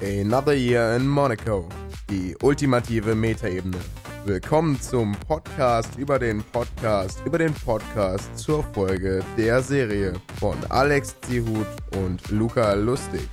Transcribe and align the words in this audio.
Another 0.00 0.54
Year 0.54 0.96
in 0.96 1.06
Monaco. 1.06 1.68
Die 2.08 2.34
ultimative 2.42 3.14
Metaebene. 3.14 3.76
Willkommen 4.24 4.80
zum 4.80 5.12
Podcast 5.12 5.96
über 5.96 6.18
den 6.18 6.42
Podcast 6.42 7.20
über 7.24 7.38
den 7.38 7.52
Podcast 7.52 8.36
zur 8.38 8.62
Folge 8.62 9.22
der 9.36 9.62
Serie 9.62 10.14
von 10.40 10.56
Alex 10.70 11.16
Zihut 11.20 11.66
und 11.96 12.30
Luca 12.30 12.72
Lustig. 12.74 13.28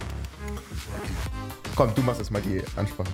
Komm, 1.75 1.95
du 1.95 2.01
machst 2.01 2.19
jetzt 2.19 2.31
mal 2.31 2.41
die 2.41 2.61
Ansprache. 2.75 3.09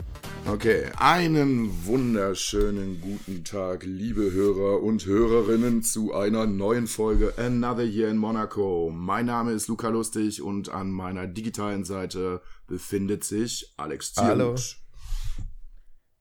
Okay, 0.52 0.89
einen 0.97 1.86
wunderschönen 1.86 2.99
guten 3.02 3.43
Tag, 3.43 3.84
liebe 3.84 4.31
Hörer 4.31 4.81
und 4.81 5.05
Hörerinnen, 5.05 5.84
zu 5.84 6.16
einer 6.16 6.48
neuen 6.48 6.88
Folge 6.88 7.36
Another 7.38 7.84
Year 7.84 8.09
in 8.09 8.18
Monaco. 8.18 8.91
Mein 8.91 9.27
Name 9.27 9.52
ist 9.52 9.67
Luca 9.67 9.89
Lustig 9.89 10.41
und 10.41 10.70
an 10.70 10.89
meiner 10.89 11.27
digitalen 11.27 11.85
Seite 11.85 12.41
befindet 12.66 13.23
sich 13.23 13.72
Alex 13.77 14.16
Zierut. 14.16 14.30
Hallo. 14.30 14.55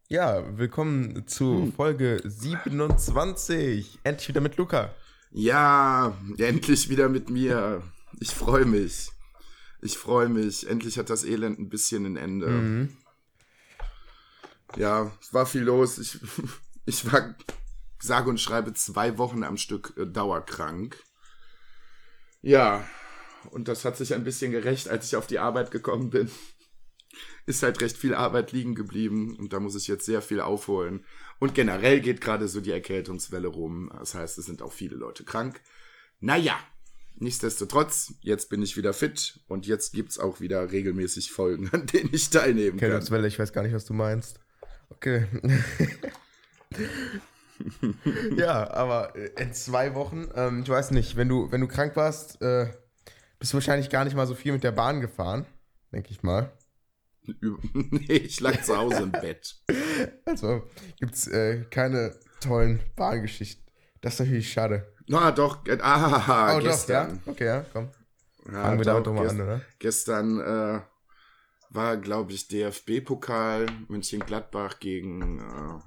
Ja, 0.09 0.59
willkommen 0.59 1.26
zu 1.26 1.62
hm. 1.62 1.73
Folge 1.73 2.20
27. 2.23 3.98
Endlich 4.04 4.29
wieder 4.29 4.42
mit 4.42 4.59
Luca. 4.59 4.95
Ja, 5.30 6.18
endlich 6.37 6.90
wieder 6.90 7.09
mit 7.09 7.30
mir. 7.30 7.82
Ich 8.20 8.34
freue 8.34 8.66
mich. 8.66 9.10
Ich 9.80 9.96
freue 9.96 10.29
mich. 10.29 10.68
Endlich 10.68 10.98
hat 10.98 11.09
das 11.09 11.24
Elend 11.24 11.59
ein 11.59 11.70
bisschen 11.70 12.04
ein 12.04 12.16
Ende. 12.16 12.48
Mhm 12.48 12.88
ja, 14.77 15.12
es 15.20 15.32
war 15.32 15.46
viel 15.46 15.62
los. 15.62 15.98
Ich, 15.98 16.18
ich 16.86 17.10
war, 17.10 17.34
sage 18.00 18.30
und 18.30 18.40
schreibe, 18.40 18.72
zwei 18.74 19.18
Wochen 19.18 19.45
am 19.45 19.56
Stück 19.56 19.95
äh, 19.96 20.06
dauerkrank. 20.06 20.96
Ja, 22.42 22.86
und 23.50 23.68
das 23.68 23.84
hat 23.84 23.96
sich 23.96 24.14
ein 24.14 24.24
bisschen 24.24 24.52
gerecht, 24.52 24.88
als 24.88 25.06
ich 25.06 25.16
auf 25.16 25.26
die 25.26 25.38
Arbeit 25.38 25.70
gekommen 25.70 26.10
bin. 26.10 26.30
Ist 27.46 27.62
halt 27.62 27.80
recht 27.80 27.96
viel 27.96 28.15
Arbeit 28.15 28.52
liegen 28.52 28.74
geblieben 28.74 29.34
und 29.37 29.52
da 29.52 29.59
muss 29.59 29.74
ich 29.74 29.88
jetzt 29.88 30.04
sehr 30.04 30.20
viel 30.20 30.40
aufholen. 30.40 31.04
Und 31.38 31.54
generell 31.54 32.00
geht 32.00 32.21
gerade 32.21 32.46
so 32.46 32.60
die 32.60 32.71
Erkältungswelle 32.71 33.48
rum. 33.48 33.90
Das 33.98 34.15
heißt, 34.15 34.38
es 34.38 34.46
sind 34.46 34.60
auch 34.60 34.73
viele 34.73 34.96
Leute 34.96 35.24
krank. 35.24 35.60
Naja, 36.21 36.59
nichtsdestotrotz, 37.16 38.15
jetzt 38.21 38.50
bin 38.50 38.62
ich 38.62 38.76
wieder 38.76 38.93
fit 38.93 39.40
und 39.48 39.66
jetzt 39.66 39.95
gibt's 39.95 40.18
auch 40.18 40.40
wieder 40.40 40.71
regelmäßig 40.71 41.32
Folgen, 41.32 41.68
an 41.73 41.87
denen 41.87 42.10
ich 42.12 42.28
teilnehmen 42.30 42.78
kann. 42.78 42.90
Erkältungswelle, 42.90 43.26
ich 43.26 43.38
weiß 43.38 43.52
gar 43.52 43.62
nicht, 43.62 43.74
was 43.74 43.87
du 43.87 43.95
meinst. 43.95 44.40
Okay. 44.99 45.27
ja, 48.37 48.68
aber 48.73 49.15
in 49.37 49.52
zwei 49.52 49.95
Wochen, 49.95 50.29
ähm, 50.35 50.63
ich 50.65 50.68
weiß 50.68 50.90
nicht, 50.90 51.16
wenn 51.16 51.29
du, 51.29 51.52
wenn 51.52 51.60
du 51.60 51.68
krank 51.68 51.95
warst, 51.95 52.43
äh, 52.43 52.66
bist 53.38 53.52
du 53.52 53.59
wahrscheinlich 53.59 53.90
gar 53.90 54.05
nicht 54.05 54.16
mal 54.16 54.27
so 54.27 54.35
viel 54.35 54.52
mit 54.52 54.65
der 54.65 54.73
Bahn 54.73 55.01
gefahren, 55.01 55.46
denke 55.93 56.10
ich 56.10 56.24
mal. 56.24 56.51
nee, 57.74 58.13
ich 58.13 58.40
lag 58.40 58.60
zu 58.63 58.77
Hause 58.77 59.05
im 59.05 59.13
Bett. 59.13 59.55
Also 60.24 60.65
gibt 60.99 61.15
es 61.15 61.29
äh, 61.29 61.65
keine 61.71 62.16
tollen 62.40 62.80
Bahngeschichten. 62.96 63.65
Das 64.00 64.15
ist 64.15 64.21
natürlich 64.21 64.53
schade. 64.53 64.93
Na 65.06 65.31
doch, 65.31 65.65
äh, 65.66 65.78
ah, 65.81 66.56
oh, 66.56 66.60
gestern. 66.60 67.21
Doch, 67.21 67.27
ja? 67.27 67.33
Okay, 67.33 67.47
ja, 67.47 67.65
komm. 67.72 67.91
Ja, 68.47 68.62
Fangen 68.62 68.78
wir 68.78 68.84
damit 68.84 69.06
doch 69.06 69.12
mal 69.12 69.28
an, 69.28 69.41
oder? 69.41 69.60
Gestern 69.78 70.41
äh, 70.41 70.81
war, 71.71 71.97
glaube 71.97 72.33
ich, 72.33 72.49
DFB-Pokal 72.49 73.66
München-Gladbach 73.88 74.78
gegen 74.81 75.38
äh, 75.38 75.81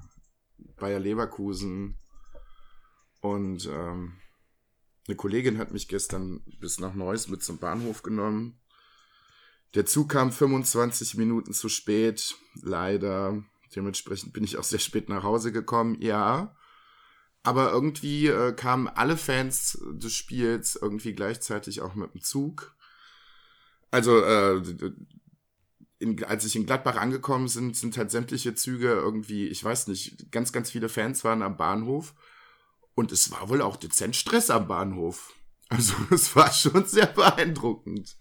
Bayer 0.79 0.99
Leverkusen. 0.99 1.97
Und 3.21 3.67
ähm, 3.67 4.13
eine 5.07 5.15
Kollegin 5.15 5.57
hat 5.57 5.71
mich 5.71 5.87
gestern 5.87 6.41
bis 6.59 6.79
nach 6.79 6.93
Neuss 6.93 7.27
mit 7.27 7.43
zum 7.43 7.57
Bahnhof 7.57 8.03
genommen. 8.03 8.59
Der 9.73 9.85
Zug 9.85 10.09
kam 10.09 10.31
25 10.31 11.15
Minuten 11.15 11.53
zu 11.53 11.69
spät, 11.69 12.35
leider. 12.61 13.43
Dementsprechend 13.75 14.33
bin 14.33 14.43
ich 14.43 14.57
auch 14.57 14.63
sehr 14.63 14.79
spät 14.79 15.07
nach 15.07 15.23
Hause 15.23 15.51
gekommen, 15.51 15.97
ja. 16.01 16.55
Aber 17.43 17.71
irgendwie 17.71 18.27
äh, 18.27 18.53
kamen 18.53 18.87
alle 18.87 19.17
Fans 19.17 19.81
des 19.93 20.13
Spiels 20.13 20.77
irgendwie 20.79 21.13
gleichzeitig 21.13 21.81
auch 21.81 21.95
mit 21.95 22.13
dem 22.13 22.21
Zug. 22.21 22.75
Also 23.89 24.23
äh, 24.23 24.61
in, 26.01 26.23
als 26.23 26.45
ich 26.45 26.55
in 26.55 26.65
Gladbach 26.65 26.95
angekommen 26.95 27.47
sind, 27.47 27.77
sind 27.77 27.95
halt 27.95 28.09
sämtliche 28.09 28.55
Züge 28.55 28.87
irgendwie, 28.87 29.47
ich 29.47 29.63
weiß 29.63 29.87
nicht, 29.87 30.31
ganz, 30.31 30.51
ganz 30.51 30.71
viele 30.71 30.89
Fans 30.89 31.23
waren 31.23 31.43
am 31.43 31.57
Bahnhof. 31.57 32.15
Und 32.95 33.11
es 33.11 33.31
war 33.31 33.49
wohl 33.49 33.61
auch 33.61 33.77
dezent 33.77 34.15
Stress 34.15 34.49
am 34.49 34.67
Bahnhof. 34.67 35.33
Also 35.69 35.93
es 36.11 36.35
war 36.35 36.51
schon 36.51 36.85
sehr 36.85 37.05
beeindruckend. 37.05 38.17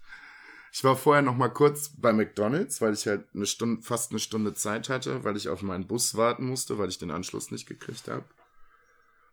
Ich 0.71 0.83
war 0.83 0.95
vorher 0.95 1.23
noch 1.23 1.35
mal 1.35 1.49
kurz 1.49 1.91
bei 1.97 2.13
McDonald's, 2.13 2.79
weil 2.81 2.93
ich 2.93 3.07
halt 3.07 3.27
eine 3.33 3.45
Stunde, 3.45 3.81
fast 3.81 4.11
eine 4.11 4.19
Stunde 4.19 4.53
Zeit 4.53 4.87
hatte, 4.87 5.23
weil 5.23 5.35
ich 5.35 5.49
auf 5.49 5.63
meinen 5.63 5.87
Bus 5.87 6.15
warten 6.15 6.45
musste, 6.45 6.77
weil 6.77 6.87
ich 6.87 6.99
den 6.99 7.11
Anschluss 7.11 7.51
nicht 7.51 7.67
gekriegt 7.67 8.07
habe. 8.07 8.25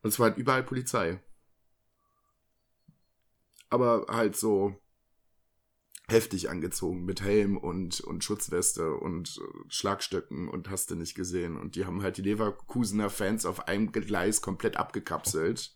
Und 0.02 0.08
es 0.08 0.18
war 0.18 0.30
halt 0.30 0.38
überall 0.38 0.64
Polizei. 0.64 1.20
Aber 3.68 4.06
halt 4.08 4.36
so 4.36 4.74
heftig 6.08 6.48
angezogen 6.48 7.04
mit 7.04 7.20
Helm 7.20 7.56
und, 7.56 8.00
und 8.00 8.24
Schutzweste 8.24 8.94
und 8.94 9.38
äh, 9.38 9.58
Schlagstöcken 9.68 10.48
und 10.48 10.70
hast 10.70 10.90
du 10.90 10.96
nicht 10.96 11.14
gesehen. 11.14 11.56
Und 11.56 11.76
die 11.76 11.84
haben 11.84 12.02
halt 12.02 12.16
die 12.16 12.22
Leverkusener 12.22 13.10
Fans 13.10 13.44
auf 13.44 13.68
einem 13.68 13.92
Gleis 13.92 14.40
komplett 14.40 14.78
abgekapselt. 14.78 15.74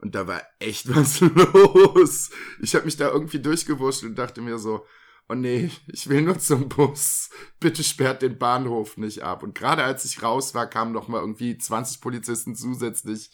Und 0.00 0.14
da 0.14 0.26
war 0.26 0.42
echt 0.58 0.88
was 0.94 1.20
los. 1.20 2.30
Ich 2.62 2.74
habe 2.74 2.86
mich 2.86 2.96
da 2.96 3.10
irgendwie 3.10 3.40
durchgewurscht 3.40 4.04
und 4.04 4.16
dachte 4.16 4.40
mir 4.40 4.58
so, 4.58 4.86
oh 5.28 5.34
nee, 5.34 5.70
ich 5.86 6.08
will 6.08 6.22
nur 6.22 6.38
zum 6.38 6.68
Bus. 6.70 7.28
Bitte 7.60 7.84
sperrt 7.84 8.22
den 8.22 8.38
Bahnhof 8.38 8.96
nicht 8.96 9.22
ab. 9.22 9.42
Und 9.42 9.54
gerade 9.54 9.84
als 9.84 10.06
ich 10.06 10.22
raus 10.22 10.54
war, 10.54 10.66
kamen 10.66 10.92
noch 10.92 11.08
mal 11.08 11.20
irgendwie 11.20 11.58
20 11.58 12.00
Polizisten 12.00 12.54
zusätzlich 12.54 13.30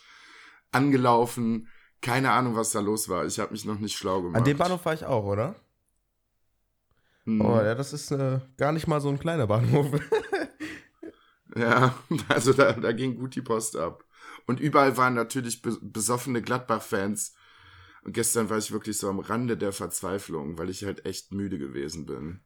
angelaufen. 0.72 1.68
Keine 2.00 2.32
Ahnung, 2.32 2.56
was 2.56 2.72
da 2.72 2.80
los 2.80 3.08
war. 3.08 3.24
Ich 3.24 3.38
habe 3.38 3.52
mich 3.52 3.64
noch 3.64 3.78
nicht 3.78 3.96
schlau 3.96 4.22
gemacht. 4.22 4.38
An 4.38 4.44
dem 4.44 4.58
Bahnhof 4.58 4.84
war 4.84 4.94
ich 4.94 5.04
auch, 5.04 5.24
oder? 5.24 5.54
Mhm. 7.24 7.40
Oh, 7.40 7.56
ja, 7.56 7.74
das 7.74 7.92
ist 7.92 8.10
äh, 8.10 8.40
gar 8.56 8.72
nicht 8.72 8.86
mal 8.86 9.00
so 9.00 9.08
ein 9.08 9.18
kleiner 9.18 9.46
Bahnhof. 9.46 9.86
ja, 11.56 11.94
also 12.28 12.52
da, 12.52 12.72
da 12.72 12.92
ging 12.92 13.16
gut 13.16 13.34
die 13.34 13.42
Post 13.42 13.76
ab. 13.76 14.04
Und 14.46 14.60
überall 14.60 14.96
waren 14.96 15.14
natürlich 15.14 15.62
be 15.62 15.78
besoffene 15.80 16.42
Gladbach-Fans. 16.42 17.34
Und 18.04 18.12
gestern 18.12 18.50
war 18.50 18.58
ich 18.58 18.72
wirklich 18.72 18.98
so 18.98 19.08
am 19.08 19.18
Rande 19.18 19.56
der 19.56 19.72
Verzweiflung, 19.72 20.58
weil 20.58 20.68
ich 20.68 20.84
halt 20.84 21.06
echt 21.06 21.32
müde 21.32 21.58
gewesen 21.58 22.04
bin. 22.04 22.40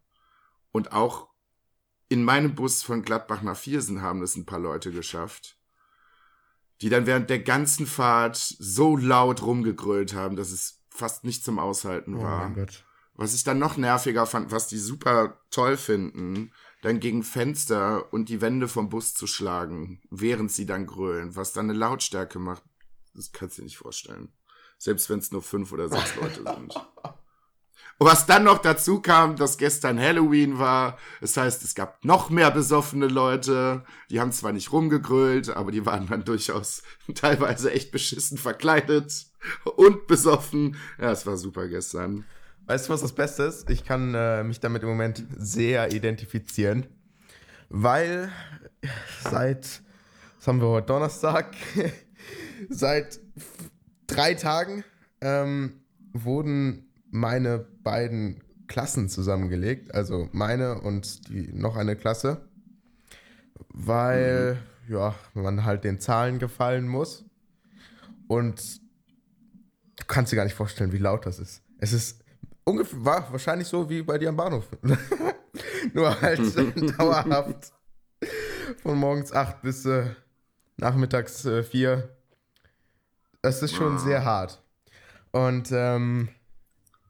Und 0.71 0.93
auch 0.93 1.29
in 2.09 2.23
meinem 2.23 2.55
Bus 2.55 2.83
von 2.83 3.03
Gladbach 3.03 3.43
nach 3.43 3.57
Viersen 3.57 4.01
haben 4.01 4.23
es 4.23 4.37
ein 4.37 4.47
paar 4.47 4.61
Leute 4.61 4.93
geschafft, 4.93 5.59
die 6.81 6.89
dann 6.89 7.07
während 7.07 7.29
der 7.29 7.41
ganzen 7.41 7.87
Fahrt 7.87 8.37
so 8.37 8.97
laut 8.97 9.43
rumgegrölt 9.43 10.15
haben, 10.15 10.37
dass 10.37 10.53
es 10.53 10.85
fast 10.91 11.25
nicht 11.25 11.45
zum 11.45 11.59
Aushalten 11.59 12.15
oh 12.15 12.23
war. 12.23 12.45
Mein 12.45 12.55
Gott. 12.55 12.85
Was 13.19 13.35
ich 13.35 13.43
dann 13.43 13.59
noch 13.59 13.77
nerviger 13.77 14.27
fand, 14.27 14.53
was 14.53 14.69
die 14.69 14.79
super 14.79 15.41
toll 15.51 15.77
finden, 15.77 16.53
dann 16.83 17.01
gegen 17.01 17.25
Fenster 17.25 18.13
und 18.13 18.29
die 18.29 18.41
Wände 18.41 18.69
vom 18.69 18.91
Bus 18.91 19.13
zu 19.13 19.27
schlagen, 19.27 20.01
während 20.09 20.53
sie 20.53 20.67
dann 20.67 20.87
grölen, 20.87 21.35
was 21.35 21.53
dann 21.53 21.69
eine 21.69 21.77
Lautstärke 21.77 22.39
macht, 22.39 22.63
das 23.15 23.33
kannst 23.33 23.59
du 23.59 23.63
dir 23.63 23.67
nicht 23.67 23.79
vorstellen. 23.79 24.33
Selbst 24.79 25.11
wenn 25.11 25.19
es 25.19 25.33
nur 25.33 25.43
fünf 25.43 25.73
oder 25.73 25.89
sechs 25.89 26.15
Leute 26.15 26.45
sind. 26.45 26.77
Und 26.77 26.77
was 27.99 28.27
dann 28.27 28.45
noch 28.45 28.59
dazu 28.59 29.01
kam, 29.01 29.35
dass 29.35 29.59
gestern 29.59 29.99
Halloween 29.99 30.61
war. 30.61 30.97
Das 31.21 31.37
heißt, 31.37 31.65
es 31.65 31.75
gab 31.75 32.05
noch 32.05 32.31
mehr 32.31 32.53
besoffene 32.53 33.09
Leute. 33.09 33.85
Die 34.11 34.21
haben 34.21 34.31
zwar 34.31 34.53
nicht 34.53 34.71
rumgegrölt, 34.71 35.51
aber 35.51 35.73
die 35.73 35.85
waren 35.85 36.07
dann 36.07 36.25
durchaus 36.25 36.85
teilweise 37.17 37.73
echt 37.73 37.91
beschissen 37.91 38.39
verkleidet 38.39 39.27
und 39.65 40.07
besoffen. 40.07 40.77
Ja, 41.01 41.11
es 41.11 41.27
war 41.27 41.37
super 41.37 41.67
gestern. 41.67 42.25
Weißt 42.69 42.87
du, 42.87 42.93
was 42.93 43.01
das 43.01 43.15
Beste 43.15 43.45
ist? 43.45 43.71
Ich 43.71 43.83
kann 43.83 44.15
äh, 44.15 44.45
mich 44.45 44.61
damit 44.61 44.83
im 44.83 44.91
Moment 44.91 45.25
sehr 45.39 45.91
identifizieren, 45.91 46.85
weil 47.71 48.31
seit, 49.23 49.81
was 50.37 50.47
haben 50.47 50.61
wir 50.61 50.69
heute, 50.69 50.89
Donnerstag, 50.89 51.57
seit 52.69 53.21
drei 54.07 54.35
Tagen 54.35 54.85
ähm, 55.23 55.81
wurden 56.13 56.91
meine 57.11 57.61
beiden 57.83 58.45
Klassen 58.67 59.09
zusammengelegt, 59.09 59.95
also 59.95 60.29
meine 60.33 60.83
und 60.83 61.27
die 61.31 61.51
noch 61.55 61.75
eine 61.75 61.97
Klasse, 61.97 62.51
weil 63.71 64.59
mhm. 64.87 64.93
ja, 64.93 65.15
man 65.33 65.65
halt 65.65 65.85
den 65.85 66.01
Zahlen 66.01 66.39
gefallen 66.39 66.87
muss 66.87 67.25
und 68.27 68.83
du 69.97 70.05
kannst 70.07 70.33
dir 70.33 70.37
gar 70.37 70.45
nicht 70.45 70.55
vorstellen, 70.55 70.93
wie 70.93 70.99
laut 70.99 71.25
das 71.25 71.39
ist. 71.39 71.63
Es 71.79 71.95
ist 71.95 72.28
ungefähr, 72.69 73.05
war 73.05 73.33
wahrscheinlich 73.33 73.69
so 73.69 73.89
wie 73.89 74.03
bei 74.03 74.19
dir 74.19 74.29
am 74.31 74.37
Bahnhof. 74.37 74.69
Nur 75.93 76.21
halt 76.21 76.41
dauerhaft. 76.99 77.73
Von 78.83 78.99
morgens 78.99 79.33
8 79.33 79.63
bis 79.63 79.85
äh, 79.87 80.07
nachmittags 80.77 81.45
äh, 81.45 81.63
4. 81.63 82.09
Das 83.43 83.63
ist 83.63 83.75
schon 83.75 83.99
sehr 83.99 84.25
hart. 84.25 84.63
Und 85.31 85.71
ähm, 85.73 86.29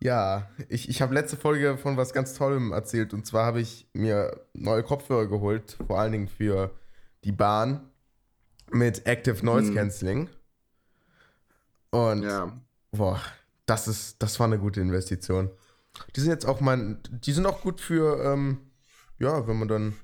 Ja, 0.00 0.48
ich, 0.68 0.88
ich 0.88 1.02
habe 1.02 1.14
letzte 1.14 1.36
Folge 1.36 1.76
von 1.78 1.96
was 1.96 2.12
ganz 2.12 2.34
Tollem 2.34 2.72
erzählt. 2.72 3.12
Und 3.14 3.26
zwar 3.26 3.46
habe 3.46 3.60
ich 3.60 3.88
mir 3.94 4.40
neue 4.52 4.82
Kopfhörer 4.82 5.26
geholt, 5.26 5.76
vor 5.86 5.98
allen 5.98 6.12
Dingen 6.12 6.28
für 6.28 6.70
die 7.24 7.32
Bahn 7.32 7.88
mit 8.70 9.06
Active 9.06 9.44
Noise 9.44 9.68
Hm. 9.68 9.74
Cancelling. 9.74 10.28
Und 11.90 12.22
Ja. 12.22 12.52
boah, 12.92 13.20
das 13.68 13.86
ist, 13.86 14.22
das 14.22 14.40
war 14.40 14.46
eine 14.46 14.58
gute 14.58 14.80
Investition. 14.80 15.50
Die 16.16 16.20
sind 16.20 16.30
jetzt 16.30 16.46
auch 16.46 16.60
mein, 16.60 17.00
die 17.10 17.32
sind 17.32 17.46
auch 17.46 17.60
gut 17.60 17.80
für, 17.80 18.24
ähm, 18.24 18.58
ja, 19.18 19.46
wenn 19.46 19.58
man 19.58 19.68
dann 19.68 19.94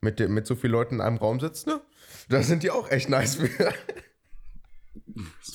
mit, 0.00 0.26
mit 0.28 0.46
so 0.46 0.54
vielen 0.54 0.72
Leuten 0.72 0.96
in 0.96 1.00
einem 1.00 1.18
Raum 1.18 1.40
sitzt, 1.40 1.66
ne? 1.66 1.80
Da 2.28 2.42
sind 2.42 2.62
die 2.62 2.70
auch 2.70 2.90
echt 2.90 3.08
nice 3.08 3.36
für. 3.36 3.74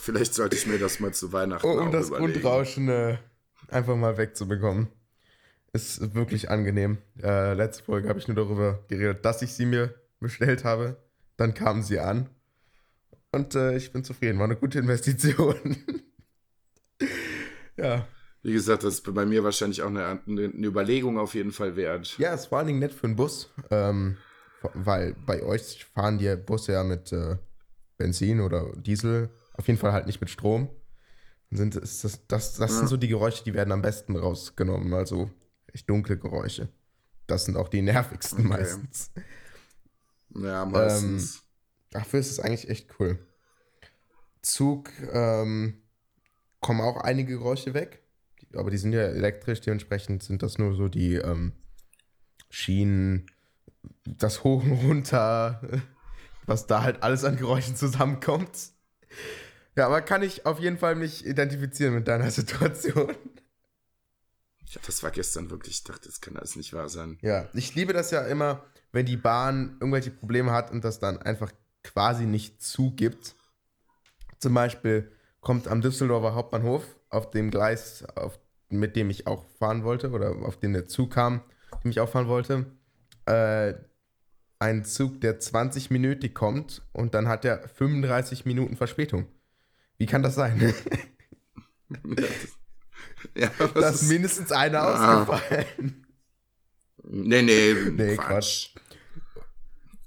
Vielleicht 0.01 0.33
sollte 0.33 0.55
ich 0.55 0.67
mir 0.67 0.77
das 0.77 0.99
mal 0.99 1.13
zu 1.13 1.31
Weihnachten 1.31 1.65
um 1.65 1.87
auch 1.87 1.91
das 1.91 2.09
überlegen. 2.09 2.33
Grundrauschen 2.33 2.89
äh, 2.89 3.17
einfach 3.69 3.95
mal 3.95 4.17
wegzubekommen. 4.17 4.87
Ist 5.71 6.13
wirklich 6.13 6.51
angenehm. 6.51 6.99
Äh, 7.21 7.53
letzte 7.53 7.83
Folge 7.83 8.09
habe 8.09 8.19
ich 8.19 8.27
nur 8.27 8.35
darüber 8.35 8.83
geredet, 8.87 9.25
dass 9.25 9.41
ich 9.41 9.53
sie 9.53 9.65
mir 9.65 9.95
bestellt 10.19 10.63
habe. 10.63 10.97
Dann 11.37 11.53
kamen 11.53 11.81
sie 11.81 11.99
an. 11.99 12.29
Und 13.31 13.55
äh, 13.55 13.75
ich 13.75 13.91
bin 13.91 14.03
zufrieden. 14.03 14.37
War 14.37 14.45
eine 14.45 14.55
gute 14.55 14.77
Investition. 14.77 15.77
ja. 17.77 18.07
Wie 18.45 18.51
gesagt, 18.51 18.83
das 18.83 18.95
ist 18.95 19.13
bei 19.13 19.25
mir 19.25 19.43
wahrscheinlich 19.45 19.81
auch 19.83 19.87
eine, 19.87 20.19
eine 20.27 20.67
Überlegung 20.67 21.17
auf 21.17 21.33
jeden 21.33 21.53
Fall 21.53 21.77
wert. 21.77 22.17
Ja, 22.17 22.33
ist 22.33 22.47
vor 22.47 22.57
allen 22.57 22.67
Dingen 22.67 22.79
nett 22.79 22.93
für 22.93 23.07
einen 23.07 23.15
Bus. 23.15 23.49
Ähm, 23.71 24.17
weil 24.73 25.15
bei 25.25 25.41
euch 25.43 25.85
fahren 25.85 26.17
die 26.17 26.35
Busse 26.35 26.73
ja 26.73 26.83
mit 26.83 27.13
äh, 27.13 27.37
Benzin 27.97 28.41
oder 28.41 28.73
Diesel. 28.75 29.29
Auf 29.53 29.67
jeden 29.67 29.79
Fall 29.79 29.93
halt 29.93 30.07
nicht 30.07 30.19
mit 30.19 30.29
Strom. 30.29 30.69
Dann 31.49 31.57
Sind, 31.57 31.75
ist 31.77 32.03
das 32.03 32.27
das, 32.27 32.55
das 32.55 32.71
Ja. 32.71 32.77
sind 32.79 32.87
so 32.89 32.97
die 32.97 33.07
Geräusche, 33.07 33.45
die 33.45 33.53
werden 33.53 33.71
am 33.71 33.81
besten 33.81 34.17
rausgenommen. 34.17 34.93
Also 34.93 35.31
echt 35.71 35.89
dunkle 35.89 36.17
Geräusche. 36.17 36.67
Das 37.27 37.45
sind 37.45 37.55
auch 37.55 37.69
die 37.69 37.81
nervigsten 37.81 38.39
Okay. 38.39 38.47
meistens. 38.49 39.11
Ja, 40.35 40.65
meistens. 40.65 41.43
Dafür 41.91 42.19
ist 42.19 42.31
es 42.31 42.39
eigentlich 42.41 42.69
echt 42.69 42.89
cool. 42.99 43.19
Zug 44.41 44.89
ähm, 45.13 45.82
kommen 46.63 46.81
auch 46.81 46.97
einige 46.97 47.37
Geräusche 47.37 47.75
weg. 47.75 48.01
Aber 48.55 48.71
die 48.71 48.77
sind 48.77 48.93
ja 48.93 49.01
elektrisch, 49.01 49.61
dementsprechend 49.61 50.23
sind 50.23 50.41
das 50.41 50.57
nur 50.57 50.73
so 50.75 50.87
die 50.87 51.15
ähm, 51.15 51.53
Schienen, 52.49 53.27
das 54.05 54.43
Hoch 54.43 54.63
und 54.63 54.71
Runter, 54.71 55.61
was 56.45 56.65
da 56.65 56.81
halt 56.83 57.03
alles 57.03 57.23
an 57.23 57.37
Geräuschen 57.37 57.75
zusammenkommt. 57.75 58.71
Ja, 59.75 59.87
aber 59.87 60.01
kann 60.01 60.21
ich 60.21 60.45
auf 60.45 60.59
jeden 60.59 60.77
Fall 60.77 60.95
mich 60.95 61.25
identifizieren 61.25 61.95
mit 61.95 62.07
deiner 62.07 62.31
Situation. 62.31 63.15
Ja, 64.65 64.81
das 64.85 65.03
war 65.03 65.11
gestern 65.11 65.49
wirklich, 65.49 65.75
ich 65.75 65.83
dachte, 65.83 66.07
das 66.07 66.21
kann 66.21 66.37
alles 66.37 66.55
nicht 66.55 66.73
wahr 66.73 66.89
sein. 66.89 67.17
Ja, 67.21 67.47
ich 67.53 67.75
liebe 67.75 67.93
das 67.93 68.11
ja 68.11 68.21
immer, 68.25 68.63
wenn 68.91 69.05
die 69.05 69.17
Bahn 69.17 69.77
irgendwelche 69.79 70.11
Probleme 70.11 70.51
hat 70.51 70.71
und 70.71 70.83
das 70.83 70.99
dann 70.99 71.17
einfach 71.17 71.51
quasi 71.83 72.25
nicht 72.25 72.61
zugibt. 72.61 73.35
Zum 74.39 74.53
Beispiel 74.53 75.11
kommt 75.43 75.67
am 75.67 75.81
Düsseldorfer 75.81 76.33
Hauptbahnhof 76.35 76.83
auf 77.09 77.29
dem 77.29 77.51
Gleis, 77.51 78.03
auf, 78.15 78.39
mit 78.69 78.95
dem 78.95 79.09
ich 79.09 79.27
auch 79.27 79.45
fahren 79.59 79.83
wollte 79.83 80.09
oder 80.11 80.31
auf 80.43 80.57
dem 80.57 80.73
der 80.73 80.87
Zug 80.87 81.11
kam, 81.11 81.41
dem 81.83 81.91
ich 81.91 81.99
auch 81.99 82.09
fahren 82.09 82.27
wollte, 82.27 82.65
äh, 83.25 83.73
ein 84.59 84.85
Zug, 84.85 85.19
der 85.21 85.39
20 85.39 85.91
Minuten 85.91 86.33
kommt 86.33 86.81
und 86.93 87.13
dann 87.13 87.27
hat 87.27 87.43
er 87.45 87.67
35 87.67 88.45
Minuten 88.45 88.77
Verspätung. 88.77 89.27
Wie 89.97 90.05
kann 90.05 90.23
das 90.23 90.35
sein? 90.35 90.73
ja, 93.35 93.51
das 93.57 93.73
da 93.73 93.89
ist 93.89 94.03
mindestens 94.03 94.51
einer 94.51 94.81
Ah. 94.81 95.23
ausgefallen. 95.23 96.05
nee, 97.03 97.41
nee, 97.41 97.73
Nee, 97.91 98.15
Quatsch. 98.15 98.69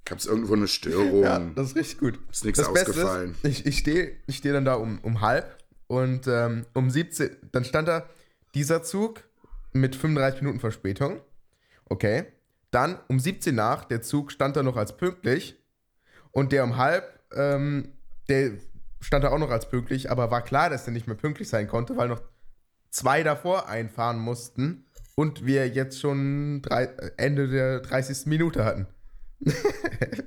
Gab 0.07 0.19
es 0.19 0.27
irgendwo 0.27 0.55
eine 0.55 0.69
Störung? 0.69 1.25
Ja, 1.25 1.41
das 1.57 1.71
ist 1.71 1.77
richtig 1.77 1.99
gut. 1.99 2.19
ist 2.31 2.45
nichts 2.45 2.61
das 2.61 2.73
Beste 2.73 2.91
ausgefallen. 2.93 3.35
Ist, 3.43 3.45
ich 3.45 3.67
ich 3.67 3.79
stehe 3.79 4.13
ich 4.27 4.37
steh 4.37 4.53
dann 4.53 4.65
da 4.65 4.75
um, 4.75 5.01
um 5.03 5.21
halb 5.21 5.59
und 5.89 6.29
ähm, 6.29 6.65
um 6.75 6.91
17, 6.91 7.37
dann 7.53 7.65
stand 7.65 7.89
da 7.89 8.09
dieser 8.55 8.85
Zug 8.85 9.25
mit 9.73 9.97
35 9.97 10.43
Minuten 10.43 10.61
Verspätung. 10.61 11.21
Okay. 11.87 12.27
Dann 12.71 12.99
um 13.09 13.19
17 13.19 13.55
nach, 13.55 13.85
der 13.85 14.01
Zug 14.01 14.31
stand 14.31 14.57
da 14.57 14.63
noch 14.63 14.77
als 14.77 14.97
pünktlich 14.97 15.57
und 16.31 16.53
der 16.53 16.63
um 16.63 16.77
halb, 16.77 17.21
ähm, 17.35 17.93
der 18.29 18.53
stand 19.01 19.25
da 19.25 19.31
auch 19.31 19.39
noch 19.39 19.51
als 19.51 19.69
pünktlich, 19.69 20.11
aber 20.11 20.31
war 20.31 20.43
klar, 20.43 20.71
dass 20.71 20.85
der 20.85 20.93
nicht 20.93 21.07
mehr 21.07 21.17
pünktlich 21.17 21.49
sein 21.49 21.69
konnte, 21.69 21.97
weil 21.97 22.09
noch 22.09 22.23
zwei 22.91 23.23
davor 23.23 23.69
einfahren 23.69 24.19
mussten 24.19 24.85
und 25.17 25.47
wir 25.47 25.69
jetzt 25.69 26.01
schon 26.01 26.63
drei, 26.63 26.85
äh, 26.85 27.11
Ende 27.17 27.49
der 27.49 27.81
30. 27.81 28.27
Minute 28.27 28.65
hatten. 28.65 28.87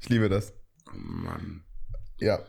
ich 0.00 0.08
liebe 0.08 0.28
das. 0.28 0.52
Oh 0.88 0.96
Mann. 0.96 1.64
Ja, 2.18 2.40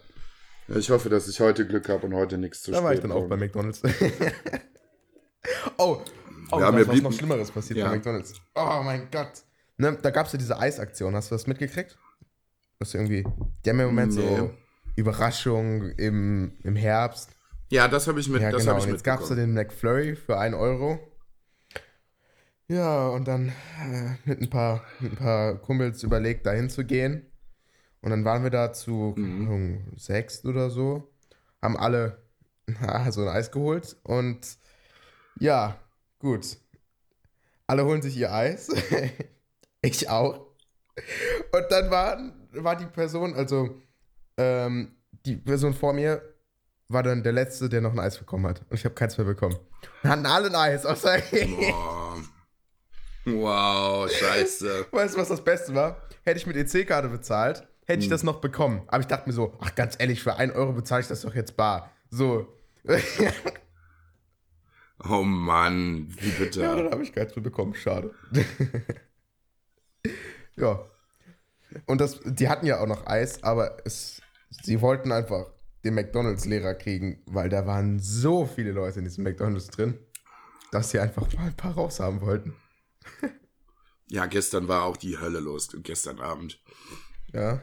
ich 0.68 0.90
hoffe, 0.90 1.10
dass 1.10 1.28
ich 1.28 1.40
heute 1.40 1.68
Glück 1.68 1.90
habe 1.90 2.06
und 2.06 2.14
heute 2.14 2.38
nichts 2.38 2.62
zu 2.62 2.72
da 2.72 2.84
war 2.84 2.94
ich 2.94 3.00
dann 3.00 3.12
auch 3.12 3.28
bei. 3.28 3.38
McDonalds. 3.38 3.82
oh, 5.78 6.02
oh 6.52 6.60
da 6.60 6.70
ist 6.78 7.04
noch 7.04 7.12
Schlimmeres 7.14 7.52
passiert 7.52 7.80
Ja. 7.80 7.88
bei 7.90 7.96
McDonalds. 7.96 8.34
Oh 8.56 8.82
mein 8.84 9.10
Gott. 9.12 9.44
Ne, 9.78 9.98
da 10.02 10.10
gab 10.12 10.28
es 10.28 10.34
ja 10.34 10.40
diese 10.40 10.60
Eisaktion. 10.60 11.16
Hast 11.16 11.32
du 11.32 11.36
das 11.36 11.48
mitgekriegt? 11.48 11.98
Das 12.80 12.90
ist 12.90 12.96
irgendwie, 12.96 13.24
die 13.66 13.70
haben 13.70 13.80
ja 13.80 13.86
im 13.88 13.96
Moment 13.96 14.14
Nee. 14.14 14.22
so 14.38 14.52
Überraschung 14.96 15.90
im, 15.92 16.58
im 16.64 16.76
Herbst. 16.76 17.32
Ja, 17.70 17.88
das 17.88 18.08
habe 18.08 18.20
ich 18.20 18.28
mit, 18.30 18.42
Ja, 18.42 18.52
das 18.52 18.64
genau. 18.64 18.78
ich 18.78 18.84
Und 18.86 18.92
jetzt 18.92 19.04
gab 19.04 19.22
es 19.22 19.30
ja 19.30 19.36
mitbekommen. 19.36 19.56
den 19.56 19.68
McFlurry 19.68 20.16
für 20.16 20.38
1 20.38 20.56
Euro. 20.56 21.00
Ja, 22.70 23.10
und 23.10 23.28
dann 23.28 23.50
äh, 23.82 24.12
mit, 24.26 24.42
ein 24.42 24.50
paar, 24.50 24.84
mit 25.00 25.14
ein 25.14 25.18
paar 25.18 25.56
Kumpels 25.56 26.04
überlegt, 26.04 26.46
dahin 26.46 26.70
zu 26.70 26.86
gehen. 26.86 27.26
Und 28.02 28.12
dann 28.12 28.24
waren 28.24 28.44
wir 28.44 28.52
da 28.52 28.72
zu 28.72 29.14
Mhm. 29.18 29.94
Sechs 29.98 30.46
oder 30.46 30.70
so. 30.70 31.12
Haben 31.62 31.78
alle 31.78 32.22
ja, 32.82 33.12
so 33.12 33.22
ein 33.22 33.28
Eis 33.28 33.52
geholt. 33.52 33.98
Und 34.04 34.58
ja, 35.40 35.80
gut. 36.20 36.58
Alle 37.66 37.86
holen 37.86 38.04
sich 38.04 38.16
ihr 38.18 38.32
Eis. 38.32 38.70
ich 39.82 40.08
auch. 40.08 40.46
Und 41.52 41.66
dann 41.70 41.90
war, 41.90 42.20
war 42.52 42.76
die 42.76 42.86
Person, 42.86 43.34
also 43.34 43.82
ähm, 44.38 44.96
die 45.26 45.38
Person 45.38 45.74
vor 45.74 45.94
mir, 45.94 46.22
war 46.88 47.02
dann 47.02 47.24
der 47.24 47.34
Letzte, 47.34 47.68
der 47.68 47.82
noch 47.82 47.94
ein 47.94 48.00
Eis 48.00 48.20
bekommen 48.20 48.46
hat. 48.48 48.62
Und 48.70 48.78
ich 48.78 48.86
habe 48.86 48.96
keins 48.96 49.18
mehr 49.18 49.26
bekommen. 49.26 49.58
Wir 50.04 50.12
hatten 50.12 50.26
alle 50.28 50.48
ein 50.50 50.56
Eis, 50.56 50.86
außer 50.86 51.18
ich. 51.34 51.74
Wow, 53.38 54.10
scheiße. 54.12 54.88
Weißt 54.92 55.16
du, 55.16 55.20
was 55.20 55.28
das 55.30 55.44
Beste 55.44 55.74
war? 55.76 56.02
Hätte 56.24 56.40
ich 56.40 56.48
mit 56.48 56.56
EC-Karte 56.58 57.10
bezahlt, 57.10 57.68
hätte 57.86 58.00
ich 58.00 58.06
Hm. 58.06 58.12
das 58.12 58.24
noch 58.24 58.42
bekommen. 58.42 58.82
Aber 58.88 59.02
ich 59.02 59.08
dachte 59.08 59.28
mir 59.30 59.34
so, 59.34 59.54
ach 59.60 59.74
ganz 59.76 59.96
ehrlich, 60.00 60.22
für 60.24 60.36
1 60.36 60.54
Euro 60.56 60.74
bezahle 60.74 61.02
ich 61.02 61.08
das 61.08 61.22
doch 61.22 61.34
jetzt 61.36 61.56
bar. 61.58 61.92
So. 62.10 62.48
Oh 65.08 65.24
Mann, 65.24 66.08
wie 66.20 66.32
bitte. 66.32 66.62
ja, 66.64 66.76
dann 66.76 66.92
habe 66.92 67.04
ich 67.04 67.14
keins 67.14 67.34
mehr 67.36 67.44
bekommen. 67.44 67.74
Schade. 67.74 68.14
ja. 70.58 70.84
Und 71.86 72.02
das, 72.02 72.20
die 72.26 72.50
hatten 72.50 72.66
ja 72.66 72.82
auch 72.82 72.88
noch 72.88 73.08
Eis, 73.08 73.42
aber 73.44 73.78
es, 73.86 74.22
sie 74.50 74.82
wollten 74.82 75.12
einfach 75.14 75.46
den 75.86 75.94
McDonalds-Lehrer 75.94 76.74
kriegen, 76.76 77.22
weil 77.28 77.48
da 77.48 77.66
waren 77.66 78.00
so 78.00 78.46
viele 78.46 78.72
Leute 78.72 79.00
in 79.00 79.06
diesem 79.06 79.24
McDonalds 79.24 79.68
drin, 79.68 79.98
dass 80.72 80.90
sie 80.90 81.00
einfach 81.00 81.32
mal 81.34 81.46
ein 81.48 81.56
paar 81.56 81.76
raus 81.76 82.00
haben 82.02 82.20
wollten. 82.22 82.54
Ja, 84.12 84.26
gestern 84.26 84.68
war 84.68 84.84
auch 84.84 84.98
die 84.98 85.20
Hölle 85.20 85.40
los, 85.40 85.70
gestern 85.84 86.20
Abend. 86.20 86.60
Ja. 87.32 87.62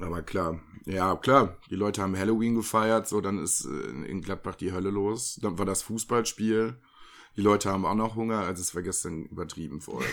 Aber 0.00 0.22
klar, 0.22 0.60
ja, 0.86 1.14
klar, 1.16 1.56
die 1.70 1.76
Leute 1.76 2.02
haben 2.02 2.18
Halloween 2.18 2.56
gefeiert, 2.56 3.08
so 3.08 3.20
dann 3.20 3.42
ist 3.42 3.64
äh, 3.64 3.90
in 4.10 4.20
Gladbach 4.20 4.56
die 4.56 4.72
Hölle 4.72 4.90
los. 4.90 5.38
Dann 5.40 5.56
war 5.58 5.64
das 5.64 5.82
Fußballspiel. 5.82 6.76
Die 7.36 7.40
Leute 7.40 7.70
haben 7.70 7.86
auch 7.86 7.94
noch 7.94 8.16
Hunger, 8.16 8.40
also 8.40 8.60
es 8.60 8.74
war 8.74 8.82
gestern 8.82 9.26
übertrieben 9.26 9.80
voll. 9.80 10.04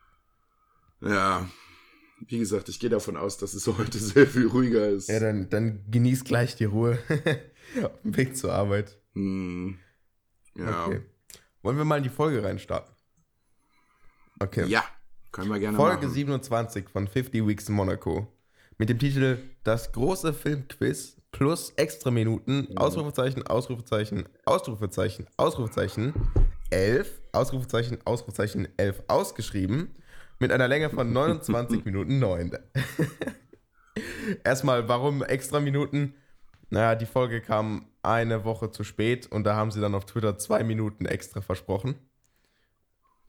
ja, 1.02 1.48
wie 2.26 2.38
gesagt, 2.38 2.70
ich 2.70 2.80
gehe 2.80 2.90
davon 2.90 3.18
aus, 3.18 3.36
dass 3.36 3.52
es 3.52 3.66
heute 3.66 3.98
sehr 3.98 4.26
viel 4.26 4.46
ruhiger 4.46 4.88
ist. 4.88 5.08
Ja, 5.08 5.20
dann, 5.20 5.50
dann 5.50 5.84
genieß 5.90 6.24
gleich 6.24 6.56
die 6.56 6.64
Ruhe 6.64 6.98
auf 7.82 8.00
dem 8.02 8.16
Weg 8.16 8.36
zur 8.38 8.54
Arbeit. 8.54 8.98
Hm, 9.12 9.78
ja. 10.54 10.86
Okay. 10.86 11.02
Wollen 11.62 11.76
wir 11.76 11.84
mal 11.84 11.98
in 11.98 12.04
die 12.04 12.08
Folge 12.08 12.42
reinstarten? 12.42 12.95
Okay. 14.40 14.66
ja, 14.66 14.84
können 15.32 15.50
wir 15.50 15.58
gerne 15.58 15.76
Folge 15.76 16.06
machen. 16.06 16.14
27 16.14 16.88
von 16.88 17.08
50 17.08 17.46
Weeks 17.46 17.68
in 17.68 17.74
Monaco. 17.74 18.26
Mit 18.78 18.88
dem 18.90 18.98
Titel 18.98 19.38
Das 19.64 19.92
große 19.92 20.34
Filmquiz 20.34 21.16
plus 21.32 21.70
extra 21.76 22.10
Minuten, 22.10 22.66
Mhm. 22.70 22.78
Ausrufezeichen, 22.78 23.46
Ausrufezeichen, 23.46 24.28
Ausrufezeichen, 24.44 25.26
Ausrufezeichen, 25.36 26.14
11, 26.70 27.20
Ausrufezeichen, 27.32 27.98
Ausrufezeichen, 28.04 28.68
11 28.76 29.02
ausgeschrieben, 29.08 29.94
mit 30.38 30.52
einer 30.52 30.68
Länge 30.68 30.90
von 30.90 31.12
29 31.12 31.84
Minuten 31.84 32.18
9. 32.18 32.52
Erstmal, 34.44 34.88
warum 34.88 35.22
extra 35.22 35.60
Minuten? 35.60 36.14
Naja, 36.68 36.94
die 36.94 37.06
Folge 37.06 37.40
kam 37.40 37.86
eine 38.02 38.44
Woche 38.44 38.70
zu 38.70 38.84
spät 38.84 39.30
und 39.30 39.44
da 39.44 39.54
haben 39.56 39.70
sie 39.70 39.80
dann 39.80 39.94
auf 39.94 40.04
Twitter 40.04 40.36
zwei 40.38 40.64
Minuten 40.64 41.06
extra 41.06 41.40
versprochen. 41.40 41.94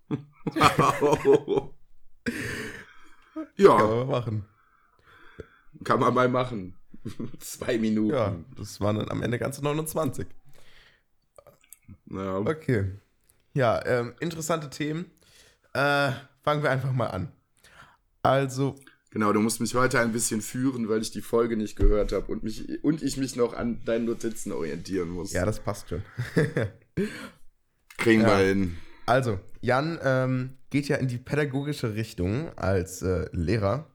ja. 3.57 3.77
Kann 3.77 3.89
man 3.89 4.07
machen. 4.07 4.45
Kann 5.83 5.99
man 5.99 6.13
mal 6.13 6.29
machen. 6.29 6.75
Zwei 7.39 7.77
Minuten. 7.77 8.13
Ja, 8.13 8.35
das 8.55 8.79
waren 8.81 8.97
dann 8.97 9.09
am 9.09 9.21
Ende 9.21 9.37
ganze 9.39 9.63
29. 9.63 10.27
Ja. 12.09 12.37
Okay. 12.39 12.91
Ja, 13.53 13.83
ähm, 13.85 14.13
interessante 14.19 14.69
Themen. 14.69 15.05
Äh, 15.73 16.11
fangen 16.43 16.63
wir 16.63 16.69
einfach 16.71 16.91
mal 16.91 17.07
an. 17.07 17.31
Also, 18.23 18.75
Genau, 19.09 19.31
du 19.33 19.39
musst 19.39 19.61
mich 19.61 19.73
heute 19.73 19.99
ein 19.99 20.11
bisschen 20.11 20.41
führen, 20.41 20.89
weil 20.89 21.01
ich 21.01 21.11
die 21.11 21.21
Folge 21.21 21.55
nicht 21.57 21.75
gehört 21.77 22.11
habe 22.11 22.29
und, 22.31 22.43
mich, 22.43 22.83
und 22.83 23.01
ich 23.01 23.15
mich 23.17 23.35
noch 23.35 23.53
an 23.53 23.83
deinen 23.85 24.05
Notizen 24.05 24.51
orientieren 24.51 25.09
muss. 25.09 25.31
ja, 25.31 25.45
das 25.45 25.59
passt 25.61 25.89
schon. 25.89 26.03
Kriegen 27.97 28.21
Ja. 28.21 28.27
wir 28.39 28.45
hin. 28.45 28.77
Also, 29.07 29.39
Jan 29.61 29.97
ähm, 30.03 30.57
geht 30.69 30.87
ja 30.89 30.97
in 30.97 31.07
die 31.07 31.17
pädagogische 31.17 31.95
Richtung 31.95 32.55
als 32.57 33.01
äh, 33.01 33.27
Lehrer. 33.31 33.87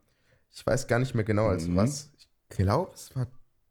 Ich 0.51 0.67
weiß 0.67 0.87
gar 0.87 0.99
nicht 0.99 1.15
mehr 1.15 1.25
genau 1.25 1.47
als 1.47 1.67
Mhm. 1.69 1.77
was. 1.77 2.11
Ich 2.17 2.29
glaube, 2.57 2.93
es 2.95 3.15
war 3.15 3.27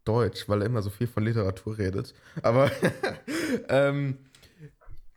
Deutsch, 0.06 0.48
weil 0.48 0.62
er 0.62 0.68
immer 0.68 0.82
so 0.82 0.90
viel 0.90 1.08
von 1.08 1.24
Literatur 1.24 1.78
redet. 1.78 2.14
Aber 2.44 2.72
ähm, 3.70 4.18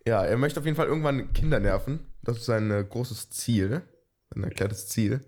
ja, 0.07 0.25
er 0.25 0.37
möchte 0.37 0.61
auf 0.61 0.67
jeden 0.67 0.77
Fall 0.77 0.87
irgendwann 0.89 1.33
Kinder 1.33 1.61
nerven. 1.61 2.01
Das 2.23 2.39
ist 2.39 2.47
sein 2.47 2.71
äh, 2.71 2.85
großes 2.89 3.31
Ziel, 3.31 3.83
ein 4.35 4.45
erklärtes 4.45 4.89
Ziel. 4.89 5.25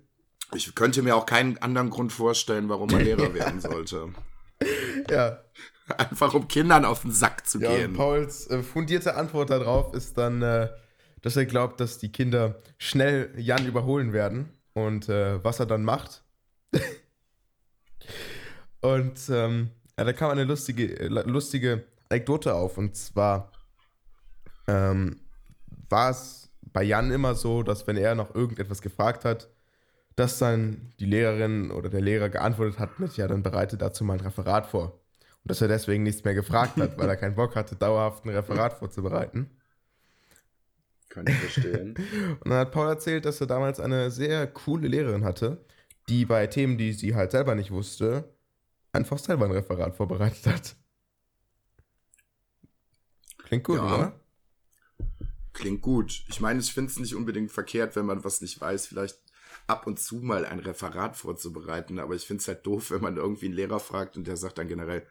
Ich 0.55 0.75
könnte 0.75 1.03
mir 1.03 1.15
auch 1.17 1.27
keinen 1.27 1.59
anderen 1.59 1.91
Grund 1.91 2.13
vorstellen, 2.13 2.69
warum 2.69 2.91
man 2.91 3.03
Lehrer 3.03 3.35
werden 3.35 3.61
sollte. 3.61 4.09
Ja, 5.11 5.43
Einfach 5.99 6.35
um 6.35 6.49
Kindern 6.49 6.85
auf 6.85 7.03
den 7.03 7.13
Sack 7.13 7.47
zu 7.47 7.61
ja 7.61 7.71
gehen. 7.71 7.93
Pauls 7.93 8.49
äh, 8.51 8.63
fundierte 8.63 9.15
Antwort 9.15 9.51
darauf 9.51 9.95
ist 9.95 10.19
dann, 10.19 10.43
äh, 10.43 10.69
dass 11.27 11.35
er 11.35 11.45
glaubt, 11.45 11.81
dass 11.81 11.99
die 11.99 12.13
Kinder 12.13 12.63
schnell 12.79 13.33
Jan 13.37 13.67
überholen 13.67 14.13
werden. 14.13 14.49
Und 14.75 15.09
äh, 15.09 15.43
was 15.43 15.59
er 15.59 15.67
dann 15.67 15.83
macht. 15.83 16.23
und 18.81 19.19
ähm, 19.31 19.71
ja, 19.99 20.05
da 20.05 20.13
kam 20.13 20.31
eine 20.31 20.45
lustige, 20.45 21.09
lustige 21.09 21.83
Anekdote 22.11 22.55
auf. 22.55 22.79
Und 22.79 22.95
zwar 22.95 23.51
ähm, 24.69 25.17
war 25.89 26.11
es 26.11 26.49
bei 26.63 26.85
Jan 26.85 27.11
immer 27.11 27.35
so, 27.35 27.65
dass 27.65 27.89
wenn 27.89 27.97
er 27.97 28.15
noch 28.15 28.33
irgendetwas 28.33 28.81
gefragt 28.81 29.25
hat, 29.25 29.49
dass 30.15 30.39
dann 30.39 30.93
die 31.01 31.07
Lehrerin 31.07 31.73
oder 31.73 31.91
der 31.91 32.03
Lehrer 32.03 32.29
geantwortet 32.29 32.79
hat 32.79 33.01
mit, 33.01 33.17
ja, 33.17 33.27
dann 33.27 33.43
bereite 33.43 33.77
dazu 33.77 34.05
mal 34.05 34.13
ein 34.13 34.21
Referat 34.21 34.69
vor. 34.69 35.01
Und 35.43 35.51
dass 35.51 35.61
er 35.61 35.67
deswegen 35.67 36.05
nichts 36.05 36.23
mehr 36.23 36.35
gefragt 36.35 36.77
hat, 36.77 36.97
weil 36.97 37.09
er 37.09 37.17
keinen 37.17 37.35
Bock 37.35 37.57
hatte, 37.57 37.75
dauerhaft 37.75 38.25
ein 38.25 38.29
Referat 38.29 38.75
vorzubereiten. 38.75 39.51
Kann 41.09 41.27
ich 41.27 41.35
verstehen. 41.35 41.95
Und 42.45 42.51
dann 42.51 42.59
hat 42.59 42.73
Paul 42.73 42.89
erzählt, 42.89 43.25
dass 43.25 43.41
er 43.41 43.47
damals 43.47 43.81
eine 43.81 44.11
sehr 44.11 44.47
coole 44.47 44.89
Lehrerin 44.89 45.25
hatte, 45.25 45.65
die 46.09 46.25
bei 46.25 46.47
Themen, 46.47 46.79
die 46.79 46.93
sie 46.93 47.15
halt 47.15 47.31
selber 47.33 47.55
nicht 47.55 47.71
wusste, 47.71 48.33
einfach 48.93 49.19
selber 49.19 49.45
ein 49.47 49.53
Referat 49.53 49.97
vorbereitet 49.97 50.47
hat. 50.47 50.77
Klingt 53.39 53.65
gut, 53.65 53.77
Ja. 53.77 53.95
oder? 53.95 54.21
Klingt 55.53 55.81
gut. 55.81 56.25
Ich 56.29 56.41
meine, 56.41 56.61
ich 56.61 56.73
finde 56.73 56.91
es 56.91 56.99
nicht 56.99 57.15
unbedingt 57.15 57.51
verkehrt, 57.51 57.97
wenn 57.97 58.05
man 58.07 58.25
was 58.25 58.41
nicht 58.43 58.61
weiß, 58.61 58.87
vielleicht 58.87 59.19
ab 59.67 59.87
und 59.87 59.99
zu 59.99 60.17
mal 60.17 60.45
ein 60.45 60.59
Referat 60.59 61.17
vorzubereiten. 61.17 61.99
Aber 61.99 62.15
ich 62.15 62.27
finde 62.27 62.43
es 62.43 62.49
halt 62.49 62.67
doof, 62.67 62.91
wenn 62.91 63.01
man 63.01 63.17
irgendwie 63.17 63.47
einen 63.47 63.55
Lehrer 63.55 63.81
fragt 63.81 64.17
und 64.17 64.27
der 64.27 64.37
sagt 64.37 64.59
dann 64.59 64.69
generell, 64.69 65.07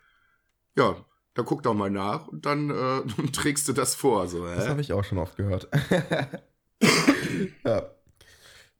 ja, 0.77 1.03
da 1.35 1.43
guck 1.43 1.61
doch 1.63 1.73
mal 1.73 1.91
nach 1.91 2.27
und 2.27 2.45
dann 2.45 2.71
äh, 2.71 3.27
trägst 3.31 3.67
du 3.67 3.73
das 3.73 3.93
vor. 3.93 4.27
So, 4.27 4.45
Das 4.45 4.65
hä? 4.65 4.69
habe 4.69 4.81
ich 4.81 4.93
auch 4.93 5.03
schon 5.03 5.19
oft 5.19 5.35
gehört. 5.37 5.69
ja. 7.65 7.91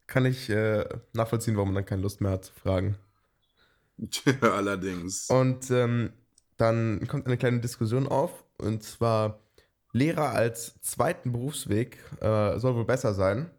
Kann 0.08 0.26
ich 0.26 0.50
äh, 0.50 0.86
nachvollziehen, 1.14 1.56
warum 1.56 1.70
man 1.70 1.76
dann 1.76 1.86
keine 1.86 2.02
Lust 2.02 2.22
mehr 2.22 2.32
hat 2.32 2.46
zu 2.46 2.54
fragen. 2.54 2.98
Allerdings. 4.42 5.30
Und 5.30 5.70
ähm, 5.72 6.14
dann 6.58 7.08
kommt 7.08 7.28
eine 7.28 7.38
kleine 7.38 7.60
Diskussion 7.60 8.08
auf. 8.08 8.46
Und 8.58 8.84
zwar, 8.84 9.40
Lehrer 9.92 10.32
als 10.32 10.80
zweiten 10.82 11.32
Berufsweg 11.32 11.98
äh, 12.22 12.60
soll 12.60 12.76
wohl 12.76 12.86
besser 12.86 13.14
sein, 13.14 13.50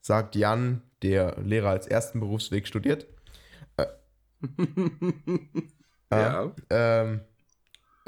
sagt 0.00 0.36
Jan, 0.36 0.82
der 1.02 1.36
Lehrer 1.40 1.70
als 1.70 1.86
ersten 1.86 2.20
Berufsweg 2.20 2.66
studiert. 2.66 3.06
ja. 6.12 6.52
Ähm, 6.70 7.20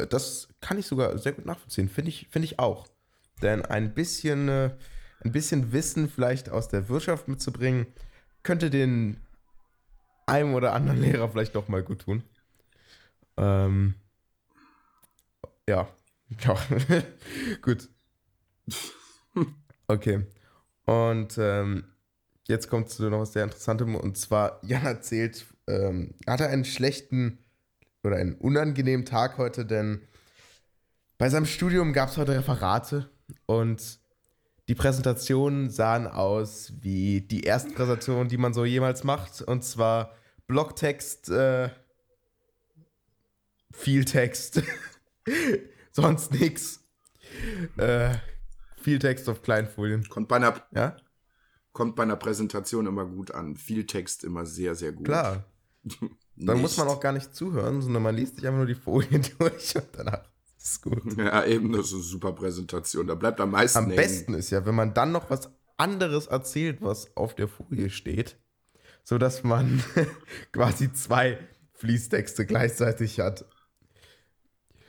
das 0.07 0.49
kann 0.61 0.79
ich 0.79 0.87
sogar 0.87 1.17
sehr 1.19 1.33
gut 1.33 1.47
nachvollziehen. 1.47 1.89
Finde 1.89 2.11
ich, 2.11 2.29
finde 2.31 2.47
ich 2.47 2.59
auch. 2.59 2.87
Denn 3.43 3.65
ein 3.65 3.95
bisschen, 3.95 4.49
äh, 4.49 4.71
ein 5.21 5.33
bisschen 5.33 5.73
Wissen 5.73 6.09
vielleicht 6.09 6.51
aus 6.51 6.69
der 6.69 6.89
Wirtschaft 6.89 7.29
mitzubringen, 7.29 7.87
könnte 8.43 8.71
den 8.71 9.19
einem 10.27 10.55
oder 10.55 10.73
anderen 10.73 11.01
Lehrer 11.01 11.29
vielleicht 11.29 11.55
doch 11.55 11.69
mal 11.69 11.83
gut 11.83 12.03
tun. 12.03 12.23
Ähm, 13.37 13.95
ja. 15.69 15.89
Ja. 16.41 16.57
gut. 17.61 17.91
Okay. 19.89 20.25
Und 20.87 21.37
ähm, 21.37 21.85
jetzt 22.49 22.71
kommt 22.71 22.89
zu 22.89 23.11
noch 23.11 23.19
was 23.19 23.35
sehr 23.35 23.45
Interessantem. 23.45 23.95
Und 23.95 24.17
zwar, 24.17 24.59
Jan 24.65 24.87
erzählt, 24.87 25.45
ähm, 25.67 26.15
er 26.25 26.35
hatte 26.35 26.47
einen 26.47 26.65
schlechten 26.65 27.42
oder 28.03 28.17
einen 28.17 28.35
unangenehmen 28.35 29.07
Tag 29.07 29.39
heute, 29.39 29.65
denn 29.65 30.03
bei 31.19 31.29
seinem 31.29 31.47
Studium 31.47 31.93
gab 31.93 32.09
es 32.09 32.17
heute 32.17 32.33
Referate 32.37 33.09
und 33.47 34.01
die 34.69 34.75
Präsentationen 34.75 35.71
sahen 35.71 36.07
aus 36.07 36.73
wie 36.81 37.21
die 37.21 37.43
erste 37.43 37.73
Präsentation, 37.73 38.29
die 38.29 38.39
man 38.39 38.55
so 38.55 38.65
jemals 38.65 39.05
macht. 39.05 39.43
Und 39.43 39.63
zwar 39.65 40.15
Blocktext, 40.47 41.29
äh, 41.31 41.71
viel 43.73 44.05
Text, 44.05 44.63
sonst 45.93 46.33
nichts. 46.33 46.85
Äh, 47.77 48.15
viel 48.81 48.99
Text 48.99 49.29
auf 49.29 49.43
Kleinfolien. 49.43 50.09
Kommt 50.09 50.29
bei, 50.29 50.37
einer, 50.37 50.61
Ja, 50.73 50.97
kommt 51.73 51.97
bei 51.97 52.03
einer 52.03 52.17
Präsentation 52.17 52.87
immer 52.87 53.07
gut 53.07 53.31
an. 53.33 53.57
Viel 53.57 53.87
Text 53.87 54.25
immer 54.25 54.47
sehr, 54.47 54.75
sehr 54.75 54.93
gut. 54.93 55.07
klar. 55.07 55.45
Dann 56.37 56.61
muss 56.61 56.77
man 56.77 56.87
Nicht. 56.87 56.97
auch 56.97 57.01
gar 57.01 57.13
nicht 57.13 57.35
zuhören, 57.35 57.83
sondern 57.83 58.03
man 58.03 58.15
liest 58.15 58.37
sich 58.37 58.47
einfach 58.47 58.59
nur 58.59 58.67
die 58.67 58.75
Folien 58.75 59.25
durch 59.39 59.77
und 59.77 59.87
danach 59.93 60.25
ist 60.57 60.67
es 60.67 60.81
gut. 60.81 61.17
Ja, 61.19 61.45
eben, 61.45 61.73
das 61.73 61.87
ist 61.89 61.95
eine 61.95 62.03
super 62.03 62.33
Präsentation. 62.33 63.07
Da 63.07 63.15
bleibt 63.15 63.41
am 63.41 63.51
meisten 63.51 63.79
Am 63.79 63.85
hängen. 63.87 63.97
besten 63.97 64.35
ist 64.35 64.51
ja, 64.51 64.65
wenn 64.65 64.75
man 64.75 64.95
dann 64.95 65.13
noch 65.13 65.29
was 65.31 65.51
anderes 65.77 66.27
erzählt, 66.29 66.81
was 66.81 67.17
auf 67.17 67.35
der 67.35 67.49
Folie 67.49 67.91
steht, 67.91 68.37
sodass 69.05 69.43
man 69.45 69.83
quasi 70.53 70.93
zwei 70.93 71.39
Fließtexte 71.75 72.47
gleichzeitig 72.47 73.21
hat. 73.21 73.45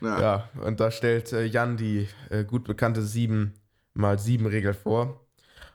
Ja. 0.01 0.21
Ja, 0.21 0.49
und 0.61 0.79
da 0.79 0.91
stellt 0.91 1.31
äh, 1.33 1.45
Jan 1.45 1.77
die 1.77 2.07
äh, 2.29 2.43
gut 2.43 2.65
bekannte 2.65 3.01
7 3.01 3.53
mal 3.93 4.19
7 4.19 4.45
Regel 4.45 4.73
vor. 4.73 5.25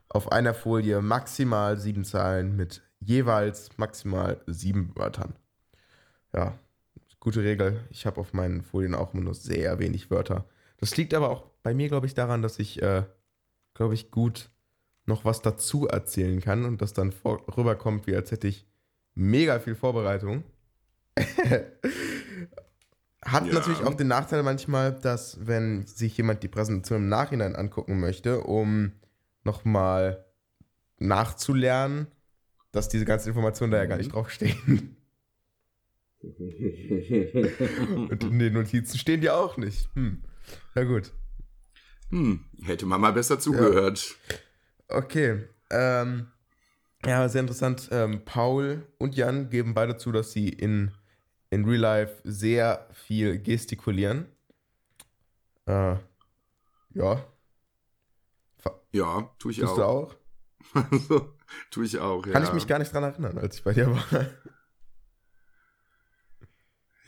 Auf 0.08 0.32
einer 0.32 0.54
Folie 0.54 1.02
maximal 1.02 1.76
sieben 1.78 2.04
Zahlen 2.04 2.56
mit 2.56 2.82
jeweils 3.00 3.70
maximal 3.76 4.40
sieben 4.46 4.92
Wörtern. 4.96 5.34
Ja, 6.34 6.58
gute 7.20 7.42
Regel. 7.42 7.80
Ich 7.90 8.06
habe 8.06 8.20
auf 8.20 8.32
meinen 8.32 8.62
Folien 8.62 8.94
auch 8.94 9.14
immer 9.14 9.24
nur 9.24 9.34
sehr 9.34 9.78
wenig 9.78 10.10
Wörter. 10.10 10.44
Das 10.78 10.96
liegt 10.96 11.14
aber 11.14 11.30
auch 11.30 11.44
bei 11.62 11.74
mir, 11.74 11.88
glaube 11.88 12.06
ich, 12.06 12.14
daran, 12.14 12.42
dass 12.42 12.58
ich, 12.58 12.80
äh, 12.82 13.04
glaube 13.74 13.94
ich, 13.94 14.10
gut 14.10 14.50
noch 15.06 15.24
was 15.24 15.40
dazu 15.42 15.88
erzählen 15.88 16.40
kann 16.40 16.64
und 16.64 16.82
das 16.82 16.92
dann 16.92 17.12
vor 17.12 17.42
rüberkommt, 17.56 18.06
wie 18.06 18.14
als 18.14 18.30
hätte 18.30 18.46
ich 18.46 18.66
mega 19.14 19.58
viel 19.58 19.74
Vorbereitung. 19.74 20.44
Hat 23.24 23.46
Ja. 23.46 23.54
natürlich 23.54 23.82
auch 23.82 23.94
den 23.94 24.08
Nachteil 24.08 24.42
manchmal, 24.42 24.92
dass 24.92 25.44
wenn 25.46 25.86
sich 25.86 26.16
jemand 26.16 26.42
die 26.42 26.48
Präsentation 26.48 27.02
im 27.02 27.08
Nachhinein 27.08 27.56
angucken 27.56 27.98
möchte, 27.98 28.42
um 28.42 28.92
nochmal 29.44 30.24
nachzulernen, 30.98 32.06
dass 32.70 32.88
diese 32.88 33.04
ganzen 33.04 33.28
Informationen 33.30 33.72
da 33.72 33.78
ja 33.78 33.86
gar 33.86 33.96
nicht 33.96 34.12
draufstehen. 34.12 34.97
Und 36.20 38.24
in 38.24 38.38
den 38.38 38.52
Notizen 38.52 38.98
stehen 38.98 39.20
die 39.20 39.30
auch 39.30 39.56
nicht. 39.56 39.88
Hm. 39.94 40.22
Na 40.74 40.84
gut. 40.84 41.12
Hm, 42.10 42.44
hätte 42.62 42.86
man 42.86 43.00
mal 43.00 43.12
besser 43.12 43.38
zugehört. 43.38 44.16
Okay. 44.88 45.44
Ähm, 45.70 46.28
ja, 47.04 47.28
sehr 47.28 47.42
interessant. 47.42 47.88
Ähm, 47.92 48.24
Paul 48.24 48.86
und 48.98 49.14
Jan 49.14 49.50
geben 49.50 49.74
beide 49.74 49.96
zu, 49.96 50.10
dass 50.10 50.32
sie 50.32 50.48
in, 50.48 50.90
in 51.50 51.64
Real 51.64 51.80
Life 51.80 52.20
sehr 52.24 52.88
viel 52.92 53.40
gestikulieren. 53.40 54.26
Äh, 55.66 55.96
ja. 56.94 57.24
Ja, 58.90 59.30
tue 59.38 59.52
ich 59.52 59.58
Tust 59.58 59.76
du 59.76 59.82
auch. 59.82 60.16
auch? 60.74 60.84
so, 61.08 61.34
tue 61.70 61.84
ich 61.84 61.98
auch, 61.98 62.26
ja. 62.26 62.32
Kann 62.32 62.42
ich 62.42 62.52
mich 62.52 62.66
gar 62.66 62.78
nicht 62.78 62.92
dran 62.92 63.04
erinnern, 63.04 63.38
als 63.38 63.58
ich 63.58 63.64
bei 63.64 63.74
dir 63.74 63.90
war. 63.90 64.26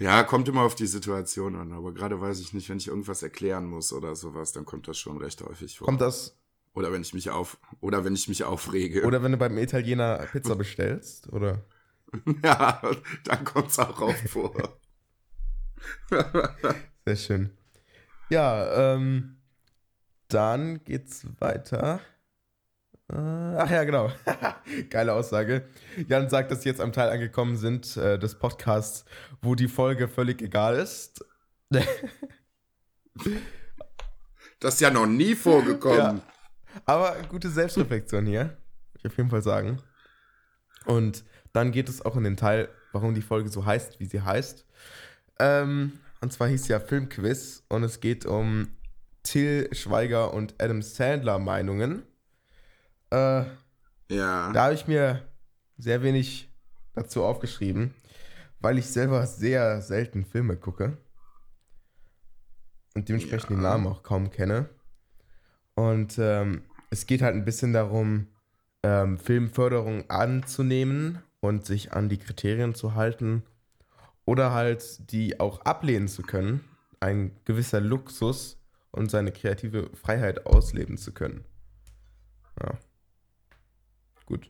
Ja, 0.00 0.23
kommt 0.23 0.49
immer 0.49 0.62
auf 0.62 0.75
die 0.75 0.87
Situation 0.87 1.54
an, 1.57 1.73
aber 1.75 1.92
gerade 1.92 2.19
weiß 2.19 2.40
ich 2.40 2.54
nicht, 2.54 2.71
wenn 2.71 2.78
ich 2.78 2.88
irgendwas 2.88 3.23
erklären 3.23 3.66
muss 3.66 3.92
oder 3.92 4.16
sowas, 4.16 4.52
dann 4.52 4.64
kommt 4.64 4.88
das 4.88 4.97
schon 4.97 5.19
recht 5.19 5.42
häufig 5.42 5.76
vor. 5.76 5.85
Kommt 5.85 6.00
das. 6.00 6.38
Oder 6.73 6.90
wenn 6.90 7.02
ich 7.02 7.12
mich 7.12 7.28
auf 7.28 7.59
oder 7.80 8.02
wenn 8.02 8.14
ich 8.14 8.26
mich 8.26 8.45
aufrege. 8.45 9.04
Oder 9.04 9.23
wenn 9.23 9.33
du 9.33 9.38
beim 9.38 9.59
Italiener 9.59 10.26
Pizza 10.33 10.57
bestellst, 10.57 11.30
oder? 11.30 11.66
ja, 12.42 12.80
dann 13.25 13.45
kommt 13.45 13.69
es 13.69 13.78
auch 13.78 14.00
oft 14.00 14.28
vor. 14.30 14.78
Sehr 17.04 17.16
schön. 17.16 17.50
Ja, 18.30 18.95
ähm, 18.95 19.37
dann 20.28 20.83
geht's 20.85 21.26
weiter. 21.40 22.00
Äh, 23.11 23.17
ach 23.17 23.71
ja, 23.71 23.85
genau. 23.85 24.11
Geile 24.90 25.14
Aussage. 25.14 25.64
Jan 26.09 26.29
sagt, 26.29 26.50
dass 26.50 26.62
sie 26.62 26.69
jetzt 26.69 26.81
am 26.81 26.93
Teil 26.93 27.11
angekommen 27.11 27.57
sind 27.57 27.97
äh, 27.97 28.19
des 28.19 28.38
Podcasts, 28.38 29.05
wo 29.43 29.55
die 29.55 29.69
Folge 29.69 30.07
völlig 30.07 30.43
egal 30.43 30.76
ist. 30.76 31.25
das 34.61 34.75
ist 34.75 34.81
ja 34.81 34.90
noch 34.90 35.07
nie 35.07 35.35
vorgekommen. 35.35 36.19
Ja. 36.19 36.23
Aber 36.85 37.17
gute 37.29 37.50
Selbstreflexion 37.50 38.26
hier. 38.26 38.43
Würde 38.43 38.99
ich 38.99 39.07
auf 39.07 39.17
jeden 39.17 39.31
Fall 39.31 39.43
sagen. 39.43 39.83
Und 40.85 41.25
dann 41.52 41.73
geht 41.73 41.88
es 41.88 42.05
auch 42.05 42.17
in 42.17 42.25
den 42.25 42.37
Teil, 42.37 42.69
warum 42.93 43.14
die 43.14 43.23
Folge 43.23 43.49
so 43.49 43.64
heißt, 43.67 43.99
wie 43.99 44.07
sie 44.07 44.23
heißt. 44.23 44.64
Ähm, 45.40 45.99
und 46.21 46.33
zwar 46.33 46.49
hieß 46.49 46.69
ja 46.69 46.79
Filmquiz 46.79 47.64
und 47.69 47.83
es 47.83 48.00
geht 48.00 48.25
um 48.25 48.69
Till 49.23 49.69
Schweiger 49.73 50.33
und 50.33 50.55
Adam 50.59 50.83
Sandler 50.83 51.38
Meinungen. 51.38 52.02
Äh, 53.11 53.45
ja. 54.11 54.52
Da 54.52 54.64
habe 54.64 54.75
ich 54.75 54.87
mir 54.87 55.23
sehr 55.79 56.02
wenig 56.02 56.52
dazu 56.95 57.25
aufgeschrieben, 57.25 57.95
weil 58.61 58.79
ich 58.79 58.87
selber 58.87 59.26
sehr 59.26 59.81
selten 59.83 60.25
Filme 60.25 60.57
gucke 60.57 60.99
und 62.95 63.09
dementsprechend 63.09 63.50
ja. 63.50 63.57
den 63.57 63.62
Namen 63.62 63.87
auch 63.87 64.02
kaum 64.02 64.31
kenne. 64.31 64.69
Und 65.75 66.19
ähm, 66.19 66.62
es 66.90 67.07
geht 67.07 67.23
halt 67.23 67.35
ein 67.35 67.45
bisschen 67.45 67.73
darum, 67.73 68.26
ähm, 68.83 69.19
Filmförderung 69.19 70.09
anzunehmen 70.11 71.23
und 71.40 71.64
sich 71.64 71.93
an 71.93 72.09
die 72.09 72.19
Kriterien 72.19 72.75
zu 72.75 72.95
halten 72.95 73.45
oder 74.25 74.52
halt 74.52 75.11
die 75.11 75.40
auch 75.40 75.61
ablehnen 75.62 76.09
zu 76.09 76.23
können. 76.23 76.64
Ein 77.00 77.37
gewisser 77.45 77.81
Luxus 77.81 78.61
und 78.90 79.11
seine 79.11 79.33
kreative 79.33 79.90
Freiheit 79.95 80.47
ausleben 80.47 80.99
zu 80.99 81.12
können. 81.12 81.45
Ja. 82.61 82.79
Gut. 84.31 84.49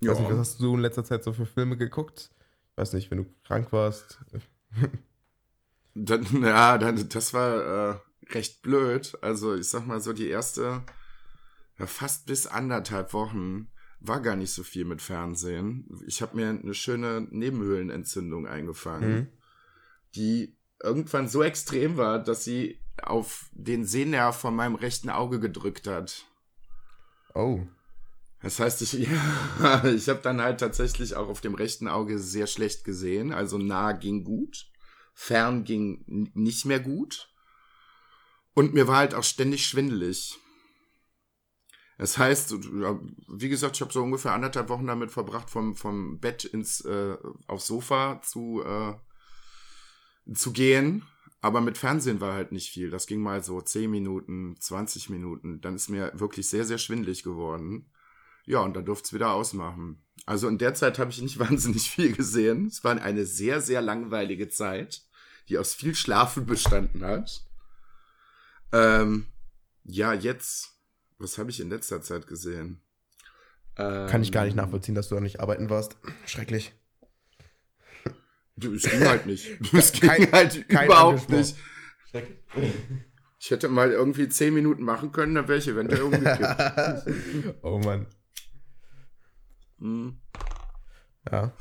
Ja. 0.00 0.12
Weiß 0.12 0.20
nicht, 0.20 0.30
was 0.30 0.38
hast 0.38 0.60
du 0.60 0.74
in 0.74 0.80
letzter 0.80 1.04
Zeit 1.04 1.22
so 1.24 1.32
für 1.32 1.44
Filme 1.44 1.76
geguckt? 1.76 2.30
Ich 2.70 2.78
weiß 2.78 2.94
nicht, 2.94 3.10
wenn 3.10 3.18
du 3.18 3.26
krank 3.44 3.70
warst. 3.70 4.18
dann, 5.94 6.26
ja, 6.42 6.78
dann, 6.78 7.08
das 7.08 7.34
war 7.34 7.92
äh, 7.92 8.32
recht 8.32 8.62
blöd. 8.62 9.16
Also 9.20 9.54
ich 9.54 9.68
sag 9.68 9.86
mal 9.86 10.00
so, 10.00 10.14
die 10.14 10.28
erste, 10.28 10.82
ja, 11.78 11.86
fast 11.86 12.26
bis 12.26 12.46
anderthalb 12.46 13.12
Wochen 13.12 13.68
war 14.00 14.20
gar 14.20 14.36
nicht 14.36 14.52
so 14.52 14.62
viel 14.62 14.86
mit 14.86 15.02
Fernsehen. 15.02 15.86
Ich 16.06 16.22
habe 16.22 16.36
mir 16.36 16.48
eine 16.48 16.74
schöne 16.74 17.26
Nebenhöhlenentzündung 17.30 18.46
eingefangen, 18.46 19.14
mhm. 19.14 19.28
die 20.14 20.56
irgendwann 20.82 21.28
so 21.28 21.42
extrem 21.42 21.98
war, 21.98 22.22
dass 22.22 22.44
sie 22.44 22.80
auf 23.02 23.50
den 23.52 23.84
Sehnerv 23.84 24.36
von 24.36 24.56
meinem 24.56 24.76
rechten 24.76 25.10
Auge 25.10 25.40
gedrückt 25.40 25.86
hat. 25.86 26.24
Oh. 27.34 27.60
Das 28.44 28.60
heißt, 28.60 28.82
ich, 28.82 28.92
ja, 28.92 29.84
ich 29.96 30.08
habe 30.10 30.20
dann 30.22 30.40
halt 30.40 30.60
tatsächlich 30.60 31.16
auch 31.16 31.28
auf 31.28 31.40
dem 31.40 31.54
rechten 31.54 31.88
Auge 31.88 32.18
sehr 32.18 32.46
schlecht 32.46 32.84
gesehen. 32.84 33.32
Also 33.32 33.56
nah 33.56 33.92
ging 33.92 34.22
gut, 34.22 34.66
fern 35.14 35.64
ging 35.64 36.30
nicht 36.34 36.66
mehr 36.66 36.80
gut. 36.80 37.30
Und 38.52 38.74
mir 38.74 38.86
war 38.86 38.98
halt 38.98 39.14
auch 39.14 39.24
ständig 39.24 39.66
schwindelig. 39.66 40.38
Das 41.96 42.18
heißt, 42.18 42.54
wie 43.28 43.48
gesagt, 43.48 43.76
ich 43.76 43.80
habe 43.80 43.92
so 43.92 44.02
ungefähr 44.02 44.32
anderthalb 44.32 44.68
Wochen 44.68 44.86
damit 44.86 45.10
verbracht, 45.10 45.48
vom, 45.48 45.74
vom 45.74 46.20
Bett 46.20 46.44
ins 46.44 46.82
äh, 46.82 47.16
aufs 47.46 47.66
Sofa 47.66 48.20
zu, 48.22 48.62
äh, 48.62 48.94
zu 50.34 50.52
gehen. 50.52 51.06
Aber 51.40 51.60
mit 51.60 51.78
Fernsehen 51.78 52.20
war 52.20 52.34
halt 52.34 52.52
nicht 52.52 52.70
viel. 52.70 52.90
Das 52.90 53.06
ging 53.06 53.20
mal 53.20 53.42
so 53.42 53.60
10 53.60 53.90
Minuten, 53.90 54.56
20 54.58 55.08
Minuten. 55.08 55.60
Dann 55.60 55.76
ist 55.76 55.88
mir 55.88 56.12
wirklich 56.14 56.48
sehr, 56.48 56.64
sehr 56.64 56.78
schwindlig 56.78 57.22
geworden. 57.22 57.86
Ja, 58.46 58.60
und 58.60 58.74
dann 58.74 58.84
durfte 58.84 59.06
es 59.06 59.12
wieder 59.12 59.32
ausmachen. 59.32 60.02
Also 60.26 60.48
in 60.48 60.58
der 60.58 60.74
Zeit 60.74 60.98
habe 60.98 61.10
ich 61.10 61.20
nicht 61.20 61.38
wahnsinnig 61.38 61.90
viel 61.90 62.14
gesehen. 62.14 62.66
Es 62.66 62.84
war 62.84 63.00
eine 63.00 63.26
sehr, 63.26 63.60
sehr 63.60 63.82
langweilige 63.82 64.48
Zeit, 64.48 65.02
die 65.48 65.58
aus 65.58 65.74
viel 65.74 65.94
Schlafen 65.94 66.46
bestanden 66.46 67.04
hat. 67.04 67.44
Ähm, 68.72 69.26
ja, 69.84 70.12
jetzt 70.12 70.74
was 71.18 71.38
habe 71.38 71.50
ich 71.50 71.60
in 71.60 71.70
letzter 71.70 72.02
Zeit 72.02 72.26
gesehen? 72.26 72.80
Kann 73.76 74.22
ich 74.22 74.30
gar 74.30 74.44
nicht 74.44 74.52
ähm, 74.52 74.58
nachvollziehen, 74.58 74.94
dass 74.94 75.08
du 75.08 75.16
da 75.16 75.20
nicht 75.20 75.40
arbeiten 75.40 75.68
warst. 75.68 75.96
Schrecklich. 76.26 76.72
Es 78.56 78.82
ging 78.82 79.00
halt 79.00 79.26
nicht. 79.26 79.58
Es 79.72 79.92
ging 79.92 80.08
kein, 80.08 80.30
halt 80.30 80.70
überhaupt 80.70 81.28
nicht. 81.28 81.56
Ich 83.40 83.50
hätte 83.50 83.68
mal 83.68 83.90
irgendwie 83.90 84.28
zehn 84.28 84.54
Minuten 84.54 84.84
machen 84.84 85.10
können, 85.10 85.34
dann 85.34 85.48
wäre 85.48 85.58
ich 85.58 85.66
eventuell 85.66 86.02
umgekippt. 86.02 87.56
oh 87.62 87.78
Mann. 87.78 88.06
Hm. 89.78 90.18
Ja. 91.30 91.52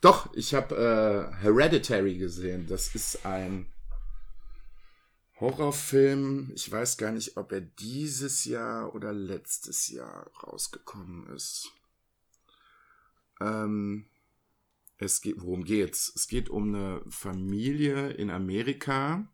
Doch, 0.00 0.32
ich 0.34 0.54
habe 0.54 0.74
äh, 0.74 1.42
Hereditary 1.42 2.16
gesehen. 2.18 2.66
Das 2.66 2.94
ist 2.94 3.24
ein 3.24 3.72
Horrorfilm, 5.42 6.52
ich 6.54 6.70
weiß 6.70 6.98
gar 6.98 7.10
nicht, 7.10 7.36
ob 7.36 7.50
er 7.50 7.62
dieses 7.62 8.44
Jahr 8.44 8.94
oder 8.94 9.12
letztes 9.12 9.88
Jahr 9.88 10.30
rausgekommen 10.40 11.26
ist. 11.34 11.72
Ähm, 13.40 14.06
es 14.98 15.20
geht, 15.20 15.42
worum 15.42 15.64
geht's? 15.64 16.12
Es 16.14 16.28
geht 16.28 16.48
um 16.48 16.72
eine 16.72 17.02
Familie 17.08 18.10
in 18.10 18.30
Amerika. 18.30 19.26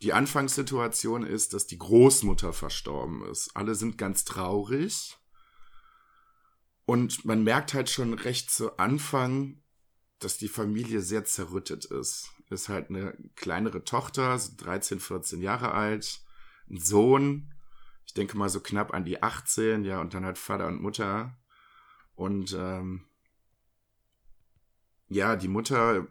Die 0.00 0.12
Anfangssituation 0.12 1.26
ist, 1.26 1.54
dass 1.54 1.66
die 1.66 1.78
Großmutter 1.78 2.52
verstorben 2.52 3.24
ist. 3.24 3.50
Alle 3.56 3.74
sind 3.74 3.98
ganz 3.98 4.24
traurig. 4.24 5.18
Und 6.86 7.24
man 7.24 7.44
merkt 7.44 7.74
halt 7.74 7.90
schon 7.90 8.14
recht 8.14 8.50
zu 8.50 8.78
Anfang, 8.78 9.60
dass 10.18 10.38
die 10.38 10.48
Familie 10.48 11.02
sehr 11.02 11.24
zerrüttet 11.24 11.84
ist 11.84 12.30
ist 12.50 12.68
halt 12.68 12.90
eine 12.90 13.16
kleinere 13.34 13.84
Tochter, 13.84 14.38
so 14.38 14.52
13, 14.56 15.00
14 15.00 15.42
Jahre 15.42 15.72
alt, 15.72 16.20
ein 16.70 16.78
Sohn, 16.78 17.52
ich 18.06 18.14
denke 18.14 18.36
mal 18.36 18.48
so 18.48 18.60
knapp 18.60 18.94
an 18.94 19.04
die 19.04 19.22
18, 19.22 19.84
ja, 19.84 20.00
und 20.00 20.14
dann 20.14 20.24
halt 20.24 20.38
Vater 20.38 20.66
und 20.66 20.80
Mutter. 20.80 21.36
Und 22.14 22.54
ähm, 22.58 23.04
ja, 25.08 25.36
die 25.36 25.48
Mutter 25.48 26.06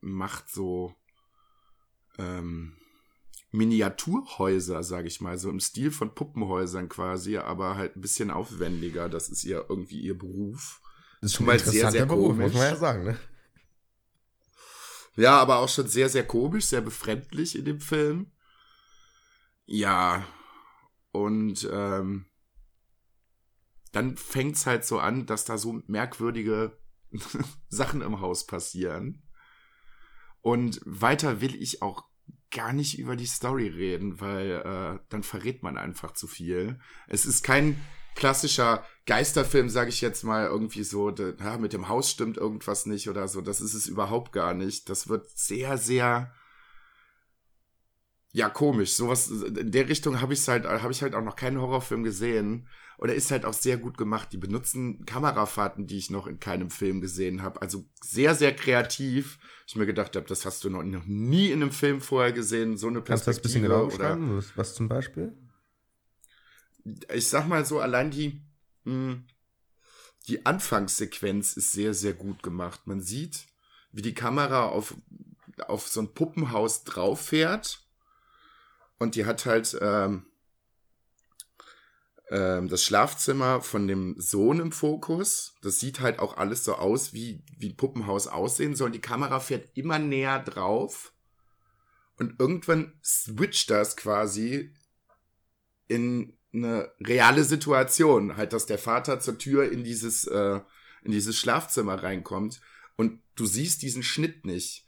macht 0.00 0.48
so 0.48 0.94
ähm, 2.18 2.77
Miniaturhäuser, 3.50 4.82
sage 4.82 5.08
ich 5.08 5.20
mal, 5.20 5.38
so 5.38 5.48
im 5.48 5.60
Stil 5.60 5.90
von 5.90 6.14
Puppenhäusern 6.14 6.88
quasi, 6.88 7.38
aber 7.38 7.76
halt 7.76 7.96
ein 7.96 8.00
bisschen 8.00 8.30
aufwendiger. 8.30 9.08
Das 9.08 9.28
ist 9.28 9.44
ihr 9.44 9.64
irgendwie 9.68 10.00
ihr 10.00 10.18
Beruf. 10.18 10.80
Das 11.20 11.30
ist 11.30 11.36
schon 11.36 11.46
mal 11.46 11.58
sehr, 11.58 11.90
sehr 11.90 12.06
Beruf, 12.06 12.28
komisch. 12.28 12.52
muss 12.52 12.54
man 12.54 12.70
ja 12.70 12.76
sagen, 12.76 13.04
ne? 13.04 13.18
Ja, 15.16 15.38
aber 15.38 15.58
auch 15.58 15.68
schon 15.68 15.88
sehr, 15.88 16.08
sehr 16.08 16.26
komisch, 16.26 16.66
sehr 16.66 16.80
befremdlich 16.80 17.58
in 17.58 17.64
dem 17.64 17.80
Film. 17.80 18.30
Ja. 19.66 20.24
Und 21.10 21.68
ähm, 21.72 22.26
dann 23.92 24.16
fängt's 24.16 24.66
halt 24.66 24.84
so 24.84 25.00
an, 25.00 25.26
dass 25.26 25.44
da 25.44 25.58
so 25.58 25.82
merkwürdige 25.86 26.78
Sachen 27.68 28.02
im 28.02 28.20
Haus 28.20 28.46
passieren. 28.46 29.22
Und 30.40 30.80
weiter 30.84 31.40
will 31.40 31.60
ich 31.60 31.82
auch 31.82 32.07
gar 32.50 32.72
nicht 32.72 32.98
über 32.98 33.16
die 33.16 33.26
Story 33.26 33.68
reden, 33.68 34.20
weil 34.20 34.50
äh, 34.50 34.98
dann 35.08 35.22
verrät 35.22 35.62
man 35.62 35.76
einfach 35.76 36.12
zu 36.12 36.26
viel. 36.26 36.78
Es 37.06 37.26
ist 37.26 37.42
kein 37.42 37.80
klassischer 38.14 38.84
Geisterfilm, 39.06 39.68
sage 39.68 39.90
ich 39.90 40.00
jetzt 40.00 40.24
mal, 40.24 40.46
irgendwie 40.46 40.82
so, 40.82 41.10
de, 41.10 41.34
ja, 41.38 41.56
mit 41.56 41.72
dem 41.72 41.88
Haus 41.88 42.10
stimmt 42.10 42.36
irgendwas 42.36 42.86
nicht 42.86 43.08
oder 43.08 43.28
so. 43.28 43.40
Das 43.40 43.60
ist 43.60 43.74
es 43.74 43.86
überhaupt 43.86 44.32
gar 44.32 44.54
nicht. 44.54 44.88
Das 44.88 45.08
wird 45.08 45.28
sehr, 45.38 45.78
sehr 45.78 46.32
ja 48.32 48.48
komisch. 48.48 48.92
Sowas 48.92 49.28
in 49.28 49.70
der 49.70 49.88
Richtung 49.88 50.20
habe 50.20 50.34
ich 50.34 50.46
halt, 50.48 50.64
habe 50.64 50.92
ich 50.92 51.02
halt 51.02 51.14
auch 51.14 51.22
noch 51.22 51.36
keinen 51.36 51.60
Horrorfilm 51.60 52.02
gesehen. 52.02 52.68
Und 52.96 53.10
er 53.10 53.14
ist 53.14 53.30
halt 53.30 53.44
auch 53.44 53.52
sehr 53.52 53.76
gut 53.76 53.96
gemacht. 53.96 54.32
Die 54.32 54.38
benutzen 54.38 55.04
Kamerafahrten, 55.06 55.86
die 55.86 55.98
ich 55.98 56.10
noch 56.10 56.26
in 56.26 56.40
keinem 56.40 56.68
Film 56.68 57.00
gesehen 57.00 57.42
habe. 57.42 57.62
Also 57.62 57.84
sehr, 58.02 58.34
sehr 58.34 58.54
kreativ. 58.54 59.38
Ich 59.68 59.76
mir 59.76 59.86
gedacht 59.86 60.16
habe, 60.16 60.26
das 60.26 60.44
hast 60.44 60.64
du 60.64 60.70
noch, 60.70 60.82
noch 60.82 61.06
nie 61.06 61.50
in 61.50 61.62
einem 61.62 61.70
Film 61.70 62.00
vorher 62.00 62.32
gesehen. 62.32 62.76
So 62.76 62.88
eine 62.88 63.00
Perspektive. 63.00 63.06
Kannst 63.06 63.26
du 63.26 63.30
das 63.30 63.38
ein 63.38 63.42
bisschen 63.42 63.62
genau 63.62 63.84
oder 63.84 64.56
Was 64.56 64.74
zum 64.74 64.88
Beispiel? 64.88 65.32
Ich 67.14 67.28
sag 67.28 67.46
mal 67.46 67.64
so, 67.64 67.78
allein 67.78 68.10
die 68.10 68.40
hm, 68.84 69.24
die 70.28 70.44
Anfangssequenz 70.44 71.56
ist 71.56 71.72
sehr, 71.72 71.94
sehr 71.94 72.12
gut 72.12 72.42
gemacht. 72.42 72.86
Man 72.86 73.00
sieht, 73.00 73.46
wie 73.92 74.02
die 74.02 74.14
Kamera 74.14 74.66
auf, 74.66 74.94
auf 75.66 75.88
so 75.88 76.00
ein 76.00 76.12
Puppenhaus 76.14 76.84
drauf 76.84 77.20
fährt. 77.20 77.80
Und 78.98 79.14
die 79.14 79.26
hat 79.26 79.46
halt 79.46 79.76
ähm, 79.80 80.26
ähm, 82.30 82.68
das 82.68 82.82
Schlafzimmer 82.82 83.60
von 83.60 83.88
dem 83.88 84.14
Sohn 84.18 84.60
im 84.60 84.72
Fokus. 84.72 85.54
Das 85.62 85.80
sieht 85.80 86.00
halt 86.00 86.18
auch 86.18 86.36
alles 86.36 86.64
so 86.64 86.74
aus, 86.74 87.12
wie, 87.12 87.42
wie 87.56 87.72
Puppenhaus 87.72 88.26
aussehen 88.26 88.74
soll. 88.74 88.90
Die 88.90 89.00
Kamera 89.00 89.40
fährt 89.40 89.70
immer 89.76 89.98
näher 89.98 90.40
drauf. 90.40 91.12
Und 92.16 92.38
irgendwann 92.38 92.98
switcht 93.02 93.70
das 93.70 93.96
quasi 93.96 94.74
in 95.86 96.36
eine 96.52 96.92
reale 97.00 97.44
Situation. 97.44 98.36
Halt, 98.36 98.52
dass 98.52 98.66
der 98.66 98.78
Vater 98.78 99.20
zur 99.20 99.38
Tür 99.38 99.70
in 99.70 99.84
dieses, 99.84 100.26
äh, 100.26 100.60
in 101.02 101.12
dieses 101.12 101.38
Schlafzimmer 101.38 102.02
reinkommt. 102.02 102.60
Und 102.96 103.22
du 103.36 103.46
siehst 103.46 103.82
diesen 103.82 104.02
Schnitt 104.02 104.44
nicht. 104.44 104.87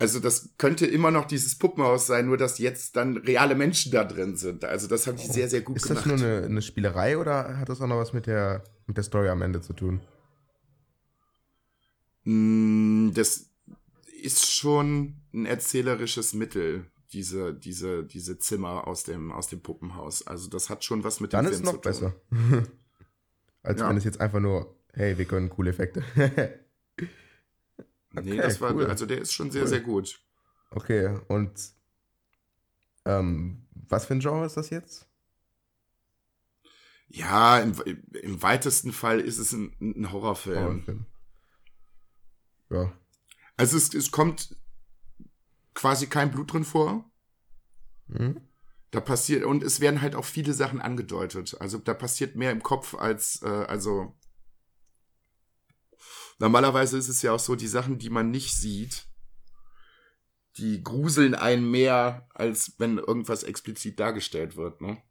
Also 0.00 0.20
das 0.20 0.50
könnte 0.58 0.86
immer 0.86 1.10
noch 1.10 1.24
dieses 1.24 1.58
Puppenhaus 1.58 2.06
sein, 2.06 2.26
nur 2.26 2.36
dass 2.36 2.58
jetzt 2.58 2.94
dann 2.94 3.16
reale 3.16 3.56
Menschen 3.56 3.90
da 3.90 4.04
drin 4.04 4.36
sind. 4.36 4.64
Also 4.64 4.86
das 4.86 5.08
haben 5.08 5.16
die 5.16 5.26
oh. 5.28 5.32
sehr, 5.32 5.48
sehr 5.48 5.60
gut 5.60 5.76
ist 5.76 5.88
gemacht. 5.88 6.06
Ist 6.06 6.12
das 6.12 6.20
nur 6.20 6.30
eine, 6.30 6.46
eine, 6.46 6.62
Spielerei 6.62 7.18
oder 7.18 7.58
hat 7.58 7.68
das 7.68 7.80
auch 7.80 7.88
noch 7.88 7.96
was 7.96 8.12
mit 8.12 8.26
der, 8.26 8.62
mit 8.86 8.96
der 8.96 9.02
Story 9.02 9.28
am 9.28 9.42
Ende 9.42 9.60
zu 9.60 9.72
tun? 9.72 10.00
Mm, 12.22 13.10
das 13.12 13.50
ist 14.22 14.52
schon 14.52 15.16
ein 15.34 15.46
erzählerisches 15.46 16.32
Mittel, 16.32 16.86
diese, 17.12 17.52
diese, 17.52 18.04
diese 18.04 18.38
Zimmer 18.38 18.86
aus 18.86 19.02
dem, 19.02 19.32
aus 19.32 19.48
dem 19.48 19.60
Puppenhaus. 19.60 20.24
Also 20.24 20.48
das 20.48 20.70
hat 20.70 20.84
schon 20.84 21.02
was 21.02 21.18
mit 21.18 21.32
dem 21.32 21.38
dann 21.38 21.46
Film 21.46 21.64
zu 21.64 21.72
tun. 21.72 21.80
Dann 21.82 21.90
ist 21.90 21.96
es 21.96 22.02
noch 22.02 22.10
besser. 22.12 22.70
Als 23.64 23.80
ja. 23.80 23.88
wenn 23.88 23.96
es 23.96 24.04
jetzt 24.04 24.20
einfach 24.20 24.40
nur, 24.40 24.76
hey, 24.92 25.18
wir 25.18 25.24
können 25.24 25.50
coole 25.50 25.70
Effekte. 25.70 26.04
Okay, 28.16 28.30
nee, 28.30 28.36
das 28.36 28.60
war, 28.60 28.74
cool. 28.74 28.86
also 28.86 29.06
der 29.06 29.18
ist 29.18 29.32
schon 29.32 29.50
sehr, 29.50 29.62
cool. 29.62 29.68
sehr 29.68 29.80
gut. 29.80 30.20
Okay, 30.70 31.18
und 31.28 31.52
ähm, 33.04 33.66
was 33.88 34.06
für 34.06 34.14
ein 34.14 34.20
Genre 34.20 34.46
ist 34.46 34.56
das 34.56 34.70
jetzt? 34.70 35.08
Ja, 37.08 37.58
im, 37.58 37.72
im 38.12 38.42
weitesten 38.42 38.92
Fall 38.92 39.20
ist 39.20 39.38
es 39.38 39.52
ein, 39.52 39.74
ein 39.80 40.12
Horrorfilm. 40.12 40.58
Horrorfilm. 40.58 41.06
Ja. 42.70 42.92
Also 43.56 43.76
es, 43.76 43.94
es 43.94 44.10
kommt 44.10 44.56
quasi 45.74 46.06
kein 46.06 46.30
Blut 46.30 46.52
drin 46.52 46.64
vor. 46.64 47.10
Mhm. 48.08 48.40
Da 48.90 49.00
passiert, 49.00 49.44
und 49.44 49.62
es 49.62 49.80
werden 49.80 50.00
halt 50.00 50.14
auch 50.14 50.24
viele 50.24 50.52
Sachen 50.54 50.80
angedeutet. 50.80 51.56
Also 51.60 51.78
da 51.78 51.94
passiert 51.94 52.36
mehr 52.36 52.52
im 52.52 52.62
Kopf 52.62 52.94
als, 52.94 53.42
äh, 53.42 53.48
also 53.48 54.18
Normalerweise 56.38 56.96
ist 56.96 57.08
es 57.08 57.22
ja 57.22 57.32
auch 57.32 57.40
so, 57.40 57.56
die 57.56 57.66
Sachen, 57.66 57.98
die 57.98 58.10
man 58.10 58.30
nicht 58.30 58.54
sieht, 58.54 59.06
die 60.56 60.82
gruseln 60.82 61.34
einen 61.34 61.70
mehr, 61.70 62.28
als 62.34 62.74
wenn 62.78 62.98
irgendwas 62.98 63.42
explizit 63.42 63.98
dargestellt 63.98 64.56
wird, 64.56 64.80
ne? 64.80 65.02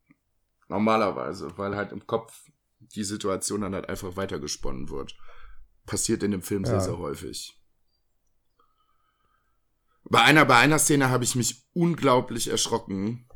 Normalerweise, 0.69 1.57
weil 1.57 1.75
halt 1.75 1.91
im 1.93 2.05
Kopf 2.05 2.49
die 2.79 3.03
Situation 3.03 3.61
dann 3.61 3.73
halt 3.73 3.87
einfach 3.89 4.15
weitergesponnen 4.15 4.89
wird. 4.89 5.17
Passiert 5.85 6.23
in 6.23 6.31
dem 6.31 6.41
Film 6.41 6.63
ja. 6.63 6.71
sehr, 6.71 6.81
sehr 6.81 6.97
häufig. 6.97 7.57
Bei 10.03 10.21
einer, 10.21 10.45
bei 10.45 10.57
einer 10.57 10.79
Szene 10.79 11.09
habe 11.09 11.23
ich 11.23 11.35
mich 11.35 11.65
unglaublich 11.73 12.49
erschrocken. 12.49 13.27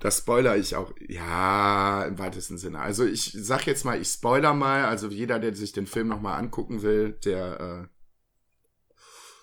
Das 0.00 0.18
spoiler 0.18 0.56
ich 0.56 0.76
auch, 0.76 0.92
ja, 1.08 2.04
im 2.04 2.18
weitesten 2.18 2.58
Sinne. 2.58 2.80
Also 2.80 3.04
ich 3.04 3.32
sag 3.32 3.66
jetzt 3.66 3.84
mal, 3.84 4.00
ich 4.00 4.08
spoiler 4.08 4.54
mal, 4.54 4.84
also 4.84 5.08
jeder, 5.08 5.38
der 5.38 5.54
sich 5.54 5.72
den 5.72 5.86
Film 5.86 6.08
nochmal 6.08 6.38
angucken 6.38 6.82
will, 6.82 7.12
der 7.24 7.60
äh, 7.60 7.96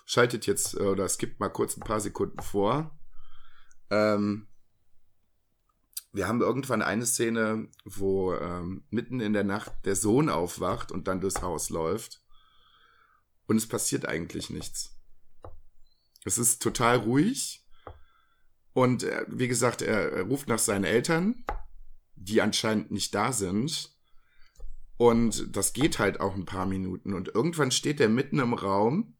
schaltet 0.06 0.46
jetzt 0.46 0.74
äh, 0.74 0.82
oder 0.82 1.08
skippt 1.08 1.40
mal 1.40 1.48
kurz 1.48 1.76
ein 1.76 1.80
paar 1.80 2.00
Sekunden 2.00 2.40
vor. 2.42 2.98
Ähm, 3.90 4.48
wir 6.12 6.28
haben 6.28 6.40
irgendwann 6.40 6.82
eine 6.82 7.06
Szene, 7.06 7.68
wo 7.84 8.34
ähm, 8.34 8.84
mitten 8.90 9.20
in 9.20 9.32
der 9.32 9.44
Nacht 9.44 9.72
der 9.84 9.96
Sohn 9.96 10.28
aufwacht 10.28 10.92
und 10.92 11.08
dann 11.08 11.20
durchs 11.20 11.42
Haus 11.42 11.70
läuft. 11.70 12.22
Und 13.46 13.56
es 13.56 13.66
passiert 13.66 14.06
eigentlich 14.06 14.48
nichts. 14.48 14.96
Es 16.24 16.38
ist 16.38 16.62
total 16.62 16.98
ruhig 16.98 17.63
und 18.74 19.04
äh, 19.04 19.24
wie 19.28 19.48
gesagt, 19.48 19.80
er, 19.80 20.22
ruft 20.22 20.48
nach 20.48 20.58
seinen 20.58 20.84
Eltern, 20.84 21.44
die 22.16 22.42
anscheinend 22.42 22.90
nicht 22.90 23.14
da 23.14 23.32
sind. 23.32 23.94
Und 24.96 25.56
das 25.56 25.72
geht 25.72 25.98
halt 25.98 26.20
auch 26.20 26.34
ein 26.34 26.44
paar 26.44 26.66
Minuten. 26.66 27.14
Und 27.14 27.28
irgendwann 27.34 27.70
steht 27.70 28.00
er 28.00 28.08
mitten 28.08 28.38
im 28.40 28.52
Raum 28.52 29.16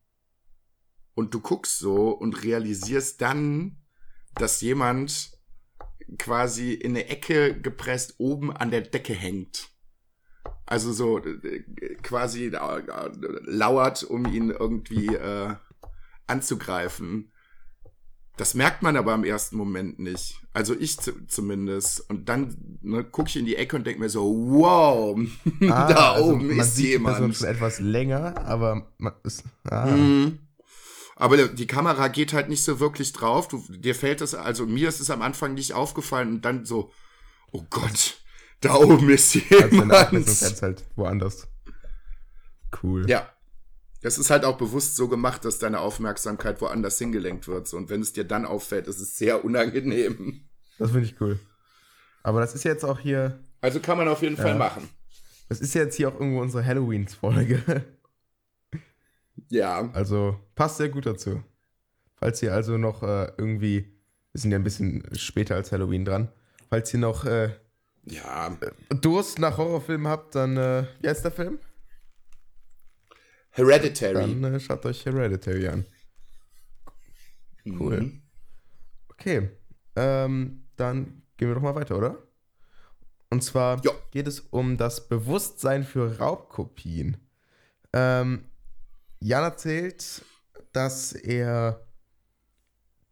und 1.15 1.33
du 1.35 1.41
guckst 1.41 1.79
so 1.79 2.11
und 2.11 2.43
realisierst 2.43 3.21
dann, 3.21 3.79
dass 4.35 4.61
jemand 4.61 5.39
quasi 6.19 6.75
in 6.75 6.93
eine 6.93 7.09
Ecke 7.09 7.59
gepresst 7.59 8.17
oben 8.19 8.53
an 8.53 8.71
der 8.71 8.83
Decke 8.83 9.15
hängt. 9.15 9.71
Also 10.67 10.93
so 10.93 11.19
äh, 11.19 11.63
quasi 12.03 12.47
äh, 12.47 12.81
lauert, 13.45 14.03
um 14.03 14.27
ihn 14.27 14.51
irgendwie 14.51 15.15
äh, 15.15 15.55
anzugreifen. 16.27 17.33
Das 18.37 18.55
merkt 18.55 18.83
man 18.83 18.97
aber 18.97 19.15
im 19.15 19.23
ersten 19.23 19.57
Moment 19.57 20.01
nicht. 20.01 20.41
Also 20.53 20.75
ich 20.75 20.99
zumindest. 21.29 22.09
Und 22.11 22.29
dann 22.29 22.79
ne, 22.83 23.05
gucke 23.05 23.29
ich 23.29 23.37
in 23.37 23.45
die 23.45 23.57
Ecke 23.57 23.77
und 23.77 23.87
denke 23.87 24.01
mir 24.01 24.09
so, 24.09 24.25
wow, 24.25 25.17
ah, 25.71 25.89
da 25.93 26.13
also 26.13 26.33
oben 26.33 26.49
man 26.49 26.59
ist 26.59 26.75
sieht 26.75 26.91
jemand. 26.91 27.21
Man 27.21 27.33
schon 27.33 27.47
etwas 27.47 27.79
länger, 27.79 28.37
aber 28.45 28.89
man 28.99 29.13
ist. 29.23 29.45
Ah. 29.65 29.87
Mhm. 29.87 30.39
Aber 31.17 31.47
die 31.47 31.67
Kamera 31.69 32.09
geht 32.09 32.33
halt 32.33 32.49
nicht 32.49 32.65
so 32.65 32.81
wirklich 32.81 33.13
drauf. 33.13 33.47
Du, 33.47 33.65
dir 33.69 33.95
fällt 33.95 34.21
es, 34.21 34.35
also 34.35 34.67
mir 34.67 34.89
ist 34.89 35.01
es 35.01 35.11
am 35.11 35.23
Anfang 35.23 35.55
nicht 35.55 35.73
aufgefallen 35.73 36.29
und 36.35 36.45
dann 36.45 36.65
so, 36.65 36.91
oh 37.53 37.63
Gott, 37.71 38.17
da 38.61 38.75
oben 38.75 39.09
ist 39.11 39.35
jemand. 39.35 39.93
Also 39.93 40.63
halt 40.63 40.85
woanders. 40.97 41.47
Cool. 42.83 43.09
Ja, 43.09 43.29
das 44.05 44.19
ist 44.19 44.29
halt 44.29 44.45
auch 44.45 44.59
bewusst 44.59 44.97
so 44.97 45.09
gemacht, 45.09 45.47
dass 45.47 45.59
deine 45.59 45.81
Aufmerksamkeit 45.81 46.61
woanders 46.61 46.99
hingelenkt 46.99 47.49
wird. 47.49 47.73
Und 47.73 47.89
wenn 47.89 48.03
es 48.03 48.13
dir 48.13 48.25
dann 48.25 48.45
auffällt, 48.45 48.87
ist 48.87 49.01
es 49.01 49.17
sehr 49.17 49.47
unangenehm. 49.47 50.45
Das 50.79 50.91
finde 50.91 51.07
ich 51.07 51.19
cool. 51.23 51.41
Aber 52.23 52.41
das 52.41 52.55
ist 52.55 52.65
jetzt 52.65 52.85
auch 52.85 52.99
hier. 52.99 53.39
Also 53.63 53.81
kann 53.81 53.97
man 53.97 54.09
auf 54.09 54.21
jeden 54.21 54.37
ja, 54.37 54.43
Fall 54.43 54.57
machen. 54.57 54.91
Das 55.49 55.59
ist 55.61 55.73
jetzt 55.73 55.97
hier 55.97 56.11
auch 56.11 56.21
irgendwo 56.21 56.43
unsere 56.43 56.63
Halloween-Folge. 56.67 57.85
Ja. 59.49 59.91
Also 59.95 60.39
passt 60.55 60.77
sehr 60.77 60.91
gut 60.91 61.07
dazu. 61.07 61.43
Falls 62.17 62.43
ihr 62.43 62.53
also 62.53 62.77
noch 62.77 63.03
äh, 63.03 63.33
irgendwie, 63.39 63.91
wir 64.33 64.41
sind 64.41 64.51
ja 64.51 64.59
ein 64.59 64.65
bisschen 64.65 65.03
später 65.15 65.55
als 65.55 65.73
Halloween 65.73 66.05
dran, 66.05 66.29
falls 66.69 66.93
ihr 66.93 67.01
noch 67.01 67.25
äh, 67.25 67.55
ja. 68.05 68.55
Durst 68.91 69.39
nach 69.39 69.57
Horrorfilmen 69.57 70.09
habt, 70.09 70.35
dann 70.35 70.59
äh, 70.59 70.85
wie 71.01 71.09
heißt 71.09 71.25
der 71.25 71.33
Film? 71.33 71.59
Hereditary. 73.55 74.41
Dann 74.41 74.55
äh, 74.55 74.61
schaut 74.61 74.85
euch 74.85 75.05
Hereditary 75.05 75.69
an. 75.69 75.87
Cool. 77.65 78.01
Mhm. 78.01 78.23
Okay. 79.11 79.51
Ähm, 79.97 80.65
dann 80.77 81.23
gehen 81.37 81.49
wir 81.49 81.55
doch 81.55 81.63
mal 81.63 81.75
weiter, 81.75 81.97
oder? 81.97 82.19
Und 83.31 83.43
zwar 83.43 83.81
jo. 83.83 83.93
geht 84.11 84.27
es 84.27 84.41
um 84.41 84.77
das 84.77 85.09
Bewusstsein 85.09 85.85
für 85.85 86.19
Raubkopien. 86.19 87.17
Ähm, 87.93 88.45
Jan 89.21 89.45
erzählt, 89.45 90.25
dass 90.73 91.13
er 91.13 91.87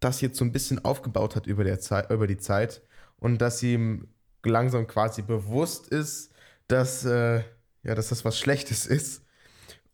das 0.01 0.21
jetzt 0.21 0.39
so 0.39 0.45
ein 0.45 0.53
bisschen 0.53 0.85
aufgebaut 0.85 1.37
hat 1.37 1.47
über, 1.47 1.63
der 1.63 1.79
Zeit, 1.79 2.11
über 2.11 2.27
die 2.27 2.37
Zeit 2.37 2.83
und 3.17 3.39
dass 3.39 3.63
ihm 3.63 4.09
langsam 4.43 4.89
quasi 4.89 5.23
bewusst 5.23 5.87
ist, 5.89 6.33
dass, 6.67 7.05
äh, 7.05 7.45
ja, 7.85 7.95
dass 7.95 8.09
das 8.09 8.25
was 8.25 8.37
Schlechtes 8.39 8.87
ist 8.89 9.23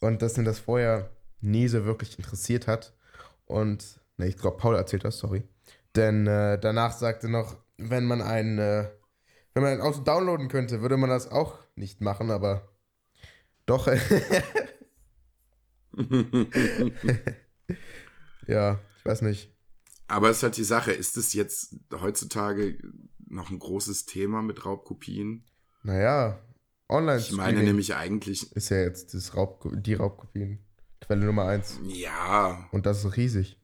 und 0.00 0.22
dass 0.22 0.38
ihn 0.38 0.44
das 0.44 0.58
vorher 0.58 1.10
nie 1.40 1.68
so 1.68 1.84
wirklich 1.84 2.18
interessiert 2.18 2.66
hat. 2.66 2.94
Und, 3.46 4.00
ne, 4.16 4.26
ich 4.26 4.36
glaube, 4.36 4.56
Paul 4.56 4.76
erzählt 4.76 5.04
das, 5.04 5.18
sorry. 5.18 5.42
Denn 5.96 6.26
äh, 6.26 6.58
danach 6.58 6.92
sagte 6.92 7.28
noch, 7.28 7.56
wenn 7.76 8.04
man 8.04 8.22
ein, 8.22 8.58
äh, 8.58 8.88
wenn 9.54 9.62
man 9.62 9.72
ein 9.72 9.80
Auto 9.80 10.00
downloaden 10.00 10.48
könnte, 10.48 10.82
würde 10.82 10.96
man 10.96 11.10
das 11.10 11.30
auch 11.30 11.58
nicht 11.74 12.00
machen, 12.00 12.30
aber 12.30 12.68
doch. 13.66 13.86
ja, 18.46 18.80
ich 18.98 19.04
weiß 19.04 19.22
nicht. 19.22 19.54
Aber 20.06 20.30
es 20.30 20.38
ist 20.38 20.42
halt 20.42 20.56
die 20.56 20.64
Sache, 20.64 20.92
ist 20.92 21.16
es 21.16 21.34
jetzt 21.34 21.76
heutzutage 21.92 22.78
noch 23.26 23.50
ein 23.50 23.58
großes 23.58 24.06
Thema 24.06 24.40
mit 24.42 24.64
Raubkopien? 24.64 25.44
Naja, 25.82 26.38
online 26.88 27.18
Ich 27.20 27.32
meine 27.32 27.62
nämlich 27.62 27.94
eigentlich. 27.94 28.52
Ist 28.52 28.70
ja 28.70 28.80
jetzt 28.80 29.14
das 29.14 29.36
Raub, 29.36 29.68
die 29.72 29.94
Raubkopien. 29.94 30.58
Quelle 31.00 31.24
Nummer 31.24 31.44
eins. 31.44 31.78
Ja. 31.84 32.68
Und 32.72 32.86
das 32.86 33.04
ist 33.04 33.16
riesig. 33.16 33.58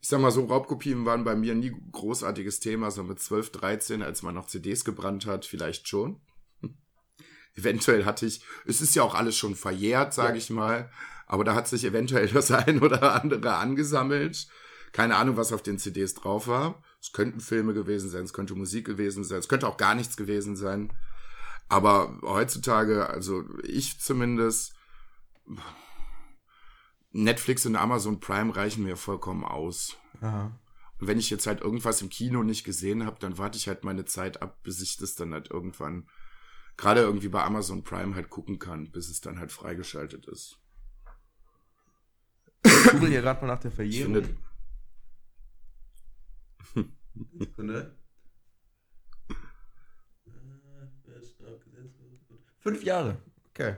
Ich 0.00 0.08
sag 0.08 0.20
mal 0.20 0.32
so, 0.32 0.44
Raubkopien 0.44 1.06
waren 1.06 1.22
bei 1.22 1.36
mir 1.36 1.54
nie 1.54 1.72
großartiges 1.92 2.58
Thema, 2.58 2.90
so 2.90 3.04
mit 3.04 3.20
12, 3.20 3.52
13, 3.52 4.02
als 4.02 4.22
man 4.22 4.34
noch 4.34 4.48
CDs 4.48 4.84
gebrannt 4.84 5.26
hat, 5.26 5.46
vielleicht 5.46 5.86
schon. 5.86 6.20
eventuell 7.54 8.04
hatte 8.04 8.26
ich, 8.26 8.42
es 8.66 8.80
ist 8.80 8.96
ja 8.96 9.04
auch 9.04 9.14
alles 9.14 9.36
schon 9.36 9.54
verjährt, 9.54 10.12
sage 10.12 10.30
ja. 10.30 10.38
ich 10.38 10.50
mal, 10.50 10.90
aber 11.26 11.44
da 11.44 11.54
hat 11.54 11.68
sich 11.68 11.84
eventuell 11.84 12.26
das 12.26 12.50
ein 12.50 12.82
oder 12.82 13.22
andere 13.22 13.54
angesammelt. 13.54 14.48
Keine 14.90 15.16
Ahnung, 15.16 15.36
was 15.36 15.52
auf 15.52 15.62
den 15.62 15.78
CDs 15.78 16.14
drauf 16.14 16.48
war. 16.48 16.82
Es 17.02 17.10
könnten 17.10 17.40
Filme 17.40 17.74
gewesen 17.74 18.08
sein, 18.08 18.22
es 18.22 18.32
könnte 18.32 18.54
Musik 18.54 18.86
gewesen 18.86 19.24
sein, 19.24 19.40
es 19.40 19.48
könnte 19.48 19.66
auch 19.66 19.76
gar 19.76 19.96
nichts 19.96 20.16
gewesen 20.16 20.54
sein. 20.54 20.92
Aber 21.68 22.16
heutzutage, 22.22 23.10
also 23.10 23.44
ich 23.64 23.98
zumindest, 23.98 24.76
Netflix 27.10 27.66
und 27.66 27.74
Amazon 27.74 28.20
Prime 28.20 28.54
reichen 28.54 28.84
mir 28.84 28.96
vollkommen 28.96 29.44
aus. 29.44 29.96
Aha. 30.20 30.56
Und 31.00 31.08
wenn 31.08 31.18
ich 31.18 31.28
jetzt 31.28 31.48
halt 31.48 31.60
irgendwas 31.60 32.00
im 32.02 32.08
Kino 32.08 32.44
nicht 32.44 32.62
gesehen 32.62 33.04
habe, 33.04 33.18
dann 33.18 33.36
warte 33.36 33.58
ich 33.58 33.66
halt 33.66 33.82
meine 33.82 34.04
Zeit 34.04 34.40
ab, 34.40 34.62
bis 34.62 34.80
ich 34.80 34.96
das 34.96 35.16
dann 35.16 35.32
halt 35.32 35.50
irgendwann, 35.50 36.08
gerade 36.76 37.00
irgendwie 37.00 37.28
bei 37.28 37.42
Amazon 37.42 37.82
Prime 37.82 38.14
halt 38.14 38.30
gucken 38.30 38.60
kann, 38.60 38.92
bis 38.92 39.10
es 39.10 39.20
dann 39.20 39.40
halt 39.40 39.50
freigeschaltet 39.50 40.26
ist. 40.26 40.60
Ich 42.64 42.90
google 42.92 43.08
hier 43.10 43.22
gerade 43.22 43.40
mal 43.40 43.54
nach 43.54 43.60
der 43.60 43.72
Verjährung. 43.72 44.22
Sekunde. 47.38 47.96
Fünf 52.60 52.84
Jahre. 52.84 53.20
Okay. 53.50 53.76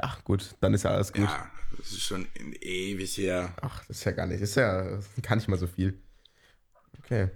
Ja, 0.00 0.16
gut, 0.24 0.56
dann 0.60 0.72
ist 0.72 0.84
ja 0.84 0.92
alles 0.92 1.12
gut. 1.12 1.24
Ja, 1.24 1.50
das 1.76 1.92
ist 1.92 2.02
schon 2.02 2.26
ewig 2.34 3.18
her. 3.18 3.54
Ach, 3.60 3.84
das 3.84 3.98
ist 3.98 4.04
ja 4.04 4.12
gar 4.12 4.26
nicht, 4.26 4.42
das 4.42 4.50
ist 4.50 4.56
ja 4.56 4.98
gar 5.20 5.36
nicht 5.36 5.48
mal 5.48 5.58
so 5.58 5.66
viel. 5.66 6.02
Okay. 6.98 7.30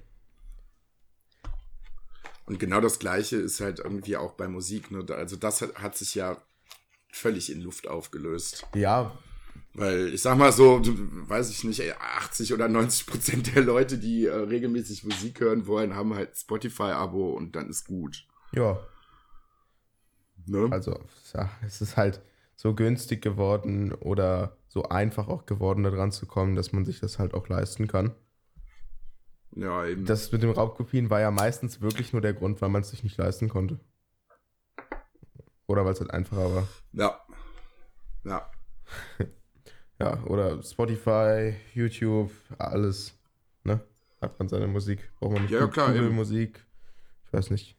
Und 2.47 2.59
genau 2.59 2.81
das 2.81 2.99
Gleiche 2.99 3.37
ist 3.37 3.61
halt 3.61 3.81
irgendwie 3.81 4.16
auch 4.16 4.33
bei 4.33 4.49
Musik. 4.49 4.90
Ne? 4.90 5.05
Also 5.11 5.37
das 5.37 5.61
hat, 5.61 5.75
hat 5.77 5.97
sich 5.97 6.14
ja 6.14 6.40
völlig 7.12 7.51
in 7.51 7.61
Luft 7.61 7.88
aufgelöst. 7.88 8.66
Ja. 8.75 9.19
Weil 9.79 10.15
ich 10.15 10.23
sag 10.23 10.39
mal 10.39 10.53
so, 10.53 10.81
weiß 10.83 11.51
ich 11.51 11.62
nicht, 11.65 11.83
80 12.01 12.55
oder 12.55 12.67
90 12.67 13.07
Prozent 13.07 13.55
der 13.55 13.62
Leute, 13.62 13.99
die 13.99 14.25
äh, 14.25 14.35
regelmäßig 14.35 15.05
Musik 15.05 15.41
hören 15.41 15.67
wollen, 15.67 15.95
haben 15.95 16.15
halt 16.15 16.35
Spotify-Abo 16.35 17.33
und 17.33 17.55
dann 17.57 17.69
ist 17.69 17.87
gut. 17.87 18.27
Ja. 18.53 18.81
Ne? 20.47 20.69
Also, 20.71 20.99
ja, 21.35 21.51
es 21.62 21.83
ist 21.83 21.99
halt 21.99 22.23
so 22.55 22.75
günstig 22.75 23.21
geworden 23.21 23.93
oder 23.93 24.57
so 24.69 24.85
einfach 24.85 25.29
auch 25.29 25.45
geworden, 25.45 25.83
da 25.83 25.91
dran 25.91 26.11
zu 26.11 26.25
kommen, 26.25 26.55
dass 26.55 26.73
man 26.73 26.87
sich 26.87 27.01
das 27.01 27.19
halt 27.19 27.35
auch 27.35 27.47
leisten 27.49 27.87
kann. 27.87 28.15
Ja, 29.55 29.85
eben. 29.85 30.07
Das 30.07 30.33
mit 30.33 30.43
dem 30.43 30.51
Raubkopien 30.53 31.11
war 31.11 31.21
ja 31.21 31.31
meistens 31.31 31.83
wirklich 31.83 32.15
nur 32.15 32.23
der 32.23 32.33
Grund, 32.33 32.62
weil 32.62 32.71
man 32.71 32.81
es 32.81 32.91
sich 32.91 33.05
nicht 33.05 33.19
leisten 33.19 33.51
konnte. 33.51 33.79
Oder 35.67 35.85
weil 35.85 35.93
es 35.93 36.01
halt 36.01 36.12
einfacher 36.12 36.55
war. 36.55 36.69
Ja. 36.93 37.21
Ja. 38.25 38.51
Ja, 39.98 40.22
oder 40.24 40.62
Spotify, 40.62 41.54
YouTube, 41.74 42.30
alles. 42.59 43.18
Ne? 43.64 43.80
Hat 44.20 44.38
man 44.38 44.48
seine 44.48 44.66
Musik. 44.66 45.11
Braucht 45.18 45.32
man 45.32 45.42
nicht 45.42 45.52
ja, 45.52 45.66
klar, 45.66 45.92
Google 45.92 46.11
Musik. 46.11 46.64
Ich 47.26 47.32
weiß 47.32 47.50
nicht. 47.50 47.76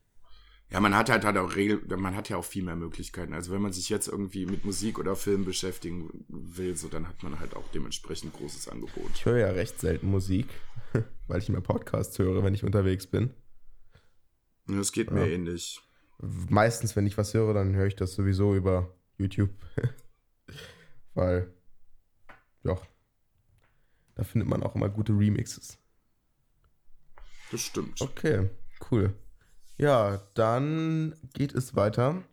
Ja, 0.70 0.82
man 0.82 0.96
hat 0.96 1.10
halt, 1.10 1.24
halt 1.24 1.38
auch 1.38 1.56
Regel, 1.56 1.82
man 1.98 2.16
hat 2.16 2.28
ja 2.28 2.36
auch 2.36 2.44
viel 2.44 2.64
mehr 2.64 2.76
Möglichkeiten. 2.76 3.34
Also 3.34 3.54
wenn 3.54 3.62
man 3.62 3.72
sich 3.72 3.88
jetzt 3.88 4.08
irgendwie 4.10 4.46
mit 4.46 4.66
Musik 4.66 5.00
oder 5.00 5.16
Film 5.16 5.46
beschäftigen 5.46 6.26
will, 6.28 6.76
so 6.76 6.90
dann 6.90 7.08
hat 7.08 7.24
man 7.24 7.40
halt 7.40 7.56
auch 7.56 7.64
dementsprechend 7.74 8.34
großes 8.34 8.68
Angebot. 8.68 9.12
Ich 9.14 9.26
höre 9.26 9.38
ja 9.38 9.48
recht 9.48 9.80
selten 9.80 10.10
Musik, 10.12 10.48
weil 11.28 11.40
ich 11.40 11.48
immer 11.48 11.62
Podcasts 11.62 12.20
höre, 12.20 12.44
wenn 12.44 12.54
ich 12.54 12.66
unterwegs 12.66 13.08
bin. 13.08 13.34
Das 14.68 14.92
geht 14.92 15.12
mir 15.12 15.26
ja. 15.26 15.34
ähnlich. 15.34 15.82
Meistens, 16.50 16.96
wenn 16.98 17.08
ich 17.08 17.18
was 17.18 17.34
höre, 17.34 17.54
dann 17.54 17.76
höre 17.76 17.86
ich 17.86 17.96
das 17.96 18.14
sowieso 18.14 18.54
über 18.54 18.94
YouTube. 19.18 19.52
weil, 21.14 21.54
ja, 22.68 22.78
da 24.16 24.24
findet 24.24 24.50
man 24.50 24.64
auch 24.64 24.76
immer 24.76 24.90
gute 24.90 25.14
Remixes. 25.14 25.78
Das 27.52 27.62
stimmt. 27.62 28.02
Okay, 28.02 28.50
cool. 28.92 29.14
Ja, 29.78 30.22
dann 30.34 31.16
geht 31.34 31.54
es 31.54 31.76
weiter. 31.76 32.24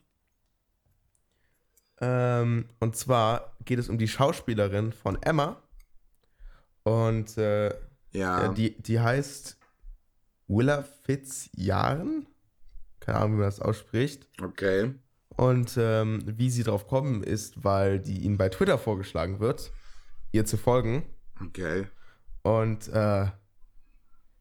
Ähm, 2.00 2.68
und 2.80 2.96
zwar 2.96 3.56
geht 3.64 3.78
es 3.78 3.88
um 3.88 3.98
die 3.98 4.08
Schauspielerin 4.08 4.92
von 4.92 5.22
Emma. 5.22 5.62
Und 6.82 7.38
äh, 7.38 7.74
ja. 8.12 8.48
die, 8.48 8.80
die 8.80 9.00
heißt 9.00 9.58
Willa 10.48 10.82
Fitzjahren. 10.82 12.26
Keine 13.00 13.18
Ahnung, 13.18 13.32
wie 13.32 13.40
man 13.40 13.46
das 13.46 13.60
ausspricht. 13.60 14.26
Okay. 14.42 14.94
Und 15.36 15.76
ähm, 15.76 16.22
wie 16.24 16.50
sie 16.50 16.62
drauf 16.62 16.86
kommen, 16.86 17.22
ist, 17.22 17.64
weil 17.64 18.00
die 18.00 18.20
ihnen 18.20 18.38
bei 18.38 18.48
Twitter 18.48 18.78
vorgeschlagen 18.78 19.40
wird, 19.40 19.72
ihr 20.34 20.44
zu 20.44 20.56
folgen. 20.56 21.04
Okay. 21.40 21.86
Und 22.42 22.88
äh, 22.88 23.26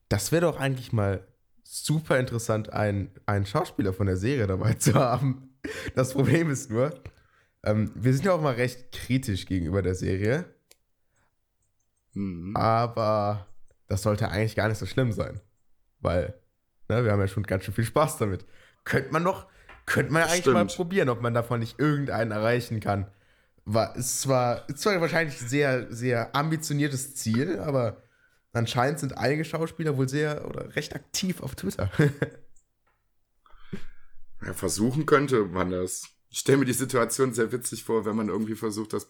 das 0.10 0.32
wäre 0.32 0.42
doch 0.42 0.60
eigentlich 0.60 0.92
mal 0.92 1.26
super 1.64 2.20
interessant, 2.20 2.74
einen, 2.74 3.12
einen 3.26 3.46
Schauspieler 3.46 3.94
von 3.94 4.08
der 4.08 4.18
Serie 4.18 4.48
dabei 4.48 4.74
zu 4.74 4.96
haben. 4.96 5.56
Das 5.96 6.14
Problem 6.14 6.50
ist 6.50 6.70
nur, 6.70 7.00
ähm, 7.64 7.92
wir 7.96 8.14
sind 8.14 8.26
ja 8.26 8.34
auch 8.34 8.42
mal 8.42 8.56
recht 8.56 8.92
kritisch 8.92 9.46
gegenüber 9.46 9.82
der 9.82 9.96
Serie. 9.96 10.46
Mhm. 12.14 12.56
Aber 12.56 13.48
das 13.88 14.02
sollte 14.02 14.30
eigentlich 14.30 14.56
gar 14.56 14.68
nicht 14.68 14.80
so 14.80 14.86
schlimm 14.86 15.12
sein. 15.12 15.40
Weil, 16.00 16.34
ne, 16.90 17.06
wir 17.06 17.12
haben 17.12 17.22
ja 17.22 17.28
schon 17.28 17.44
ganz 17.44 17.64
schön 17.64 17.74
viel 17.74 17.86
Spaß 17.86 18.18
damit. 18.18 18.46
Könnte 18.84 19.14
man 19.14 19.24
noch, 19.24 19.48
könnte 19.86 20.12
man 20.12 20.24
ja 20.24 20.28
eigentlich 20.28 20.42
Stimmt. 20.42 20.56
mal 20.56 20.66
probieren, 20.66 21.10
ob 21.10 21.22
man 21.22 21.34
davon 21.34 21.60
nicht 21.60 21.80
irgendeinen 21.80 22.32
erreichen 22.32 22.80
kann. 22.80 23.08
War, 23.66 23.96
ist 23.96 24.22
zwar, 24.22 24.68
ist 24.70 24.80
zwar 24.80 25.00
wahrscheinlich 25.00 25.42
ein 25.42 25.48
sehr, 25.48 25.94
sehr 25.94 26.36
ambitioniertes 26.36 27.16
Ziel, 27.16 27.60
aber 27.60 28.04
Anscheinend 28.54 29.00
sind 29.00 29.18
einige 29.18 29.44
Schauspieler 29.44 29.98
wohl 29.98 30.08
sehr 30.08 30.48
oder 30.48 30.76
recht 30.76 30.94
aktiv 30.96 31.42
auf 31.42 31.56
Twitter. 31.56 31.90
ja, 34.46 34.54
versuchen 34.54 35.08
könnte 35.08 35.46
man 35.46 35.72
das. 35.72 36.10
Ich 36.30 36.40
stelle 36.40 36.60
mir 36.60 36.66
die 36.66 36.74
Situation 36.74 37.34
sehr 37.34 37.52
witzig 37.52 37.84
vor, 37.84 38.06
wenn 38.06 38.16
man 38.16 38.30
irgendwie 38.30 38.56
versucht, 38.56 38.94
das, 38.94 39.08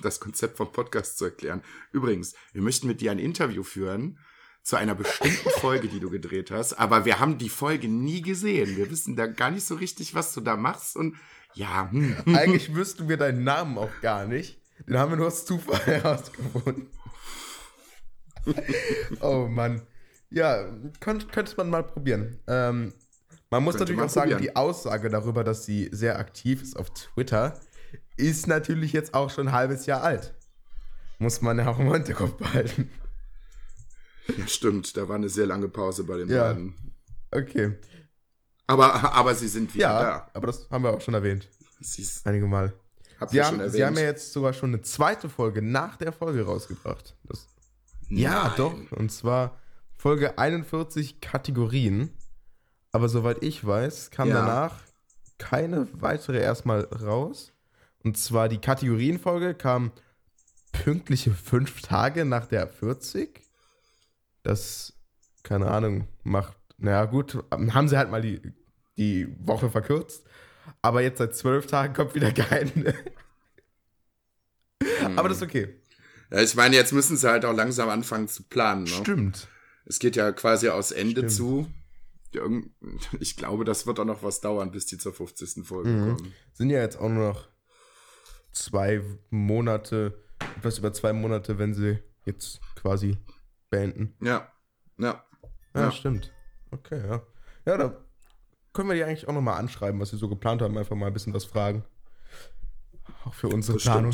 das 0.00 0.18
Konzept 0.18 0.56
vom 0.56 0.72
Podcast 0.72 1.18
zu 1.18 1.26
erklären. 1.26 1.62
Übrigens, 1.92 2.34
wir 2.52 2.62
möchten 2.62 2.86
mit 2.86 3.02
dir 3.02 3.10
ein 3.10 3.18
Interview 3.18 3.62
führen 3.62 4.18
zu 4.62 4.76
einer 4.76 4.94
bestimmten 4.94 5.50
Folge, 5.60 5.88
die 5.88 6.00
du 6.00 6.08
gedreht 6.08 6.50
hast, 6.50 6.72
aber 6.74 7.04
wir 7.04 7.20
haben 7.20 7.36
die 7.36 7.50
Folge 7.50 7.88
nie 7.88 8.22
gesehen. 8.22 8.78
Wir 8.78 8.90
wissen 8.90 9.14
da 9.14 9.26
gar 9.26 9.50
nicht 9.50 9.66
so 9.66 9.74
richtig, 9.74 10.14
was 10.14 10.32
du 10.32 10.40
da 10.40 10.56
machst 10.56 10.96
und 10.96 11.16
ja. 11.56 11.90
Hm. 11.90 12.16
Eigentlich 12.26 12.74
wüssten 12.74 13.08
wir 13.08 13.16
deinen 13.16 13.42
Namen 13.42 13.78
auch 13.78 13.90
gar 14.02 14.26
nicht. 14.26 14.60
Den 14.86 14.98
haben 14.98 15.12
wir 15.12 15.16
nur 15.16 15.28
aus 15.28 15.46
Zufall 15.46 15.80
herausgefunden. 15.86 16.88
oh 19.20 19.48
Mann. 19.48 19.82
Ja, 20.30 20.68
könnte, 21.00 21.26
könnte 21.26 21.54
man 21.56 21.70
mal 21.70 21.82
probieren. 21.82 22.38
Ähm, 22.46 22.92
man 23.50 23.64
muss 23.64 23.76
könnte 23.76 23.92
natürlich 23.92 24.10
auch 24.10 24.14
sagen, 24.14 24.38
die 24.42 24.54
Aussage 24.54 25.08
darüber, 25.08 25.44
dass 25.44 25.64
sie 25.64 25.88
sehr 25.92 26.18
aktiv 26.18 26.62
ist 26.62 26.76
auf 26.76 26.90
Twitter, 26.90 27.58
ist 28.16 28.46
natürlich 28.46 28.92
jetzt 28.92 29.14
auch 29.14 29.30
schon 29.30 29.48
ein 29.48 29.54
halbes 29.54 29.86
Jahr 29.86 30.02
alt. 30.02 30.34
Muss 31.18 31.40
man 31.40 31.58
ja 31.58 31.68
auch 31.68 31.78
im 31.78 31.90
Hinterkopf 31.92 32.34
behalten. 32.34 32.90
Ja, 34.36 34.46
stimmt, 34.46 34.96
da 34.96 35.08
war 35.08 35.16
eine 35.16 35.28
sehr 35.28 35.46
lange 35.46 35.68
Pause 35.68 36.04
bei 36.04 36.18
den 36.18 36.28
ja. 36.28 36.52
beiden. 36.52 36.74
Okay. 37.30 37.76
Aber, 38.66 38.94
aber 39.14 39.34
sie 39.34 39.48
sind 39.48 39.74
wieder 39.74 39.86
ja, 39.86 40.02
da. 40.02 40.30
aber 40.34 40.48
das 40.48 40.68
haben 40.70 40.84
wir 40.84 40.90
auch 40.90 41.00
schon 41.00 41.14
erwähnt. 41.14 41.48
Einige 42.24 42.46
Mal. 42.46 42.72
Sie 43.28 43.42
haben, 43.42 43.70
sie 43.70 43.84
haben 43.84 43.96
ja 43.96 44.02
jetzt 44.02 44.32
sogar 44.32 44.52
schon 44.52 44.70
eine 44.70 44.82
zweite 44.82 45.28
Folge 45.28 45.62
nach 45.62 45.96
der 45.96 46.12
Folge 46.12 46.44
rausgebracht. 46.44 47.14
Das 47.24 47.46
ja, 48.08 48.54
doch. 48.56 48.74
Und 48.92 49.10
zwar 49.10 49.58
Folge 49.96 50.38
41 50.38 51.20
Kategorien. 51.20 52.10
Aber 52.92 53.08
soweit 53.08 53.42
ich 53.42 53.66
weiß, 53.66 54.10
kam 54.10 54.28
ja. 54.28 54.36
danach 54.36 54.80
keine 55.38 55.88
weitere 55.92 56.40
erstmal 56.40 56.82
raus. 56.84 57.52
Und 58.02 58.16
zwar 58.16 58.48
die 58.48 58.60
Kategorienfolge 58.60 59.54
kam 59.54 59.92
pünktliche 60.72 61.32
fünf 61.32 61.82
Tage 61.82 62.24
nach 62.24 62.46
der 62.46 62.68
40. 62.68 63.42
Das, 64.42 64.92
keine 65.42 65.70
Ahnung, 65.70 66.06
macht, 66.22 66.55
naja, 66.78 67.04
gut, 67.06 67.42
haben 67.50 67.88
sie 67.88 67.96
halt 67.96 68.10
mal 68.10 68.22
die, 68.22 68.40
die 68.96 69.28
Woche 69.46 69.70
verkürzt. 69.70 70.26
Aber 70.82 71.02
jetzt 71.02 71.18
seit 71.18 71.34
zwölf 71.34 71.66
Tagen 71.66 71.94
kommt 71.94 72.14
wieder 72.14 72.32
keine. 72.32 72.94
hm. 74.82 75.16
Aber 75.16 75.28
das 75.28 75.38
ist 75.38 75.44
okay. 75.44 75.80
Ja, 76.30 76.40
ich 76.40 76.54
meine, 76.54 76.76
jetzt 76.76 76.92
müssen 76.92 77.16
sie 77.16 77.30
halt 77.30 77.44
auch 77.44 77.54
langsam 77.54 77.88
anfangen 77.88 78.28
zu 78.28 78.42
planen. 78.42 78.84
Ne? 78.84 78.90
Stimmt. 78.90 79.48
Es 79.84 79.98
geht 79.98 80.16
ja 80.16 80.32
quasi 80.32 80.68
aus 80.68 80.90
Ende 80.90 81.30
Stimmt. 81.30 81.32
zu. 81.32 81.70
Ich 83.20 83.36
glaube, 83.36 83.64
das 83.64 83.86
wird 83.86 84.00
auch 84.00 84.04
noch 84.04 84.22
was 84.22 84.40
dauern, 84.40 84.70
bis 84.70 84.86
die 84.86 84.98
zur 84.98 85.14
50. 85.14 85.64
Folge 85.64 85.88
mhm. 85.88 86.16
kommen. 86.16 86.34
Sind 86.52 86.70
ja 86.70 86.80
jetzt 86.80 86.98
auch 86.98 87.08
nur 87.08 87.28
noch 87.28 87.48
zwei 88.52 89.00
Monate, 89.30 90.22
etwas 90.58 90.78
über 90.78 90.92
zwei 90.92 91.12
Monate, 91.12 91.58
wenn 91.58 91.72
sie 91.72 91.98
jetzt 92.24 92.60
quasi 92.74 93.16
beenden. 93.70 94.16
Ja, 94.20 94.52
ja. 94.98 95.24
Ja, 95.74 95.80
ja. 95.80 95.92
stimmt. 95.92 96.32
Okay, 96.70 97.00
ja. 97.06 97.22
Ja, 97.64 97.76
da 97.76 97.96
können 98.72 98.88
wir 98.88 98.94
die 98.94 99.04
eigentlich 99.04 99.26
auch 99.26 99.32
nochmal 99.32 99.58
anschreiben, 99.58 100.00
was 100.00 100.10
sie 100.10 100.16
so 100.16 100.28
geplant 100.28 100.62
haben, 100.62 100.76
einfach 100.76 100.94
mal 100.96 101.06
ein 101.06 101.12
bisschen 101.12 101.34
was 101.34 101.44
fragen. 101.44 101.84
Auch 103.24 103.34
für 103.34 103.48
unsere 103.48 103.78
Planung. 103.78 104.12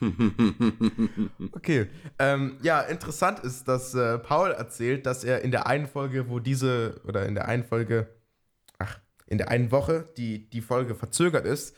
okay. 1.52 1.88
Ähm, 2.18 2.58
ja, 2.62 2.80
interessant 2.82 3.40
ist, 3.40 3.66
dass 3.66 3.94
äh, 3.94 4.18
Paul 4.18 4.52
erzählt, 4.52 5.06
dass 5.06 5.24
er 5.24 5.42
in 5.42 5.50
der 5.50 5.66
einen 5.66 5.86
Folge, 5.86 6.28
wo 6.28 6.38
diese, 6.38 7.00
oder 7.04 7.26
in 7.26 7.34
der 7.34 7.48
einen 7.48 7.64
Folge, 7.64 8.08
ach, 8.78 9.00
in 9.26 9.38
der 9.38 9.50
einen 9.50 9.72
Woche, 9.72 10.08
die 10.16 10.48
die 10.48 10.62
Folge 10.62 10.94
verzögert 10.94 11.44
ist, 11.44 11.76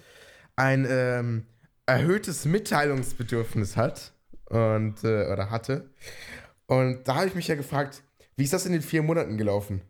ein 0.56 0.86
ähm, 0.88 1.46
erhöhtes 1.86 2.44
Mitteilungsbedürfnis 2.44 3.76
hat 3.76 4.12
und 4.44 5.02
äh, 5.04 5.32
oder 5.32 5.50
hatte. 5.50 5.90
Und 6.66 7.08
da 7.08 7.16
habe 7.16 7.26
ich 7.26 7.34
mich 7.34 7.48
ja 7.48 7.54
gefragt, 7.54 8.02
wie 8.40 8.44
ist 8.44 8.54
das 8.54 8.64
in 8.64 8.72
den 8.72 8.80
vier 8.80 9.02
Monaten 9.02 9.36
gelaufen? 9.36 9.82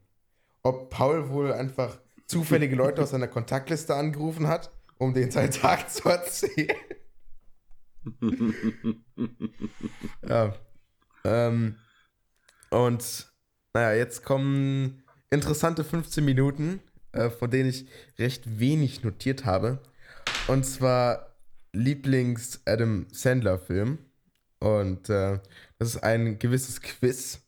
Ob 0.64 0.90
Paul 0.90 1.28
wohl 1.28 1.52
einfach 1.52 2.00
zufällige 2.26 2.74
Leute 2.74 3.00
aus 3.00 3.10
seiner 3.10 3.28
Kontaktliste 3.28 3.94
angerufen 3.94 4.48
hat, 4.48 4.72
um 4.98 5.14
den 5.14 5.30
seinen 5.30 5.52
Tag 5.52 5.88
zu 5.88 6.08
erzählen. 6.08 6.74
ja. 10.28 10.52
Ähm, 11.22 11.76
und 12.70 13.32
naja, 13.72 13.96
jetzt 13.96 14.24
kommen 14.24 15.04
interessante 15.30 15.84
15 15.84 16.24
Minuten, 16.24 16.80
äh, 17.12 17.30
von 17.30 17.52
denen 17.52 17.68
ich 17.68 17.86
recht 18.18 18.58
wenig 18.58 19.04
notiert 19.04 19.44
habe. 19.44 19.78
Und 20.48 20.66
zwar 20.66 21.36
Lieblings-Adam 21.72 23.06
Sandler-Film. 23.12 23.98
Und 24.58 25.08
äh, 25.08 25.38
das 25.78 25.94
ist 25.94 26.02
ein 26.02 26.40
gewisses 26.40 26.80
Quiz. 26.80 27.46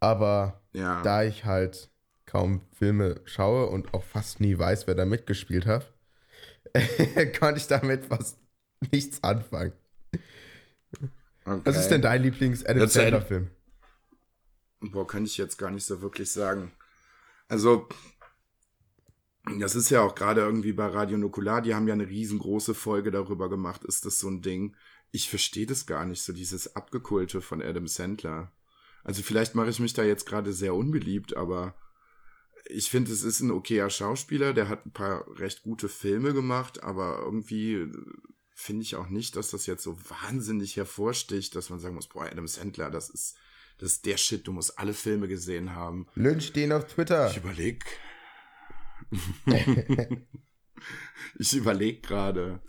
Aber 0.00 0.62
Ja. 0.72 1.02
da 1.02 1.22
ich 1.24 1.44
halt 1.44 1.90
kaum 2.26 2.60
Filme 2.72 3.20
schaue 3.24 3.66
und 3.66 3.94
auch 3.94 4.02
fast 4.02 4.40
nie 4.40 4.58
weiß, 4.58 4.86
wer 4.86 4.94
da 4.94 5.04
mitgespielt 5.04 5.66
hat, 5.66 5.92
konnte 7.38 7.58
ich 7.58 7.66
damit 7.68 8.06
fast 8.06 8.38
nichts 8.92 9.22
anfangen. 9.22 9.72
okay. 11.44 11.60
Was 11.64 11.76
ist 11.78 11.88
denn 11.88 12.02
dein 12.02 12.22
Lieblings-Adam. 12.22 12.88
Sandler-Film? 12.88 13.50
Boah, 14.80 15.06
kann 15.06 15.24
ich 15.24 15.36
jetzt 15.38 15.56
gar 15.56 15.70
nicht 15.70 15.86
so 15.86 16.02
wirklich 16.02 16.30
sagen. 16.30 16.72
Also, 17.48 17.88
das 19.58 19.76
ist 19.76 19.90
ja 19.90 20.02
auch 20.02 20.14
gerade 20.14 20.40
irgendwie 20.42 20.72
bei 20.72 20.86
Radio 20.86 21.16
Nukular, 21.16 21.62
die 21.62 21.74
haben 21.74 21.86
ja 21.88 21.94
eine 21.94 22.08
riesengroße 22.08 22.74
Folge 22.74 23.10
darüber 23.10 23.48
gemacht, 23.48 23.84
ist 23.84 24.04
das 24.04 24.18
so 24.18 24.28
ein 24.28 24.42
Ding. 24.42 24.76
Ich 25.12 25.30
verstehe 25.30 25.66
das 25.66 25.86
gar 25.86 26.04
nicht, 26.04 26.22
so 26.22 26.32
dieses 26.32 26.74
Abgekulte 26.76 27.40
von 27.40 27.62
Adam 27.62 27.86
Sandler. 27.86 28.52
Also 29.06 29.22
vielleicht 29.22 29.54
mache 29.54 29.70
ich 29.70 29.78
mich 29.78 29.92
da 29.92 30.02
jetzt 30.02 30.26
gerade 30.26 30.52
sehr 30.52 30.74
unbeliebt, 30.74 31.36
aber 31.36 31.76
ich 32.68 32.90
finde, 32.90 33.12
es 33.12 33.22
ist 33.22 33.38
ein 33.38 33.52
okayer 33.52 33.88
Schauspieler, 33.88 34.52
der 34.52 34.68
hat 34.68 34.84
ein 34.84 34.90
paar 34.90 35.24
recht 35.38 35.62
gute 35.62 35.88
Filme 35.88 36.34
gemacht, 36.34 36.82
aber 36.82 37.20
irgendwie 37.20 37.86
finde 38.52 38.82
ich 38.82 38.96
auch 38.96 39.08
nicht, 39.08 39.36
dass 39.36 39.52
das 39.52 39.66
jetzt 39.66 39.84
so 39.84 39.96
wahnsinnig 40.10 40.76
hervorsticht, 40.76 41.54
dass 41.54 41.70
man 41.70 41.78
sagen 41.78 41.94
muss, 41.94 42.08
boah, 42.08 42.24
Adam 42.24 42.48
Sandler, 42.48 42.90
das 42.90 43.08
ist, 43.08 43.36
das 43.78 43.92
ist 43.92 44.06
der 44.06 44.16
Shit, 44.16 44.48
du 44.48 44.52
musst 44.52 44.76
alle 44.76 44.92
Filme 44.92 45.28
gesehen 45.28 45.76
haben. 45.76 46.08
Lynch 46.16 46.52
den 46.52 46.72
auf 46.72 46.88
Twitter. 46.88 47.30
Ich 47.30 47.36
überleg. 47.36 47.84
ich 51.38 51.54
überleg 51.54 52.02
gerade. 52.02 52.60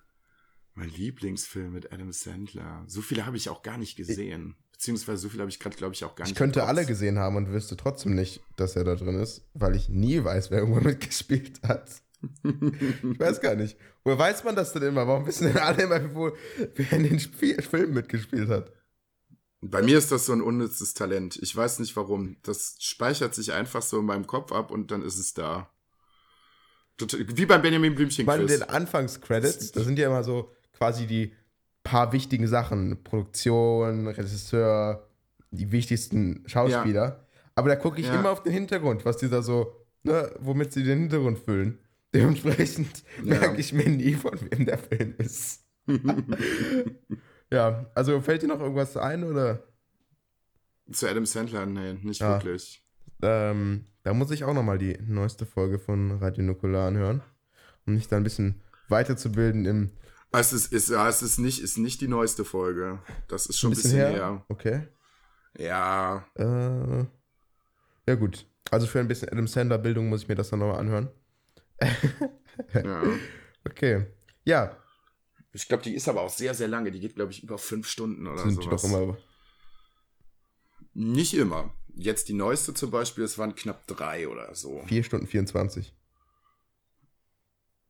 Mein 0.76 0.90
Lieblingsfilm 0.90 1.74
mit 1.74 1.92
Adam 1.92 2.12
Sandler. 2.12 2.84
So 2.86 3.02
viele 3.02 3.26
habe 3.26 3.38
ich 3.38 3.50
auch 3.50 3.64
gar 3.64 3.80
nicht 3.80 3.96
gesehen. 3.96 4.56
Beziehungsweise 4.78 5.24
so 5.24 5.30
viele 5.30 5.42
habe 5.42 5.50
ich 5.50 5.60
gerade, 5.60 5.76
glaube 5.76 5.96
ich, 5.96 6.04
auch 6.06 6.16
gar 6.16 6.26
Ich 6.26 6.32
nicht. 6.32 6.38
könnte 6.38 6.60
im 6.60 6.66
Kopf. 6.68 6.70
alle 6.78 6.86
gesehen 6.86 7.18
haben 7.18 7.36
und 7.36 7.52
wüsste 7.52 7.76
trotzdem 7.78 8.14
nicht, 8.14 8.42
dass 8.58 8.76
er 8.76 8.84
da 8.84 8.94
drin 8.96 9.20
ist, 9.20 9.42
weil 9.56 9.76
ich 9.76 9.90
nie 9.90 10.24
weiß, 10.24 10.52
wer 10.52 10.60
irgendwo 10.60 10.80
mitgespielt 10.88 11.62
hat. 11.68 11.90
Ich 12.44 13.20
weiß 13.20 13.42
gar 13.42 13.56
nicht. 13.56 13.78
Woher 14.04 14.20
weiß 14.20 14.44
man 14.44 14.56
das 14.56 14.74
denn 14.74 14.84
immer? 14.84 15.08
Warum 15.08 15.26
wissen 15.26 15.48
denn 15.48 15.58
alle 15.58 15.84
immer, 15.84 16.14
wo, 16.16 16.32
wer 16.76 16.92
in 16.94 17.04
den 17.04 17.20
Spiel 17.20 17.62
Film 17.62 17.94
mitgespielt 17.94 18.50
hat? 18.50 18.72
Bei 19.62 19.82
mir 19.82 19.98
ist 19.98 20.12
das 20.12 20.28
so 20.28 20.34
ein 20.34 20.42
unnützes 20.42 20.94
Talent. 20.94 21.38
Ich 21.42 21.56
weiß 21.56 21.80
nicht 21.80 21.96
warum. 21.96 22.38
Das 22.44 22.76
speichert 22.80 23.34
sich 23.34 23.54
einfach 23.54 23.82
so 23.82 24.00
in 24.00 24.06
meinem 24.06 24.28
Kopf 24.28 24.52
ab 24.52 24.70
und 24.70 24.92
dann 24.92 25.02
ist 25.02 25.18
es 25.18 25.34
da. 25.34 25.70
Wie 27.00 27.46
beim 27.46 27.62
Benjamin 27.62 27.96
Blümchen 27.96 28.28
Ich 28.28 28.32
Quiz. 28.36 28.52
den 28.60 28.64
Anfangscredits, 28.64 29.72
da 29.72 29.82
sind 29.84 29.98
ja 30.00 30.08
immer 30.08 30.24
so 30.24 30.52
quasi 30.74 31.06
die 31.08 31.34
paar 31.90 32.12
wichtigen 32.14 32.48
Sachen. 32.48 33.04
Produktion, 33.04 34.08
Regisseur, 34.08 35.08
die 35.52 35.72
wichtigsten 35.72 36.44
Schauspieler. 36.48 37.26
Aber 37.56 37.70
da 37.70 37.76
gucke 37.76 38.00
ich 38.02 38.08
Ja. 38.08 38.20
immer 38.20 38.32
auf 38.32 38.44
den 38.44 38.54
Hintergrund, 38.54 39.06
was 39.06 39.18
die 39.18 39.30
da 39.30 39.42
so, 39.42 39.74
ne, 40.04 40.32
womit 40.40 40.74
sie 40.74 40.84
den 40.84 41.00
Hintergrund 41.00 41.40
füllen. 41.40 41.80
Dementsprechend 42.14 43.04
Ja. 43.24 43.40
merke 43.40 43.60
ich 43.60 43.74
mir 43.74 43.90
nie, 43.90 44.14
von 44.14 44.32
wem 44.52 44.66
der 44.66 44.78
Film 44.78 45.16
ist. 45.18 45.64
ja, 47.52 47.86
also 47.96 48.20
fällt 48.22 48.42
dir 48.44 48.48
noch 48.48 48.60
irgendwas 48.60 48.98
ein 48.98 49.24
oder? 49.24 49.64
Zu 50.92 51.08
Adam 51.10 51.26
Sandler, 51.26 51.66
nee, 51.66 51.94
nicht 52.02 52.22
Ja. 52.22 52.34
wirklich. 52.36 52.84
Ähm, 53.22 53.86
da 54.04 54.14
muss 54.14 54.32
ich 54.32 54.44
auch 54.44 54.54
nochmal 54.54 54.78
die 54.78 54.98
neueste 55.08 55.46
Folge 55.46 55.80
von 55.80 56.12
Radio 56.20 56.44
Nukular 56.44 56.88
anhören, 56.88 57.22
um 57.86 57.96
mich 57.96 58.08
da 58.08 58.18
ein 58.18 58.24
bisschen 58.24 58.62
weiterzubilden 58.90 59.66
im 59.66 59.92
Es 60.32 60.54
ist, 60.54 60.72
ist, 60.74 60.90
ja, 60.90 61.08
es 61.08 61.22
ist 61.22 61.38
nicht, 61.40 61.62
ist 61.62 61.78
nicht 61.78 62.02
die 62.02 62.08
neueste 62.08 62.44
Folge. 62.46 63.00
Das 63.28 63.46
ist 63.46 63.60
schon 63.60 63.72
ein 63.72 63.76
bisschen, 63.76 63.92
her. 63.92 64.12
her. 64.12 64.46
Okay. 64.50 64.88
Ja, 65.58 66.26
Äh, 66.36 67.06
ja, 68.08 68.16
gut. 68.16 68.46
Also 68.70 68.86
für 68.88 69.00
ein 69.00 69.08
bisschen 69.08 69.30
Adam 69.30 69.48
Sandler 69.48 69.78
Bildung 69.78 70.10
muss 70.10 70.24
ich 70.24 70.28
mir 70.28 70.36
das 70.36 70.50
dann 70.50 70.60
nochmal 70.60 70.80
anhören. 70.80 71.10
ja. 72.74 73.04
Okay. 73.66 74.06
Ja, 74.46 74.78
Ich 75.54 75.68
glaube, 75.68 75.84
die 75.84 75.96
ist 75.96 76.08
aber 76.08 76.22
auch 76.22 76.30
sehr, 76.30 76.54
sehr 76.54 76.68
lange. 76.68 76.92
Die 76.92 77.00
geht, 77.00 77.16
glaube 77.16 77.32
ich, 77.32 77.44
über 77.44 77.58
fünf 77.58 77.88
Stunden 77.88 78.28
oder 78.28 78.44
sind 78.44 78.60
die 78.60 78.66
sowas. 78.66 78.82
doch 78.82 78.90
immer. 78.90 79.18
Nicht 80.94 81.34
immer. 81.34 81.74
Jetzt 81.96 82.30
die 82.30 82.34
neueste 82.34 82.74
zum 82.74 82.92
Beispiel, 82.92 83.24
es 83.24 83.38
waren 83.38 83.56
knapp 83.56 83.88
drei 83.88 84.28
oder 84.28 84.54
so. 84.54 84.84
4 84.88 85.04
Stunden 85.04 85.26
24. 85.28 85.94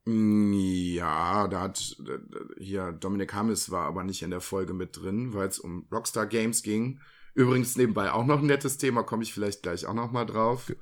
Mm, 0.08 0.54
Ja, 0.54 1.48
da 1.48 1.62
hat 1.62 1.98
äh, 2.08 2.63
hier 2.63 2.91
Dominik 2.93 3.34
Hammes 3.34 3.70
war 3.72 3.86
aber 3.86 4.04
nicht 4.04 4.22
in 4.24 4.32
der 4.32 4.41
Folge 4.41 4.74
mit 4.74 4.98
drin, 4.98 5.34
weil 5.34 5.48
es 5.50 5.60
um 5.60 5.88
Rockstar 5.91 6.26
Games 6.28 6.63
ging. 6.63 7.00
Übrigens 7.34 7.76
nebenbei 7.78 8.12
auch 8.12 8.26
noch 8.26 8.39
ein 8.39 8.48
nettes 8.48 8.78
Thema, 8.78 9.04
komme 9.04 9.24
ich 9.24 9.34
vielleicht 9.34 9.62
gleich 9.63 9.86
auch 9.86 9.93
noch 9.93 10.12
mal 10.12 10.26
drauf. 10.26 10.74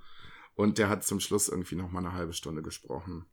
Und 0.56 0.78
der 0.78 0.90
hat 0.90 1.04
zum 1.04 1.20
Schluss 1.20 1.50
irgendwie 1.50 1.76
noch 1.76 1.92
mal 1.92 2.00
eine 2.00 2.14
halbe 2.14 2.34
Stunde 2.34 2.62
gesprochen. 2.62 3.26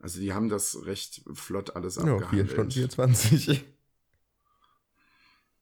Also 0.00 0.18
die 0.20 0.32
haben 0.32 0.48
das 0.48 0.84
recht 0.86 1.22
flott 1.34 1.76
alles 1.76 1.96
Ja, 1.96 2.20
4 2.26 2.44
abgehandelt. 2.44 2.50
Stunden 2.50 2.70
24. 2.72 3.64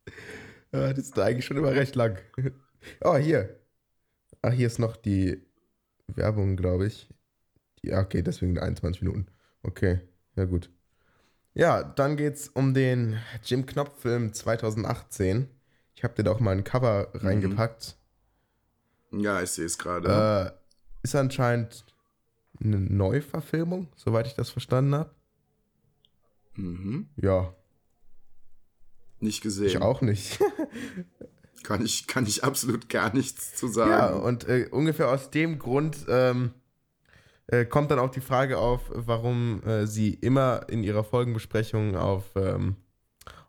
ja, 0.72 0.92
das 0.92 0.98
ist 1.06 1.18
eigentlich 1.18 1.44
schon 1.44 1.56
immer 1.56 1.72
recht 1.72 1.94
lang. 1.96 2.18
Oh, 3.02 3.16
hier. 3.16 3.60
Ah, 4.42 4.50
hier 4.50 4.66
ist 4.68 4.78
noch 4.78 4.96
die 4.96 5.42
Werbung, 6.06 6.56
glaube 6.56 6.86
ich. 6.86 7.08
Ah, 7.90 8.00
okay, 8.00 8.22
deswegen 8.22 8.58
21 8.58 9.02
Minuten. 9.02 9.26
Okay, 9.62 10.00
ja 10.36 10.44
gut. 10.44 10.70
Ja, 11.54 11.82
dann 11.82 12.16
geht's 12.16 12.48
um 12.48 12.74
den 12.74 13.18
Jim 13.44 13.66
Knopf-Film 13.66 14.32
2018. 14.32 15.48
Ich 15.94 16.04
habe 16.04 16.14
dir 16.14 16.22
da 16.24 16.30
auch 16.32 16.40
mal 16.40 16.52
ein 16.52 16.64
Cover 16.64 17.08
reingepackt. 17.14 17.96
Ja, 19.12 19.42
ich 19.42 19.50
sehe 19.50 19.66
es 19.66 19.76
gerade. 19.76 20.54
Äh, 20.54 21.04
ist 21.04 21.14
anscheinend 21.16 21.84
eine 22.62 22.78
Neuverfilmung, 22.78 23.88
soweit 23.96 24.26
ich 24.26 24.34
das 24.34 24.50
verstanden 24.50 24.94
habe. 24.94 25.10
mhm. 26.54 27.08
Ja, 27.16 27.54
Nicht 29.18 29.42
gesehen. 29.42 29.66
ich 29.66 29.80
auch 29.82 30.00
nicht. 30.02 30.38
Kann 31.62 31.84
ich, 31.84 32.06
kann 32.06 32.24
ich 32.24 32.42
absolut 32.42 32.88
gar 32.88 33.12
nichts 33.14 33.54
zu 33.54 33.68
sagen. 33.68 33.90
Ja, 33.90 34.08
und 34.14 34.48
äh, 34.48 34.68
ungefähr 34.70 35.10
aus 35.10 35.30
dem 35.30 35.58
Grund 35.58 36.06
ähm, 36.08 36.54
äh, 37.50 37.64
kommt 37.64 37.90
dann 37.90 37.98
auch 37.98 38.10
die 38.10 38.20
Frage 38.20 38.58
auf, 38.58 38.82
warum 38.94 39.62
äh, 39.64 39.86
sie 39.86 40.14
immer 40.14 40.66
in 40.68 40.84
ihrer 40.84 41.04
Folgenbesprechung 41.04 41.96
auf, 41.96 42.24
ähm, 42.36 42.76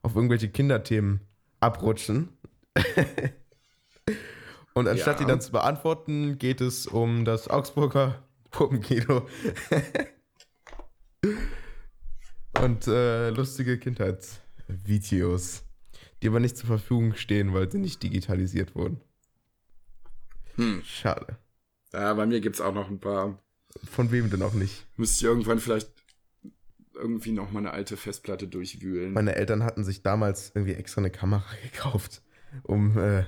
auf 0.02 0.16
irgendwelche 0.16 0.50
Kinderthemen 0.50 1.22
abrutschen. 1.60 2.30
und 4.74 4.88
anstatt 4.88 5.20
Ja. 5.20 5.26
die 5.26 5.30
dann 5.30 5.42
zu 5.42 5.52
beantworten, 5.52 6.38
geht 6.40 6.62
es 6.62 6.88
um 6.88 7.26
das 7.26 7.48
Augsburger 7.48 8.24
Puppenkino. 8.50 9.28
und 12.62 12.88
äh, 12.88 13.30
lustige 13.30 13.78
Kindheitsvideos, 13.78 15.64
die 16.22 16.28
aber 16.28 16.40
nicht 16.40 16.58
zur 16.58 16.68
Verfügung 16.68 17.16
stehen, 17.16 17.54
weil 17.54 17.72
sie 17.72 17.78
nicht 17.78 18.02
digitalisiert 18.02 18.76
wurden. 18.76 19.00
Hm. 20.56 20.82
Schade. 20.84 21.38
Ja, 21.94 22.14
bei 22.14 22.26
mir 22.26 22.42
gibt's 22.42 22.62
auch 22.62 22.74
noch 22.74 22.90
ein 22.90 23.00
paar. 23.00 23.38
Von 23.90 24.12
wem 24.12 24.30
denn 24.30 24.42
auch 24.42 24.54
nicht? 24.54 24.86
Müsste 24.98 25.18
ich 25.18 25.24
irgendwann 25.24 25.60
vielleicht 25.60 25.90
irgendwie 26.94 27.32
noch 27.32 27.52
mal 27.52 27.60
eine 27.60 27.72
alte 27.72 27.98
Festplatte 27.98 28.48
durchwühlen. 28.48 29.14
Meine 29.14 29.36
Eltern 29.36 29.64
hatten 29.64 29.84
sich 29.84 30.04
damals 30.04 30.52
irgendwie 30.54 30.74
extra 30.74 31.02
eine 31.02 31.10
Kamera 31.10 31.44
gekauft, 31.64 32.22
um 32.64 32.98
äh, 32.98 33.26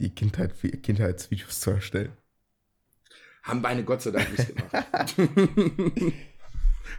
die 0.00 0.14
Kindheit, 0.14 0.54
Kindheitsvideos 0.82 1.60
zu 1.60 1.70
erstellen. 1.70 2.12
Haben 3.42 3.62
beide 3.62 3.84
Gott 3.84 4.02
sei 4.02 4.10
Dank 4.10 4.30
nicht 4.36 4.56
gemacht. 4.56 5.14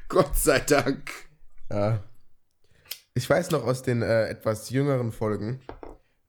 Gott 0.08 0.38
sei 0.38 0.60
Dank. 0.60 1.12
Ja. 1.72 2.04
Ich 3.16 3.30
weiß 3.30 3.52
noch 3.52 3.66
aus 3.66 3.82
den 3.82 4.02
äh, 4.02 4.28
etwas 4.28 4.70
jüngeren 4.70 5.12
Folgen, 5.12 5.62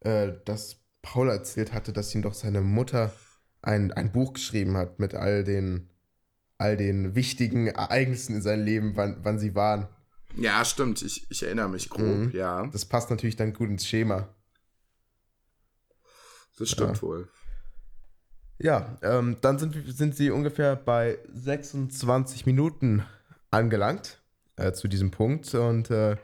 äh, 0.00 0.32
dass 0.44 0.80
Paul 1.02 1.28
erzählt 1.28 1.72
hatte, 1.72 1.92
dass 1.92 2.14
ihm 2.14 2.22
doch 2.22 2.34
seine 2.34 2.62
Mutter 2.62 3.12
ein, 3.60 3.92
ein 3.92 4.12
Buch 4.12 4.34
geschrieben 4.34 4.76
hat 4.76 4.98
mit 4.98 5.14
all 5.14 5.44
den, 5.44 5.90
all 6.58 6.76
den 6.76 7.14
wichtigen 7.14 7.66
Ereignissen 7.68 8.36
in 8.36 8.42
seinem 8.42 8.64
Leben, 8.64 8.96
wann, 8.96 9.18
wann 9.22 9.38
sie 9.38 9.54
waren. 9.54 9.88
Ja, 10.36 10.64
stimmt. 10.64 11.02
Ich, 11.02 11.26
ich 11.30 11.42
erinnere 11.42 11.68
mich 11.68 11.88
grob, 11.90 12.02
Mhm. 12.04 12.30
ja. 12.32 12.66
Das 12.68 12.84
passt 12.84 13.10
natürlich 13.10 13.36
dann 13.36 13.52
gut 13.52 13.68
ins 13.70 13.86
Schema. 13.86 14.28
Das 16.58 16.70
stimmt 16.70 16.96
Ja. 16.96 17.02
wohl. 17.02 17.28
Ja, 18.58 18.96
ähm, 19.02 19.36
dann 19.42 19.58
sind, 19.58 19.76
sind 19.94 20.16
sie 20.16 20.30
ungefähr 20.30 20.76
bei 20.76 21.18
26 21.34 22.46
Minuten 22.46 23.04
angelangt 23.50 24.22
äh, 24.56 24.72
zu 24.72 24.88
diesem 24.88 25.10
Punkt 25.10 25.54
und 25.54 25.90
äh, 25.90 26.16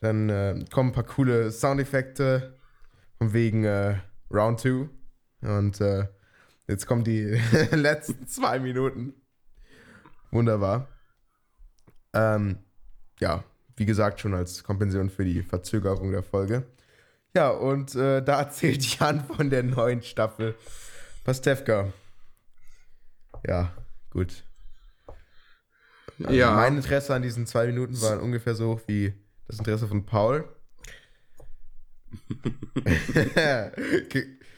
dann 0.00 0.30
äh, 0.30 0.64
kommen 0.72 0.90
ein 0.90 0.94
paar 0.94 1.04
coole 1.04 1.50
Soundeffekte 1.52 2.56
von 3.18 3.34
wegen 3.34 3.64
äh, 3.64 3.96
Round 4.32 4.60
2 4.60 4.88
und 5.42 5.80
äh, 5.82 6.06
jetzt 6.68 6.86
kommen 6.86 7.04
die 7.04 7.38
letzten 7.72 8.26
zwei 8.26 8.58
Minuten. 8.58 9.12
Wunderbar. 10.34 10.88
Ähm, 12.12 12.58
ja, 13.20 13.44
wie 13.76 13.86
gesagt, 13.86 14.20
schon 14.20 14.34
als 14.34 14.64
Kompensation 14.64 15.08
für 15.08 15.24
die 15.24 15.42
Verzögerung 15.44 16.10
der 16.10 16.24
Folge. 16.24 16.64
Ja, 17.36 17.50
und 17.50 17.94
äh, 17.94 18.20
da 18.20 18.38
erzählt 18.40 18.84
Jan 18.98 19.24
von 19.24 19.48
der 19.48 19.62
neuen 19.62 20.02
Staffel 20.02 20.56
Pastewka. 21.22 21.92
Ja, 23.46 23.72
gut. 24.10 24.42
Also 26.18 26.32
Ja. 26.32 26.50
Mein 26.56 26.76
Interesse 26.76 27.14
an 27.14 27.22
diesen 27.22 27.46
zwei 27.46 27.66
Minuten 27.66 28.00
war 28.02 28.20
ungefähr 28.20 28.56
so 28.56 28.74
hoch 28.74 28.80
wie 28.88 29.14
das 29.46 29.58
Interesse 29.58 29.86
von 29.88 30.04
Paul. 30.04 30.48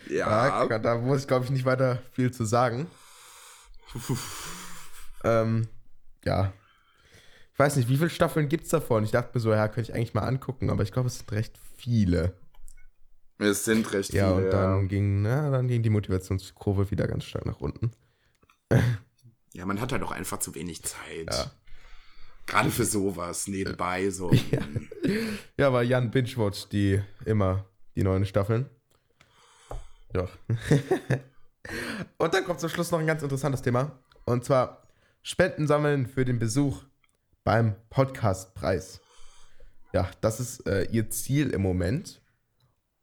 Ja. 0.09 0.67
ja, 0.69 0.79
da 0.79 0.97
muss 0.99 1.23
ich, 1.23 1.27
glaube 1.27 1.45
ich, 1.45 1.51
nicht 1.51 1.65
weiter 1.65 2.03
viel 2.13 2.31
zu 2.31 2.45
sagen. 2.45 2.87
Ähm, 5.27 5.69
ja. 6.25 6.53
Ich 7.53 7.59
weiß 7.59 7.77
nicht, 7.77 7.89
wie 7.89 7.97
viele 7.97 8.11
Staffeln 8.11 8.49
gibt 8.49 8.65
es 8.65 8.71
davon? 8.71 9.05
Ich 9.05 9.11
dachte 9.13 9.31
mir 9.35 9.41
so, 9.41 9.51
ja, 9.53 9.67
könnte 9.69 9.91
ich 9.91 9.97
eigentlich 9.97 10.15
mal 10.15 10.23
angucken, 10.27 10.69
aber 10.71 10.83
ich 10.83 10.93
glaube, 10.93 11.09
es 11.09 11.19
sind 11.19 11.33
recht 11.33 11.59
viele. 11.77 12.35
Es 13.39 13.65
sind 13.65 13.91
recht 13.93 14.13
Ja, 14.13 14.35
viele. 14.35 14.47
und 14.47 14.53
dann 14.53 14.89
ging, 14.89 15.23
na, 15.23 15.51
dann 15.51 15.69
ging 15.69 15.83
die 15.83 15.91
Motivationskurve 15.91 16.91
wieder 16.91 17.07
ganz 17.07 17.25
stark 17.25 17.47
nach 17.47 17.61
unten. 17.61 17.93
ja, 19.53 19.65
man 19.67 19.81
hat 19.81 19.93
halt 19.93 20.03
auch 20.03 20.13
einfach 20.13 20.39
zu 20.39 20.55
wenig 20.55 20.83
Zeit. 20.83 21.29
Ja. 21.33 21.51
Gerade 22.47 22.71
für 22.71 22.85
sowas 22.85 23.49
nebenbei 23.49 24.11
so. 24.11 24.31
Ja. 24.51 24.61
Ja, 25.57 25.73
weil 25.73 25.87
Jan 25.89 26.11
binge-watcht 26.11 26.73
die 26.73 27.01
immer, 27.25 27.65
die 27.95 28.03
neuen 28.03 28.27
Staffeln. 28.27 28.69
Ja. 30.15 30.29
und 32.19 32.35
dann 32.35 32.45
kommt 32.45 32.61
zum 32.61 32.69
Schluss 32.69 32.91
noch 32.91 32.99
ein 32.99 33.07
ganz 33.07 33.23
interessantes 33.23 33.63
Thema. 33.63 33.99
Und 34.25 34.45
zwar 34.45 34.83
Spenden 35.29 35.67
sammeln 35.67 36.07
für 36.07 36.25
den 36.25 36.39
Besuch 36.39 36.85
beim 37.43 37.75
Podcastpreis. 37.91 39.01
Ja, 39.93 40.09
das 40.21 40.39
ist 40.39 40.65
äh, 40.69 40.85
ihr 40.93 41.11
Ziel 41.11 41.51
im 41.51 41.63
Moment. 41.63 42.23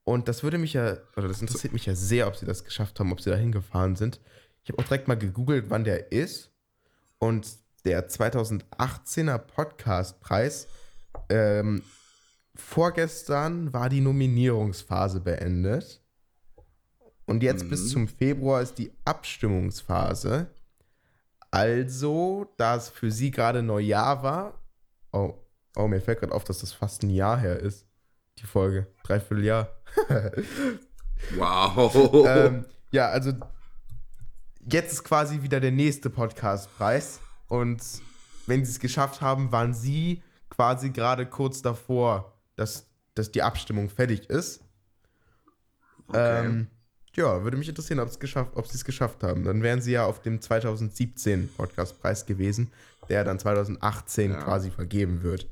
Und 0.05 0.29
das 0.29 0.41
würde 0.41 0.57
mich 0.57 0.71
ja, 0.71 0.99
oder 1.17 1.27
das 1.27 1.41
interessiert 1.41 1.73
mich 1.73 1.85
ja 1.85 1.95
sehr, 1.95 2.29
ob 2.29 2.37
sie 2.37 2.45
das 2.45 2.63
geschafft 2.63 2.97
haben, 3.01 3.11
ob 3.11 3.19
sie 3.19 3.29
da 3.29 3.35
hingefahren 3.35 3.97
sind. 3.97 4.21
Ich 4.63 4.69
habe 4.69 4.81
auch 4.81 4.87
direkt 4.87 5.09
mal 5.09 5.17
gegoogelt, 5.17 5.65
wann 5.69 5.83
der 5.83 6.13
ist. 6.13 6.49
Und 7.19 7.45
der 7.83 8.07
2018er 8.07 9.37
Podcastpreis, 9.37 10.67
ähm, 11.27 11.83
vorgestern 12.55 13.73
war 13.73 13.89
die 13.89 13.99
Nominierungsphase 13.99 15.19
beendet. 15.19 16.01
Und 17.25 17.43
jetzt 17.43 17.65
Mhm. 17.65 17.69
bis 17.69 17.89
zum 17.89 18.07
Februar 18.07 18.61
ist 18.61 18.77
die 18.77 18.93
Abstimmungsphase. 19.03 20.47
Also, 21.53 22.51
da 22.57 22.75
es 22.75 22.89
für 22.89 23.11
sie 23.11 23.29
gerade 23.29 23.61
Neujahr 23.61 24.23
war, 24.23 24.59
oh, 25.11 25.35
oh 25.75 25.87
mir 25.87 26.01
fällt 26.01 26.21
gerade 26.21 26.33
auf, 26.33 26.43
dass 26.43 26.61
das 26.61 26.73
fast 26.73 27.03
ein 27.03 27.11
Jahr 27.11 27.37
her 27.37 27.59
ist, 27.59 27.85
die 28.39 28.47
Folge. 28.47 28.87
Dreiviertel 29.03 29.45
Jahr. 29.45 29.69
Wow. 31.37 32.25
ähm, 32.27 32.65
ja, 32.91 33.07
also 33.07 33.31
jetzt 34.59 34.91
ist 34.91 35.03
quasi 35.05 35.41
wieder 35.41 35.61
der 35.61 35.71
nächste 35.71 36.09
Podcastpreis. 36.09 37.21
Und 37.47 37.81
wenn 38.45 38.65
sie 38.65 38.71
es 38.71 38.79
geschafft 38.79 39.21
haben, 39.21 39.53
waren 39.53 39.73
sie 39.73 40.21
quasi 40.49 40.89
gerade 40.89 41.25
kurz 41.25 41.61
davor, 41.61 42.37
dass, 42.57 42.89
dass 43.15 43.31
die 43.31 43.41
Abstimmung 43.41 43.89
fertig 43.89 44.29
ist. 44.29 44.65
Okay. 46.07 46.45
Ähm, 46.45 46.67
ja, 47.15 47.43
würde 47.43 47.57
mich 47.57 47.69
interessieren, 47.69 47.99
ob, 47.99 48.09
sie 48.11 48.75
es 48.75 48.85
geschafft 48.85 49.23
haben. 49.23 49.43
Dann 49.43 49.61
wären 49.63 49.81
sie 49.81 49.91
ja 49.91 50.05
auf 50.05 50.21
dem 50.21 50.41
2017 50.41 51.49
Podcastpreis 51.55 52.25
gewesen, 52.25 52.71
der 53.09 53.23
dann 53.23 53.39
2018 53.39 54.31
Ja. 54.31 54.41
quasi 54.41 54.71
vergeben 54.71 55.23
wird. 55.23 55.47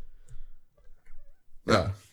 Ja. 1.66 1.93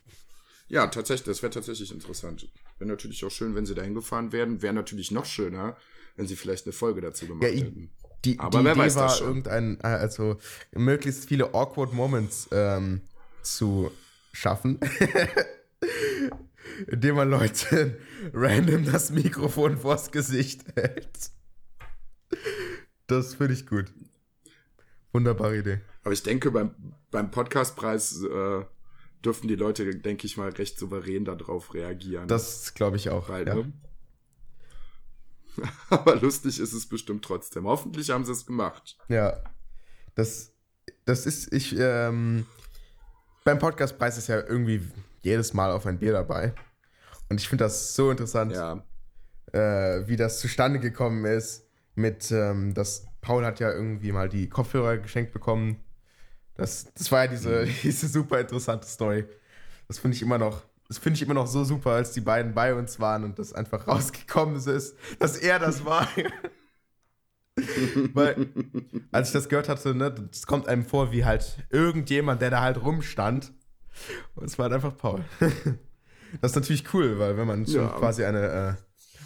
Ja, 0.70 0.86
tatsächlich, 0.88 1.24
das 1.24 1.40
wäre 1.42 1.48
tatsächlich 1.50 1.90
interessant. 1.90 2.46
Wäre 2.78 2.90
natürlich 2.90 3.24
auch 3.24 3.30
schön, 3.30 3.54
wenn 3.54 3.64
sie 3.64 3.74
dahin 3.74 3.94
gefahren 3.94 4.32
wären. 4.32 4.60
Wäre 4.60 4.74
natürlich 4.74 5.10
noch 5.10 5.24
schöner, 5.24 5.78
wenn 6.16 6.26
sie 6.26 6.36
vielleicht 6.36 6.66
eine 6.66 6.74
Folge 6.74 7.00
dazu 7.00 7.26
gemacht 7.26 7.42
Ja, 7.44 7.48
ich- 7.48 7.62
hätten. 7.62 7.90
Die, 8.26 8.38
Aber 8.38 8.58
die 8.58 8.64
wer 8.66 8.72
Idee 8.72 8.80
weiß 8.82 8.94
das 8.96 9.20
war 9.22 9.28
irgendein, 9.28 9.80
äh, 9.80 9.86
also 9.86 10.36
möglichst 10.72 11.24
viele 11.26 11.54
awkward 11.54 11.94
Moments 11.94 12.48
ähm, 12.52 13.00
zu 13.42 13.90
schaffen, 14.34 14.78
indem 16.86 17.16
man 17.16 17.30
Leute 17.30 17.98
random 18.32 18.84
das 18.84 19.10
Mikrofon 19.10 19.78
vors 19.78 20.10
Gesicht 20.10 20.64
hält. 20.74 21.30
Das 23.06 23.34
finde 23.34 23.54
ich 23.54 23.66
gut. 23.66 23.92
Wunderbare 25.12 25.58
Idee. 25.58 25.80
Aber 26.02 26.12
ich 26.12 26.22
denke, 26.22 26.50
beim, 26.50 26.74
beim 27.10 27.30
Podcastpreis 27.30 28.22
äh, 28.22 28.64
dürften 29.24 29.48
die 29.48 29.56
Leute, 29.56 29.96
denke 29.96 30.26
ich 30.26 30.36
mal, 30.36 30.50
recht 30.50 30.78
souverän 30.78 31.24
darauf 31.24 31.74
reagieren. 31.74 32.28
Das 32.28 32.74
glaube 32.74 32.96
ich 32.96 33.10
auch. 33.10 33.28
Halt, 33.28 33.48
ja. 33.48 33.54
ne? 33.54 33.72
Aber 35.90 36.16
lustig 36.16 36.60
ist 36.60 36.72
es 36.72 36.86
bestimmt 36.86 37.24
trotzdem. 37.24 37.66
Hoffentlich 37.66 38.10
haben 38.10 38.24
sie 38.24 38.32
es 38.32 38.46
gemacht. 38.46 38.96
Ja, 39.08 39.42
das, 40.14 40.54
das 41.04 41.26
ist, 41.26 41.52
ich, 41.52 41.74
ähm, 41.78 42.46
beim 43.44 43.58
Podcastpreis 43.58 44.18
ist 44.18 44.28
ja 44.28 44.40
irgendwie 44.40 44.82
jedes 45.22 45.54
Mal 45.54 45.70
auf 45.70 45.86
ein 45.86 45.98
Bier 45.98 46.12
dabei. 46.12 46.54
Und 47.28 47.40
ich 47.40 47.48
finde 47.48 47.64
das 47.64 47.94
so 47.94 48.10
interessant, 48.10 48.52
Ja. 48.52 48.82
äh, 49.52 50.06
wie 50.08 50.16
das 50.16 50.40
zustande 50.40 50.78
gekommen 50.80 51.24
ist. 51.24 51.64
Mit, 51.94 52.30
ähm, 52.30 52.74
dass 52.74 53.06
Paul 53.20 53.44
hat 53.44 53.58
ja 53.58 53.72
irgendwie 53.72 54.12
mal 54.12 54.28
die 54.28 54.48
Kopfhörer 54.48 54.98
geschenkt 54.98 55.32
bekommen. 55.32 55.82
Das, 56.54 56.92
das 56.94 57.10
war 57.10 57.24
ja 57.24 57.30
diese, 57.30 57.66
diese 57.82 58.06
super 58.06 58.38
interessante 58.40 58.86
Story. 58.86 59.24
Das 59.88 59.98
finde 59.98 60.14
ich 60.16 60.22
immer 60.22 60.38
noch, 60.38 60.62
das 60.86 60.98
finde 60.98 61.16
ich 61.16 61.22
immer 61.22 61.34
noch 61.34 61.48
so 61.48 61.64
super, 61.64 61.90
als 61.90 62.12
die 62.12 62.20
beiden 62.20 62.54
bei 62.54 62.72
uns 62.74 63.00
waren 63.00 63.24
und 63.24 63.38
das 63.40 63.52
einfach 63.52 63.88
rausgekommen 63.88 64.54
ist, 64.56 64.96
dass 65.18 65.36
er 65.36 65.58
das 65.58 65.84
war. 65.84 66.06
Weil, 68.14 68.48
als 69.10 69.28
ich 69.28 69.32
das 69.32 69.48
gehört 69.48 69.68
hatte, 69.68 69.92
ne, 69.94 70.12
das 70.12 70.46
kommt 70.46 70.68
einem 70.68 70.84
vor 70.84 71.10
wie 71.10 71.24
halt 71.24 71.58
irgendjemand, 71.70 72.40
der 72.40 72.50
da 72.50 72.60
halt 72.60 72.80
rumstand. 72.82 73.52
Und 74.34 74.44
es 74.46 74.58
war 74.58 74.64
halt 74.64 74.74
einfach 74.74 74.96
Paul. 74.96 75.24
Das 76.42 76.50
ist 76.52 76.56
natürlich 76.56 76.92
cool, 76.92 77.18
weil 77.18 77.38
wenn 77.38 77.46
man 77.46 77.64
schon 77.66 77.76
Ja. 77.76 77.88
quasi 77.88 78.22
eine, 78.22 78.42
äh, 78.46 78.74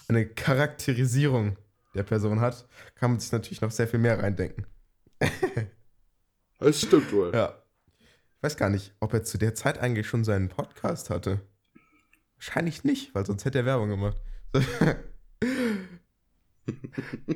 eine 0.09 0.25
Charakterisierung 0.25 1.57
der 1.97 2.05
Person 2.05 2.41
hat, 2.41 2.69
kann 2.95 3.11
man 3.11 3.19
sich 3.19 3.33
natürlich 3.33 3.61
noch 3.61 3.73
sehr 3.73 3.89
viel 3.89 3.99
mehr 3.99 4.23
reindenken. 4.23 4.69
Das 6.61 6.81
stimmt 6.81 7.13
wohl. 7.13 7.33
Ja. 7.35 7.61
Ich 7.99 8.43
weiß 8.43 8.57
gar 8.57 8.71
nicht, 8.71 8.95
ob 9.01 9.13
er 9.15 9.25
zu 9.25 9.37
der 9.37 9.57
Zeit 9.57 9.79
eigentlich 9.79 10.07
schon 10.07 10.23
seinen 10.23 10.49
Podcast 10.49 11.11
hatte. 11.11 11.41
Wahrscheinlich 12.37 12.85
nicht, 12.85 13.13
weil 13.17 13.27
sonst 13.27 13.45
hätte 13.45 13.59
er 13.59 13.65
Werbung 13.67 13.89
gemacht. 13.89 14.19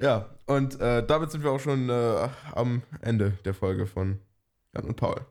ja, 0.00 0.36
und 0.46 0.80
äh, 0.80 1.04
damit 1.04 1.32
sind 1.32 1.42
wir 1.42 1.50
auch 1.50 1.60
schon 1.60 1.88
äh, 1.90 2.28
am 2.52 2.82
Ende 3.00 3.32
der 3.44 3.54
Folge 3.54 3.86
von 3.86 4.20
Jan 4.74 4.84
und 4.84 4.96
Paul. 4.96 5.26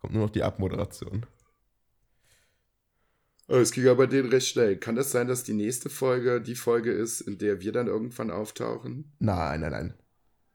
Kommt 0.00 0.14
nur 0.14 0.24
noch 0.24 0.30
die 0.30 0.42
Abmoderation. 0.42 1.26
Oh, 3.48 3.56
Es 3.56 3.72
ging 3.72 3.88
aber 3.88 4.06
denen 4.06 4.28
recht 4.30 4.46
schnell. 4.48 4.76
Kann 4.76 4.94
das 4.96 5.10
sein, 5.10 5.26
dass 5.26 5.42
die 5.42 5.54
nächste 5.54 5.90
Folge 5.90 6.40
die 6.40 6.54
Folge 6.54 6.92
ist, 6.92 7.20
in 7.20 7.36
der 7.38 7.60
wir 7.60 7.72
dann 7.72 7.88
irgendwann 7.88 8.30
auftauchen? 8.30 9.12
Nein, 9.18 9.60
nein, 9.60 9.70
nein. 9.72 9.94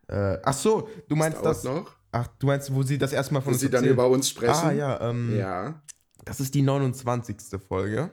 Äh, 0.07 0.39
ach 0.43 0.53
so, 0.53 0.87
du 1.09 1.15
meinst 1.15 1.43
das? 1.43 1.63
noch? 1.63 1.95
Ach, 2.11 2.27
du 2.39 2.47
meinst, 2.47 2.73
wo 2.73 2.83
sie 2.83 2.97
das 2.97 3.11
erstmal 3.11 3.41
von 3.41 3.51
Wo 3.51 3.55
uns 3.55 3.61
sie 3.61 3.69
dann 3.69 3.79
erzählen? 3.83 3.93
über 3.93 4.07
uns 4.09 4.29
sprechen? 4.29 4.53
Ah 4.53 4.71
ja, 4.71 5.09
ähm, 5.09 5.35
Ja. 5.37 5.81
Das 6.23 6.39
ist 6.39 6.55
die 6.55 6.61
29. 6.61 7.37
Folge. 7.67 8.09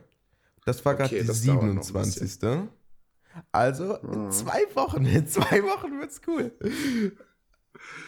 Das 0.65 0.83
war 0.85 0.95
gerade 0.95 1.07
Okay, 1.15 1.21
die 1.21 1.27
noch 1.47 1.63
ein 1.63 1.81
27. 1.81 2.39
Also 3.51 3.95
in 3.97 4.31
zwei 4.31 4.63
Wochen, 4.75 5.05
in 5.05 5.25
zwei 5.27 5.63
Wochen 5.63 5.99
wird's 5.99 6.21
cool. 6.27 6.51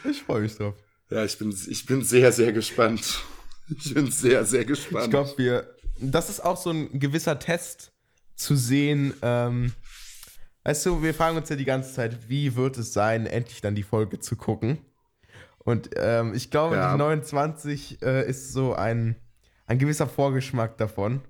Ich 0.09 0.21
freue 0.23 0.41
mich 0.41 0.55
drauf. 0.55 0.75
Ja, 1.09 1.23
ich 1.23 1.37
bin, 1.37 1.55
ich 1.67 1.85
bin 1.85 2.03
sehr, 2.03 2.31
sehr 2.31 2.51
gespannt. 2.51 3.23
Ich 3.79 3.93
bin 3.93 4.11
sehr, 4.11 4.45
sehr 4.45 4.65
gespannt. 4.65 5.05
Ich 5.05 5.09
glaube, 5.11 5.33
wir. 5.37 5.75
Das 5.99 6.29
ist 6.29 6.39
auch 6.43 6.57
so 6.57 6.71
ein 6.71 6.99
gewisser 6.99 7.39
Test 7.39 7.91
zu 8.35 8.55
sehen. 8.55 9.13
Ähm, 9.21 9.73
weißt 10.63 10.85
du, 10.87 11.01
wir 11.01 11.13
fragen 11.13 11.37
uns 11.37 11.49
ja 11.49 11.55
die 11.55 11.65
ganze 11.65 11.93
Zeit, 11.93 12.27
wie 12.29 12.55
wird 12.55 12.77
es 12.77 12.91
sein, 12.93 13.25
endlich 13.25 13.61
dann 13.61 13.75
die 13.75 13.83
Folge 13.83 14.19
zu 14.19 14.35
gucken. 14.35 14.79
Und 15.59 15.89
ähm, 15.95 16.33
ich 16.33 16.51
glaube, 16.51 16.75
Ja. 16.75 16.91
die 16.91 16.97
29 16.99 18.01
äh, 18.03 18.27
ist 18.29 18.51
so 18.51 18.73
ein, 18.75 19.15
ein 19.67 19.79
gewisser 19.79 20.07
Vorgeschmack 20.07 20.77
davon. 20.77 21.21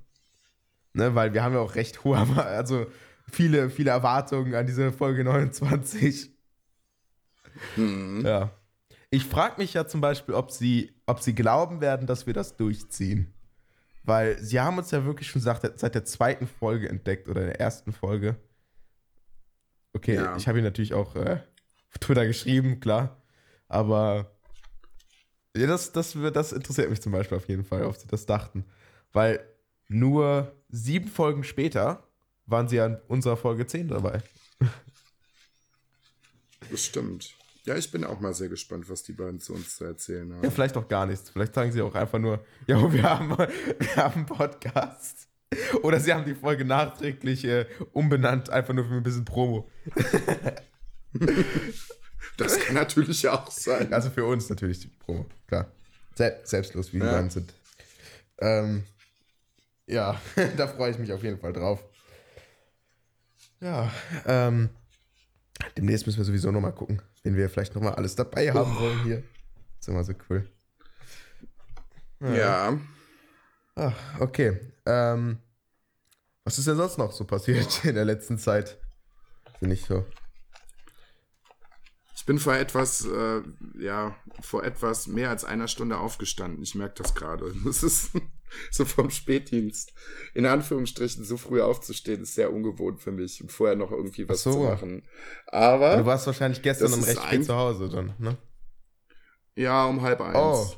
Ne, 0.94 1.14
weil 1.14 1.34
wir 1.34 1.44
haben 1.44 1.54
ja 1.54 1.60
auch 1.60 1.76
recht 1.76 2.04
hohe, 2.06 2.18
also 2.46 2.88
viele, 3.32 3.70
viele 3.70 3.92
Erwartungen 3.92 4.56
an 4.56 4.66
diese 4.66 4.92
Folge 4.94 5.24
29. 5.26 6.32
Hm. 7.76 8.26
Ja. 8.26 8.52
Ich 9.12 9.26
frage 9.26 9.56
mich 9.62 9.74
ja 9.74 9.88
zum 9.88 10.02
Beispiel, 10.02 10.36
ob 10.36 10.52
sie, 10.52 10.94
ob 11.06 11.22
sie 11.22 11.34
glauben 11.36 11.80
werden, 11.82 12.08
dass 12.08 12.26
wir 12.28 12.34
das 12.34 12.58
durchziehen. 12.58 13.34
Weil 14.04 14.38
sie 14.42 14.60
haben 14.60 14.78
uns 14.78 14.92
ja 14.92 15.06
wirklich 15.06 15.28
schon 15.30 15.42
seit, 15.42 15.80
seit 15.80 15.96
der 15.96 16.06
zweiten 16.06 16.48
Folge 16.48 16.90
entdeckt 16.90 17.28
oder 17.28 17.42
der 17.46 17.60
ersten 17.60 17.92
Folge. 17.92 18.36
Okay, 19.94 20.16
Ja. 20.16 20.36
ich 20.38 20.48
habe 20.48 20.58
ihn 20.60 20.64
natürlich 20.64 20.94
auch 20.94 21.16
äh, 21.16 21.40
auf 21.92 21.98
Twitter 22.00 22.26
geschrieben, 22.28 22.80
klar. 22.80 23.22
Aber 23.68 24.32
ja, 25.56 25.66
das, 25.68 25.92
das, 25.92 26.16
das 26.34 26.52
interessiert 26.52 26.90
mich 26.90 27.02
zum 27.02 27.14
Beispiel 27.14 27.38
auf 27.38 27.48
jeden 27.48 27.64
Fall, 27.64 27.84
ob 27.86 27.96
sie 27.96 28.08
das 28.08 28.26
dachten. 28.26 28.66
Weil 29.14 29.40
nur 29.88 30.54
sieben 30.70 31.08
Folgen 31.08 31.44
später 31.44 32.04
waren 32.46 32.68
sie 32.68 32.80
an 32.82 33.00
unserer 33.08 33.38
Folge 33.38 33.66
10 33.66 33.88
dabei. 33.88 34.22
Das 36.70 36.84
stimmt. 36.86 37.34
Ja, 37.66 37.76
ich 37.76 37.92
bin 37.92 38.04
auch 38.04 38.20
mal 38.20 38.34
sehr 38.34 38.48
gespannt, 38.50 38.90
was 38.90 39.04
die 39.04 39.14
beiden 39.14 39.40
zu 39.40 39.54
uns 39.54 39.78
zu 39.78 39.86
erzählen 39.86 40.32
haben. 40.34 40.44
Ja, 40.44 40.52
vielleicht 40.52 40.78
auch 40.78 40.88
gar 40.88 41.06
nichts. 41.06 41.30
Vielleicht 41.32 41.54
sagen 41.56 41.72
sie 41.72 41.82
auch 41.82 41.96
einfach 41.96 42.20
nur, 42.20 42.46
ja, 42.68 42.92
wir 42.94 43.04
haben, 43.04 43.30
wir 43.38 43.96
haben 43.96 44.14
einen 44.18 44.26
Podcast. 44.28 45.28
Oder 45.84 46.00
sie 46.00 46.14
haben 46.14 46.26
die 46.26 46.36
Folge 46.36 46.66
nachträglich 46.66 47.44
äh, 47.46 47.66
umbenannt, 47.94 48.50
einfach 48.50 48.74
nur 48.74 48.86
für 48.86 48.94
ein 48.96 49.04
bisschen 49.04 49.26
Promo. 49.26 49.70
Das 52.38 52.60
kann 52.60 52.76
natürlich 52.76 53.28
auch 53.30 53.50
sein. 53.50 53.94
Also 53.94 54.10
für 54.10 54.26
uns 54.26 54.50
natürlich 54.50 54.82
die 54.82 54.88
Promo, 54.88 55.26
klar. 55.48 55.72
Se 56.16 56.38
selbstlos, 56.44 56.92
wie 56.92 57.00
die 57.00 57.06
Ja. 57.06 57.14
beiden 57.14 57.30
sind. 57.30 57.54
Ähm, 58.40 58.84
ja, 59.88 60.20
da 60.58 60.68
freue 60.68 60.92
ich 60.92 60.98
mich 60.98 61.14
auf 61.14 61.24
jeden 61.24 61.40
Fall 61.40 61.54
drauf. 61.54 61.82
Ja, 63.62 63.90
ähm, 64.26 64.70
demnächst 65.78 66.06
müssen 66.06 66.18
wir 66.18 66.26
sowieso 66.26 66.52
nochmal 66.52 66.74
gucken, 66.76 67.02
wen 67.26 67.36
wir 67.36 67.50
vielleicht 67.50 67.76
nochmal 67.76 67.96
alles 67.96 68.16
dabei 68.16 68.52
haben 68.52 68.80
wollen 68.80 69.04
hier. 69.04 69.24
ist 69.80 69.88
immer 69.88 70.04
so 70.04 70.14
cool. 70.30 70.48
ja. 72.22 72.78
Ach, 73.76 73.94
okay. 74.20 74.60
Ähm, 74.86 75.40
was 76.44 76.60
ist 76.60 76.68
denn 76.68 76.78
sonst 76.78 76.98
noch 76.98 77.12
so 77.12 77.26
passiert 77.26 77.84
in 77.84 77.96
der 77.96 78.06
letzten 78.06 78.38
Zeit? 78.38 78.78
Bin 79.60 79.72
ich 79.72 79.84
so. 79.84 80.06
Ich 82.26 82.28
bin 82.28 82.40
vor 82.40 82.56
etwas, 82.56 83.06
äh, 83.06 83.44
ja, 83.78 84.16
vor 84.42 84.64
etwas 84.64 85.06
mehr 85.06 85.30
als 85.30 85.46
einer 85.46 85.68
Stunde 85.68 86.00
aufgestanden. 86.00 86.64
Ich 86.64 86.74
merke 86.74 86.96
das 87.04 87.14
gerade. 87.14 87.54
Das 87.64 87.84
ist 87.84 88.14
so 88.72 88.84
vom 88.84 89.12
Spätdienst. 89.12 89.94
In 90.34 90.48
Anführungsstrichen, 90.48 91.24
so 91.24 91.38
früh 91.38 91.62
aufzustehen, 91.62 92.24
ist 92.24 92.34
sehr 92.34 92.52
ungewohnt 92.52 93.00
für 93.00 93.12
mich 93.12 93.44
und 93.44 93.52
vorher 93.52 93.76
noch 93.76 93.92
irgendwie 93.92 94.28
was 94.28 94.42
so. 94.42 94.54
zu 94.54 94.60
machen. 94.62 95.04
Aber, 95.46 95.98
Du 95.98 96.06
warst 96.08 96.26
wahrscheinlich 96.26 96.64
gestern 96.64 96.94
um 96.94 97.04
recht 97.04 97.22
spät 97.22 97.46
zu 97.46 97.56
Hause 97.56 97.90
dann, 97.90 98.16
ne? 98.18 98.40
ja, 99.56 99.86
um 99.86 100.02
halb 100.02 100.20
eins. 100.20 100.36
Oh. 100.36 100.74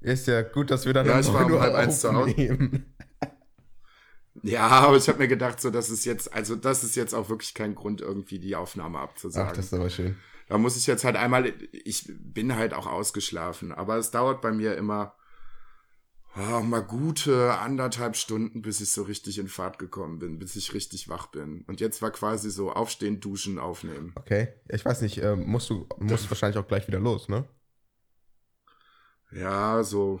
Ist 0.00 0.26
ja 0.28 0.40
gut, 0.40 0.70
dass 0.70 0.86
wir 0.86 0.94
dann 0.94 1.04
Ja, 1.04 1.16
um 1.16 1.20
ich 1.20 1.30
war 1.30 1.42
9 1.42 1.52
um 1.52 1.60
halb 1.60 1.74
eins 1.74 2.00
zu 2.00 2.10
Hause. 2.10 2.82
Ja, 4.42 4.66
aber 4.68 4.96
ich 4.96 5.08
habe 5.08 5.18
mir 5.18 5.28
gedacht, 5.28 5.60
so, 5.60 5.68
das 5.68 5.90
ist 5.90 6.06
jetzt, 6.06 6.32
also 6.32 6.56
das 6.56 6.84
ist 6.84 6.96
jetzt 6.96 7.14
auch 7.14 7.28
wirklich 7.28 7.52
kein 7.52 7.74
Grund, 7.74 8.00
irgendwie 8.00 8.38
die 8.38 8.56
Aufnahme 8.56 8.98
abzusagen. 8.98 9.50
Ach, 9.50 9.54
das 9.54 9.66
ist 9.66 9.74
aber 9.74 9.90
schön. 9.90 10.16
Da 10.54 10.58
muss 10.58 10.76
ich 10.76 10.86
jetzt 10.86 11.02
halt 11.02 11.16
einmal, 11.16 11.52
ich 11.72 12.12
bin 12.16 12.54
halt 12.54 12.74
auch 12.74 12.86
ausgeschlafen, 12.86 13.72
aber 13.72 13.96
es 13.96 14.12
dauert 14.12 14.40
bei 14.40 14.52
mir 14.52 14.76
immer 14.76 15.16
oh, 16.36 16.60
mal 16.60 16.78
gute 16.78 17.58
anderthalb 17.58 18.14
Stunden, 18.14 18.62
bis 18.62 18.80
ich 18.80 18.92
so 18.92 19.02
richtig 19.02 19.40
in 19.40 19.48
Fahrt 19.48 19.80
gekommen 19.80 20.20
bin, 20.20 20.38
bis 20.38 20.54
ich 20.54 20.72
richtig 20.72 21.08
wach 21.08 21.26
bin. 21.26 21.64
Und 21.66 21.80
jetzt 21.80 22.02
war 22.02 22.12
quasi 22.12 22.52
so 22.52 22.70
aufstehen, 22.70 23.18
duschen, 23.18 23.58
aufnehmen. 23.58 24.12
Okay. 24.14 24.54
Ich 24.68 24.84
weiß 24.84 25.00
nicht, 25.00 25.18
ähm, 25.18 25.44
musst 25.44 25.70
du 25.70 25.88
musst 25.98 26.30
wahrscheinlich 26.30 26.58
auch 26.58 26.68
gleich 26.68 26.86
wieder 26.86 27.00
los, 27.00 27.28
ne? 27.28 27.48
Ja, 29.32 29.82
so, 29.82 30.20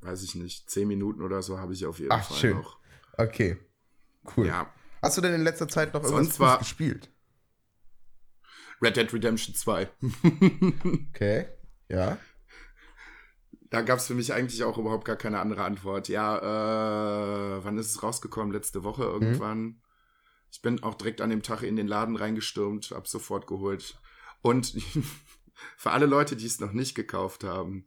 weiß 0.00 0.22
ich 0.22 0.34
nicht, 0.34 0.70
zehn 0.70 0.88
Minuten 0.88 1.20
oder 1.20 1.42
so 1.42 1.58
habe 1.58 1.74
ich 1.74 1.84
auf 1.84 1.98
jeden 1.98 2.10
Ach, 2.10 2.26
Fall 2.26 2.38
schön. 2.38 2.56
noch. 2.56 2.78
Okay. 3.18 3.58
Cool. 4.34 4.46
Ja. 4.46 4.72
Hast 5.02 5.18
du 5.18 5.20
denn 5.20 5.34
in 5.34 5.42
letzter 5.44 5.68
Zeit 5.68 5.92
noch 5.92 6.04
irgendwas 6.04 6.40
war- 6.40 6.58
gespielt? 6.58 7.10
Red 8.80 8.96
Dead 8.96 9.12
Redemption 9.12 9.54
2. 9.54 9.88
Okay. 11.10 11.46
Ja. 11.88 12.18
Da 13.70 13.82
gab 13.82 13.98
es 13.98 14.06
für 14.06 14.14
mich 14.14 14.32
eigentlich 14.32 14.62
auch 14.64 14.78
überhaupt 14.78 15.04
gar 15.04 15.16
keine 15.16 15.40
andere 15.40 15.64
Antwort. 15.64 16.08
Ja, 16.08 16.38
äh, 16.38 17.64
wann 17.64 17.76
ist 17.76 17.90
es 17.90 18.02
rausgekommen? 18.02 18.52
Letzte 18.52 18.84
Woche 18.84 19.02
irgendwann. 19.04 19.82
Ich 20.50 20.62
bin 20.62 20.82
auch 20.82 20.94
direkt 20.94 21.20
an 21.20 21.30
dem 21.30 21.42
Tag 21.42 21.62
in 21.62 21.76
den 21.76 21.86
Laden 21.86 22.16
reingestürmt, 22.16 22.92
hab 22.92 23.06
sofort 23.08 23.46
geholt. 23.46 23.98
Und 24.40 24.74
für 25.76 25.90
alle 25.90 26.06
Leute, 26.06 26.36
die 26.36 26.46
es 26.46 26.60
noch 26.60 26.72
nicht 26.72 26.94
gekauft 26.94 27.44
haben, 27.44 27.84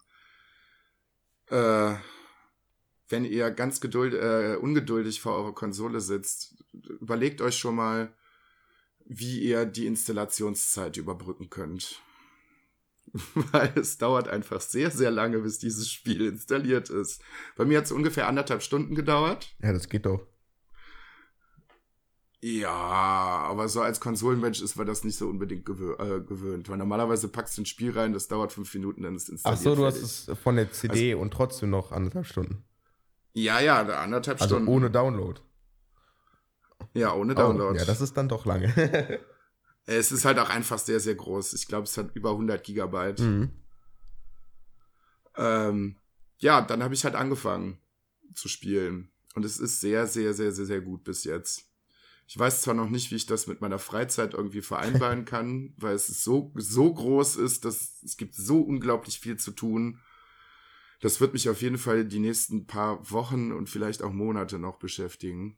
äh, 1.48 1.96
wenn 3.10 3.26
ihr 3.26 3.52
ganz 3.52 3.82
geduld, 3.82 4.14
äh, 4.14 4.56
ungeduldig 4.56 5.20
vor 5.22 5.36
eurer 5.36 5.54
Konsole 5.54 6.00
sitzt, 6.00 6.64
überlegt 6.74 7.42
euch 7.42 7.58
schon 7.58 7.76
mal, 7.76 8.14
wie 9.14 9.39
ihr 9.41 9.66
die 9.66 9.88
Installationszeit 9.88 10.95
überbrücken 10.95 11.49
könnt. 11.49 12.01
Weil 13.51 13.74
es 13.76 13.97
dauert 13.97 14.30
einfach 14.30 14.62
sehr, 14.62 14.89
sehr 14.89 15.12
lange, 15.12 15.39
bis 15.39 15.59
dieses 15.59 15.91
Spiel 15.91 16.26
installiert 16.28 16.89
ist. 16.89 17.22
Bei 17.57 17.66
mir 17.66 17.80
hat 17.80 17.86
es 17.86 17.91
ungefähr 17.91 18.28
anderthalb 18.28 18.64
Stunden 18.64 18.95
gedauert. 18.95 19.53
Ja, 19.62 19.74
das 19.74 19.89
geht 19.89 20.05
doch. 20.05 20.26
Ja, 22.43 22.70
aber 22.72 23.68
so 23.70 23.82
als 23.82 23.99
Konsolenmensch 23.99 24.62
ist 24.62 24.76
man 24.78 24.88
das 24.88 25.03
nicht 25.03 25.16
so 25.18 25.28
unbedingt 25.28 25.66
gewö 25.66 25.93
äh, 25.99 26.22
gewöhnt. 26.22 26.70
Weil 26.70 26.78
normalerweise 26.78 27.28
packst 27.28 27.57
du 27.57 27.64
ein 27.64 27.66
Spiel 27.68 27.91
rein, 27.91 28.14
das 28.14 28.30
dauert 28.30 28.51
fünf 28.53 28.74
Minuten, 28.74 29.03
dann 29.03 29.16
ist 29.16 29.30
es 29.30 29.41
Ach 29.43 29.51
installiert. 29.51 29.64
so, 29.64 29.76
du 29.76 29.86
hast 29.86 30.01
es 30.01 30.39
von 30.39 30.55
der 30.55 30.72
CD 30.72 31.14
und 31.14 31.32
trotzdem 31.34 31.70
noch 31.70 31.91
anderthalb 31.91 32.26
Stunden. 32.26 32.64
Ja, 33.34 33.59
ja, 33.59 33.82
anderthalb 33.82 34.41
Also 34.41 34.55
Stunden. 34.55 34.70
ohne 34.72 34.89
Download. 34.89 35.39
Ja, 36.94 37.14
ohne 37.14 37.36
Download. 37.36 37.76
Oh, 37.76 37.80
ja, 37.80 37.86
das 37.86 38.02
ist 38.02 38.16
dann 38.16 38.30
doch 38.30 38.46
lange. 38.46 39.20
es 39.86 40.12
ist 40.12 40.26
halt 40.26 40.40
auch 40.40 40.50
einfach 40.50 40.80
sehr, 40.80 41.00
sehr 41.00 41.16
groß. 41.16 41.54
Ich 41.54 41.68
glaube, 41.68 41.86
es 41.86 41.98
hat 41.98 42.16
über 42.16 42.32
100 42.32 42.64
Gigabyte. 42.64 43.20
mhm. 43.20 43.50
Ähm, 45.38 45.96
ja, 46.40 46.62
dann 46.62 46.84
habe 46.84 46.94
ich 46.94 47.06
halt 47.06 47.16
angefangen 47.16 47.80
zu 48.34 48.48
spielen. 48.48 49.12
Und 49.36 49.46
es 49.46 49.60
ist 49.60 49.80
sehr, 49.80 50.08
sehr, 50.08 50.34
sehr, 50.34 50.52
sehr, 50.52 50.66
sehr 50.66 50.82
gut 50.82 51.04
bis 51.04 51.24
jetzt. 51.24 51.72
Ich 52.28 52.38
weiß 52.38 52.62
zwar 52.62 52.74
noch 52.74 52.90
nicht, 52.90 53.12
wie 53.12 53.16
ich 53.16 53.26
das 53.26 53.48
mit 53.48 53.62
meiner 53.62 53.80
Freizeit 53.80 54.34
irgendwie 54.34 54.62
vereinbaren 54.62 55.26
kann, 55.26 55.74
weil 55.78 55.96
es 55.96 56.08
so, 56.08 56.52
so 56.56 56.94
groß 56.94 57.38
ist, 57.38 57.66
dass 57.66 58.02
es 58.04 58.18
gibt 58.18 58.36
so 58.36 58.62
unglaublich 58.62 59.20
viel 59.20 59.38
zu 59.38 59.52
tun. 59.52 60.00
Das 61.02 61.20
wird 61.20 61.34
mich 61.34 61.50
auf 61.50 61.62
jeden 61.62 61.78
Fall 61.78 62.06
die 62.06 62.20
nächsten 62.20 62.68
paar 62.68 63.10
Wochen 63.10 63.52
und 63.52 63.70
vielleicht 63.70 64.02
auch 64.02 64.14
Monate 64.14 64.60
noch 64.60 64.78
beschäftigen, 64.78 65.58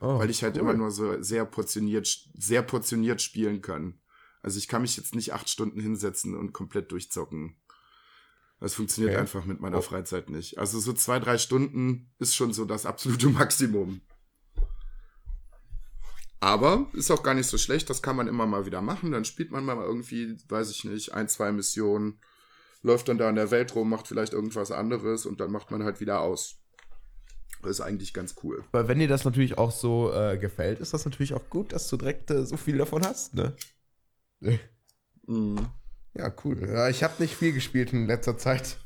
oh, 0.00 0.18
weil 0.18 0.30
ich 0.30 0.42
halt 0.42 0.54
cool. 0.56 0.62
immer 0.62 0.74
nur 0.74 0.90
so 0.90 1.20
sehr 1.22 1.44
portioniert, 1.44 2.06
sehr 2.34 2.62
portioniert 2.62 3.20
spielen 3.22 3.62
kann. 3.62 4.00
Also 4.42 4.58
ich 4.58 4.68
kann 4.68 4.82
mich 4.82 4.96
jetzt 4.96 5.14
nicht 5.14 5.32
acht 5.32 5.48
Stunden 5.48 5.80
hinsetzen 5.80 6.36
und 6.36 6.52
komplett 6.52 6.92
durchzocken. 6.92 7.56
Das 8.60 8.74
funktioniert 8.74 9.12
Okay. 9.14 9.20
einfach 9.20 9.44
mit 9.44 9.60
meiner 9.60 9.78
Oh. 9.78 9.82
Freizeit 9.82 10.30
nicht. 10.30 10.58
Also 10.58 10.78
so 10.80 10.92
zwei, 10.92 11.18
drei 11.18 11.36
Stunden 11.36 12.10
ist 12.18 12.34
schon 12.34 12.52
so 12.52 12.64
das 12.64 12.86
absolute 12.86 13.28
Maximum. 13.30 14.00
Aber 16.40 16.86
ist 16.92 17.10
auch 17.10 17.22
gar 17.22 17.34
nicht 17.34 17.48
so 17.48 17.58
schlecht, 17.58 17.88
das 17.90 18.02
kann 18.02 18.16
man 18.16 18.28
immer 18.28 18.46
mal 18.46 18.66
wieder 18.66 18.82
machen. 18.82 19.10
Dann 19.10 19.24
spielt 19.24 19.50
man 19.50 19.64
mal 19.64 19.76
irgendwie, 19.76 20.36
weiß 20.48 20.70
ich 20.70 20.84
nicht, 20.84 21.12
ein, 21.12 21.28
zwei 21.28 21.50
Missionen, 21.50 22.20
läuft 22.82 23.08
dann 23.08 23.18
da 23.18 23.28
in 23.28 23.36
der 23.36 23.50
Welt 23.50 23.74
rum, 23.74 23.88
macht 23.90 24.06
vielleicht 24.06 24.32
irgendwas 24.32 24.70
anderes 24.70 25.26
und 25.26 25.40
dann 25.40 25.50
macht 25.50 25.70
man 25.70 25.82
halt 25.82 26.00
wieder 26.00 26.20
aus. 26.20 26.56
Ist 27.66 27.80
eigentlich 27.80 28.14
ganz 28.14 28.34
cool. 28.42 28.64
Weil 28.72 28.88
wenn 28.88 28.98
dir 28.98 29.08
das 29.08 29.24
natürlich 29.24 29.58
auch 29.58 29.70
so 29.70 30.12
äh, 30.12 30.38
gefällt, 30.38 30.80
ist 30.80 30.94
das 30.94 31.04
natürlich 31.04 31.34
auch 31.34 31.50
gut, 31.50 31.72
dass 31.72 31.88
du 31.88 31.96
direkt 31.96 32.30
äh, 32.30 32.44
so 32.46 32.56
viel 32.56 32.78
davon 32.78 33.04
hast, 33.04 33.34
ne? 33.34 33.52
Mhm. 35.28 35.68
Ja, 36.14 36.32
cool. 36.44 36.68
Ja, 36.68 36.88
ich 36.88 37.02
habe 37.02 37.20
nicht 37.20 37.34
viel 37.34 37.52
gespielt 37.52 37.92
in 37.92 38.06
letzter 38.06 38.38
Zeit. 38.38 38.76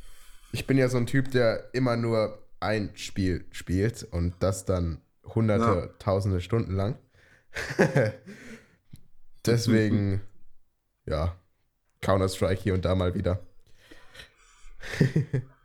Ich 0.53 0.66
bin 0.66 0.78
ja 0.78 0.89
so 0.89 0.97
ein 0.97 1.07
Typ, 1.07 1.31
der 1.31 1.68
immer 1.74 1.97
nur 1.97 2.43
ein 2.61 2.91
Spiel 2.95 3.45
spielt 3.51 4.03
und 4.05 4.35
das 4.41 4.64
dann 4.64 5.03
hunderte, 5.24 5.64
Ja. 5.64 5.87
tausende 5.99 6.41
Stunden 6.41 6.74
lang. 6.74 6.99
Deswegen, 9.47 10.20
ja, 11.07 11.37
Counter-Strike 12.01 12.61
hier 12.62 12.74
und 12.74 12.85
da 12.85 12.95
mal 12.95 13.14
wieder. 13.14 13.41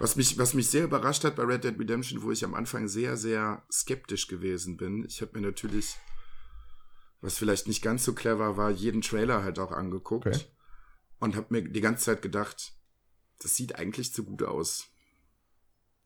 Was 0.00 0.16
mich, 0.16 0.38
was 0.38 0.54
mich 0.54 0.70
sehr 0.70 0.84
überrascht 0.84 1.24
hat 1.24 1.36
bei 1.36 1.42
Red 1.42 1.62
Dead 1.62 1.78
Redemption, 1.78 2.22
wo 2.22 2.32
ich 2.32 2.42
am 2.42 2.54
Anfang 2.54 2.88
sehr, 2.88 3.18
sehr 3.18 3.62
skeptisch 3.70 4.28
gewesen 4.28 4.78
bin. 4.78 5.04
Ich 5.04 5.20
habe 5.20 5.38
mir 5.38 5.46
natürlich, 5.46 5.94
was 7.20 7.36
vielleicht 7.36 7.68
nicht 7.68 7.82
ganz 7.82 8.04
so 8.04 8.14
clever 8.14 8.56
war, 8.56 8.70
jeden 8.70 9.02
Trailer 9.02 9.42
halt 9.42 9.58
auch 9.58 9.72
angeguckt 9.72 10.26
Okay. 10.26 10.40
und 11.18 11.36
habe 11.36 11.48
mir 11.50 11.68
die 11.68 11.82
ganze 11.82 12.06
Zeit 12.06 12.22
gedacht, 12.22 12.72
das 13.40 13.56
sieht 13.56 13.76
eigentlich 13.76 14.14
zu 14.14 14.24
gut 14.24 14.42
aus. 14.42 14.88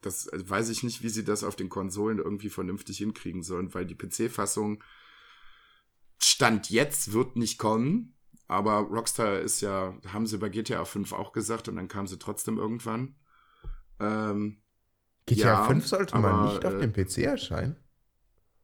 Das 0.01 0.29
also 0.29 0.51
weiß 0.51 0.71
ich 0.71 0.83
nicht, 0.83 1.05
wie 1.05 1.09
sie 1.09 1.25
das 1.25 1.45
auf 1.45 1.55
den 1.55 1.69
Konsolen 1.69 2.19
irgendwie 2.19 2.51
vernünftig 2.51 2.99
hinkriegen 2.99 3.45
sollen, 3.45 3.75
weil 3.75 3.87
die 3.87 3.95
PC-Fassung 3.97 4.83
Stand 6.21 6.69
jetzt 6.69 7.13
wird 7.13 7.37
nicht 7.37 7.59
kommen. 7.59 8.17
Aber 8.49 8.79
Rockstar 8.79 9.39
ist 9.39 9.61
ja, 9.61 9.97
haben 10.09 10.27
sie 10.27 10.39
bei 10.39 10.49
GTA 10.49 10.85
5 10.85 11.13
auch 11.13 11.33
gesagt 11.33 11.69
und 11.69 11.77
dann 11.77 11.87
kam 11.87 12.09
sie 12.09 12.19
trotzdem 12.19 12.59
irgendwann. 12.59 13.15
Ähm, 14.01 14.59
GTA 15.27 15.63
Ja, 15.63 15.65
5 15.65 15.87
sollte 15.87 16.17
mal 16.19 16.33
aber, 16.33 16.53
nicht 16.53 16.65
auf 16.65 16.75
äh, 16.75 16.79
dem 16.81 16.93
PC 16.93 17.19
erscheinen. 17.19 17.77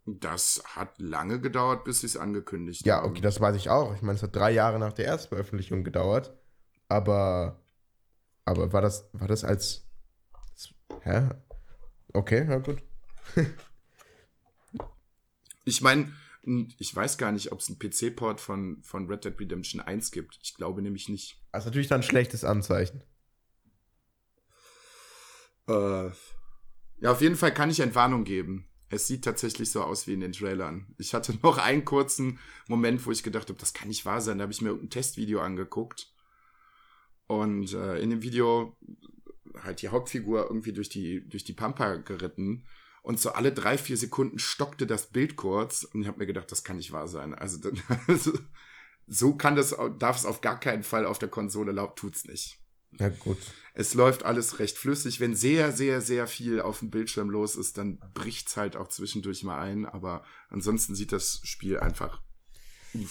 das 0.07 0.63
hat 0.77 0.99
lange 0.99 1.41
gedauert, 1.41 1.85
bis 1.85 2.01
sie 2.01 2.07
es 2.07 2.17
angekündigt 2.17 2.85
Ja, 2.87 2.97
haben. 2.97 3.11
okay, 3.11 3.21
das 3.21 3.41
weiß 3.41 3.57
ich 3.57 3.71
auch. 3.71 3.95
Ich 3.95 4.03
meine, 4.03 4.17
es 4.17 4.23
hat 4.23 4.35
drei 4.35 4.51
Jahre 4.51 4.79
nach 4.79 4.93
der 4.93 5.07
Erstveröffentlichung 5.07 5.85
gedauert. 5.85 6.37
Aber, 6.89 7.61
aber 8.45 8.73
war 8.73 8.81
das, 8.83 9.09
war 9.13 9.29
das 9.29 9.45
als, 9.45 9.87
hä? 11.03 11.29
Okay, 12.13 12.45
na 12.47 12.59
gut. 12.59 12.83
Ich 15.65 15.83
meine, 15.83 16.11
ich 16.79 16.95
weiß 16.97 17.19
gar 17.19 17.33
nicht, 17.33 17.53
ob 17.53 17.61
es 17.61 17.69
einen 17.69 17.79
PC-Port 17.79 18.41
von, 18.41 18.83
von 18.83 19.07
Red 19.07 19.25
Dead 19.25 19.39
Redemption 19.39 19.81
1 19.81 20.11
gibt. 20.11 20.39
Ich 20.43 20.55
glaube 20.55 20.83
nämlich 20.83 21.09
nicht. 21.09 21.41
Das 21.53 21.63
ist 21.63 21.67
natürlich 21.67 21.89
dann 21.89 22.01
ein 22.01 22.05
schlechtes 22.05 22.45
Anzeichen. 22.45 23.03
Äh, 25.71 26.11
ja, 27.01 27.13
auf 27.13 27.21
jeden 27.21 27.37
Fall 27.37 27.55
kann 27.55 27.71
ich 27.71 27.81
Entwarnung 27.81 28.25
geben. 28.25 28.67
Es 28.89 29.07
sieht 29.07 29.25
tatsächlich 29.25 29.71
so 29.71 29.83
aus 29.83 30.07
wie 30.07 30.15
in 30.15 30.21
den 30.21 30.33
Trailern. 30.33 30.95
Ich 30.99 31.15
hatte 31.15 31.39
noch 31.43 31.59
einen 31.59 31.85
kurzen 31.85 32.39
Moment, 32.69 33.05
wo 33.07 33.13
ich 33.13 33.23
gedacht 33.23 33.49
habe, 33.49 33.59
das 33.59 33.73
kann 33.73 33.89
nicht 33.89 34.05
wahr 34.05 34.21
sein. 34.21 34.39
Da 34.39 34.43
habe 34.43 34.53
ich 34.53 34.63
mir 34.63 34.71
ein 34.71 34.91
Testvideo 34.91 35.41
angeguckt. 35.41 36.13
Und 37.27 37.73
äh, 37.73 38.01
in 38.01 38.11
dem 38.11 38.23
Video 38.23 38.77
halt 39.63 39.83
die 39.83 39.89
Hauptfigur 39.89 40.47
irgendwie 40.47 40.73
durch 40.73 40.89
die, 40.89 41.29
durch 41.29 41.45
die 41.45 41.53
Pampa 41.53 41.97
geritten. 41.97 42.67
Und 43.03 43.21
so 43.21 43.31
alle 43.31 43.53
drei, 43.53 43.79
vier 43.79 43.97
Sekunden 43.97 44.39
stockte 44.39 44.87
das 44.87 45.07
Bild 45.07 45.37
kurz. 45.37 45.85
Und 45.85 46.03
ich 46.03 46.09
habe 46.09 46.19
mir 46.19 46.27
gedacht, 46.27 46.51
das 46.51 46.65
kann 46.65 46.77
nicht 46.77 46.93
wahr 46.93 47.07
sein. 47.07 47.35
Also, 47.35 47.71
also 48.09 48.33
so 49.07 49.37
kann 49.37 49.55
das, 49.55 49.75
darf 49.99 50.17
es 50.17 50.27
auf 50.27 50.41
gar 50.41 50.59
keinen 50.59 50.83
Fall 50.83 51.07
auf 51.07 51.19
der 51.19 51.29
Konsole 51.29 51.73
laut, 51.73 51.97
tut's 51.97 52.25
nicht. 52.25 52.60
Na 52.99 53.09
gut. 53.09 53.39
Es 53.75 53.95
läuft 53.95 54.25
alles 54.25 54.59
recht 54.59 54.77
flüssig. 54.77 55.21
Wenn 55.21 55.35
sehr, 55.35 55.73
sehr, 55.73 56.01
sehr 56.01 56.27
viel 56.27 56.61
auf 56.61 56.81
dem 56.81 56.91
Bildschirm 56.91 57.31
los 57.31 57.57
ist, 57.57 57.79
dann 57.79 57.99
bricht's 58.15 58.57
halt 58.57 58.77
auch 58.77 58.89
zwischendurch 58.89 59.43
mal 59.45 59.61
ein. 59.61 59.87
Aber 59.87 60.25
ansonsten 60.49 60.95
sieht 60.95 61.13
das 61.13 61.41
Spiel 61.45 61.79
einfach. 61.79 62.21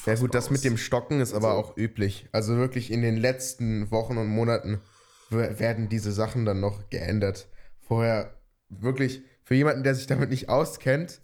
Ja 0.06 0.16
gut, 0.16 0.36
das 0.36 0.46
aus. 0.46 0.52
mit 0.52 0.64
dem 0.66 0.78
Stocken 0.78 1.22
ist 1.22 1.34
aber 1.34 1.50
Also- 1.56 1.60
auch 1.72 1.78
üblich. 1.78 2.28
Also 2.34 2.58
wirklich 2.58 2.92
in 2.92 3.02
den 3.02 3.16
letzten 3.18 3.90
Wochen 3.92 4.18
und 4.18 4.28
Monaten 4.28 4.82
werden 5.30 5.90
diese 5.90 6.12
Sachen 6.12 6.44
dann 6.46 6.60
noch 6.60 6.90
geändert. 6.90 7.48
Vorher 7.82 8.38
wirklich, 8.68 9.22
für 9.44 9.56
jemanden, 9.56 9.84
der 9.84 9.96
sich 9.96 10.08
damit 10.08 10.30
nicht 10.32 10.50
auskennt, 10.50 11.22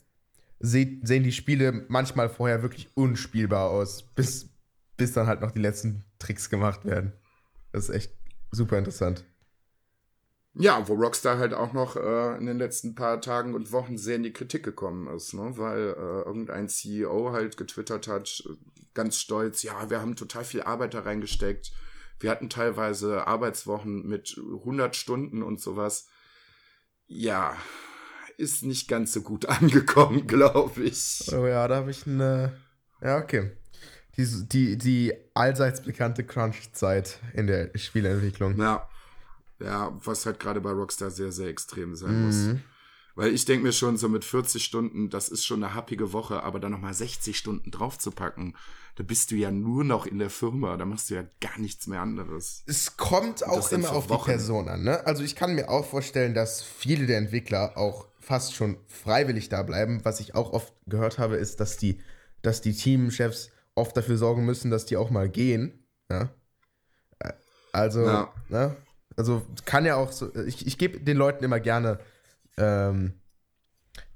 sehen 0.59 1.01
die 1.23 1.31
Spiele 1.33 1.85
manchmal 1.89 2.29
vorher 2.29 2.61
wirklich 2.61 2.89
unspielbar 2.95 3.69
aus, 3.69 4.03
bis, 4.03 4.49
bis 4.95 5.11
dann 5.11 5.27
halt 5.27 5.41
noch 5.41 5.51
die 5.51 5.59
letzten 5.59 6.05
Tricks 6.19 6.49
gemacht 6.49 6.85
werden. 6.85 7.13
Das 7.71 7.89
ist 7.89 7.95
echt 7.95 8.13
super 8.55 8.77
interessant. 8.77 9.25
Ja, 10.57 10.87
wo 10.87 10.93
Rockstar 10.93 11.37
halt 11.37 11.53
auch 11.53 11.73
noch 11.73 11.97
äh, 11.97 12.37
in 12.37 12.45
den 12.45 12.57
letzten 12.57 12.95
paar 12.95 13.19
Tagen 13.19 13.55
und 13.55 13.73
Wochen 13.73 13.97
sehr 13.97 14.15
in 14.15 14.23
die 14.23 14.31
Kritik 14.31 14.63
gekommen 14.63 15.13
ist, 15.13 15.33
ne? 15.33 15.57
weil 15.57 15.89
äh, 15.89 16.21
irgendein 16.25 16.69
CEO 16.69 17.33
halt 17.33 17.57
getwittert 17.57 18.07
hat, 18.07 18.41
äh, 18.45 18.53
ganz 18.93 19.19
stolz, 19.19 19.63
ja, 19.63 19.89
wir 19.89 19.99
haben 19.99 20.15
total 20.15 20.45
viel 20.45 20.61
Arbeit 20.61 20.93
da 20.93 21.01
reingesteckt. 21.01 21.73
Wir 22.21 22.31
hatten 22.31 22.49
teilweise 22.49 23.27
Arbeitswochen 23.27 24.07
mit 24.07 24.37
100 24.37 24.95
Stunden 24.95 25.43
und 25.43 25.59
sowas. 25.59 26.07
Ja, 27.05 27.57
ist 28.37 28.63
nicht 28.63 28.87
ganz 28.87 29.11
so 29.11 29.21
gut 29.21 29.45
angekommen, 29.49 30.25
glaube 30.25 30.83
ich. 30.83 31.29
Oh 31.33 31.45
ja, 31.45 31.67
da 31.67 31.75
habe 31.75 31.91
ich 31.91 32.07
eine. 32.07 32.55
Ja, 33.01 33.17
okay. 33.17 33.51
Die, 34.17 34.25
die, 34.47 34.77
die 34.77 35.13
allseits 35.33 35.81
bekannte 35.81 36.23
Crunch-Zeit 36.23 37.19
in 37.33 37.47
der 37.47 37.69
Spieleentwicklung. 37.75 38.57
Ja, 38.57 38.87
ja, 39.59 39.97
was 40.03 40.25
halt 40.25 40.39
gerade 40.39 40.61
bei 40.61 40.71
Rockstar 40.71 41.11
sehr, 41.11 41.31
sehr 41.31 41.49
extrem 41.49 41.95
sein 41.95 42.25
muss. 42.25 42.35
Mhm. 42.35 42.61
Weil 43.15 43.33
ich 43.33 43.45
denke 43.45 43.63
mir 43.63 43.71
schon, 43.71 43.97
so 43.97 44.09
mit 44.09 44.25
40 44.25 44.63
Stunden, 44.63 45.09
das 45.09 45.29
ist 45.29 45.45
schon 45.45 45.63
eine 45.63 45.73
happige 45.73 46.11
Woche, 46.11 46.43
aber 46.43 46.59
dann 46.59 46.73
nochmal 46.73 46.93
60 46.93 47.37
Stunden 47.37 47.71
draufzupacken, 47.71 48.55
da 48.95 49.03
bist 49.03 49.31
du 49.31 49.35
ja 49.35 49.51
nur 49.51 49.85
noch 49.85 50.05
in 50.05 50.19
der 50.19 50.29
Firma, 50.29 50.75
da 50.75 50.85
machst 50.85 51.09
du 51.09 51.15
ja 51.15 51.23
gar 51.39 51.57
nichts 51.57 51.87
mehr 51.87 52.01
anderes. 52.01 52.63
Es 52.65 52.97
kommt 52.97 53.45
auch 53.45 53.71
immer 53.71 53.91
auf 53.91 54.09
Wochen. 54.09 54.25
die 54.25 54.31
Person 54.31 54.67
an. 54.67 54.83
Ne? 54.83 55.05
Also 55.05 55.23
ich 55.23 55.35
kann 55.35 55.55
mir 55.55 55.69
auch 55.69 55.85
vorstellen, 55.85 56.33
dass 56.33 56.61
viele 56.61 57.05
der 57.05 57.17
Entwickler 57.17 57.77
auch 57.77 58.07
fast 58.19 58.53
schon 58.53 58.77
freiwillig 58.87 59.47
da 59.47 59.63
bleiben. 59.63 60.01
Was 60.03 60.19
ich 60.19 60.35
auch 60.35 60.51
oft 60.51 60.73
gehört 60.87 61.17
habe, 61.17 61.35
ist, 61.35 61.61
dass 61.61 61.77
die, 61.77 62.01
dass 62.41 62.61
die 62.61 62.73
Teamchefs 62.73 63.51
oft 63.75 63.95
dafür 63.95 64.17
sorgen 64.17 64.45
müssen, 64.45 64.71
dass 64.71 64.85
die 64.85 64.97
auch 64.97 65.09
mal 65.09 65.29
gehen. 65.29 65.85
Ja? 66.09 66.29
Äh, 67.19 67.33
Also, 67.73 68.05
Ja. 68.05 68.33
ne? 68.49 68.75
also 69.17 69.45
kann 69.65 69.85
ja 69.85 69.95
auch 69.95 70.11
so. 70.11 70.33
Ich, 70.45 70.65
ich 70.65 70.77
gebe 70.77 70.99
den 70.99 71.17
Leuten 71.17 71.43
immer 71.43 71.59
gerne 71.59 71.99
ähm, 72.57 73.13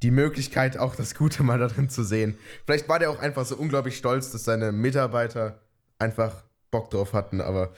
die 0.02 0.12
Möglichkeit, 0.12 0.78
auch 0.78 0.96
das 0.96 1.14
Gute 1.16 1.44
mal 1.44 1.60
darin 1.60 1.90
zu 1.90 2.04
sehen. 2.04 2.38
Vielleicht 2.66 2.88
war 2.90 3.00
der 3.00 3.10
auch 3.12 3.20
einfach 3.20 3.46
so 3.46 3.56
unglaublich 3.56 3.98
stolz, 3.98 4.32
dass 4.32 4.44
seine 4.46 4.72
Mitarbeiter 4.72 5.62
einfach 6.00 6.44
Bock 6.72 6.90
drauf 6.90 7.14
hatten, 7.14 7.42
aber 7.42 7.74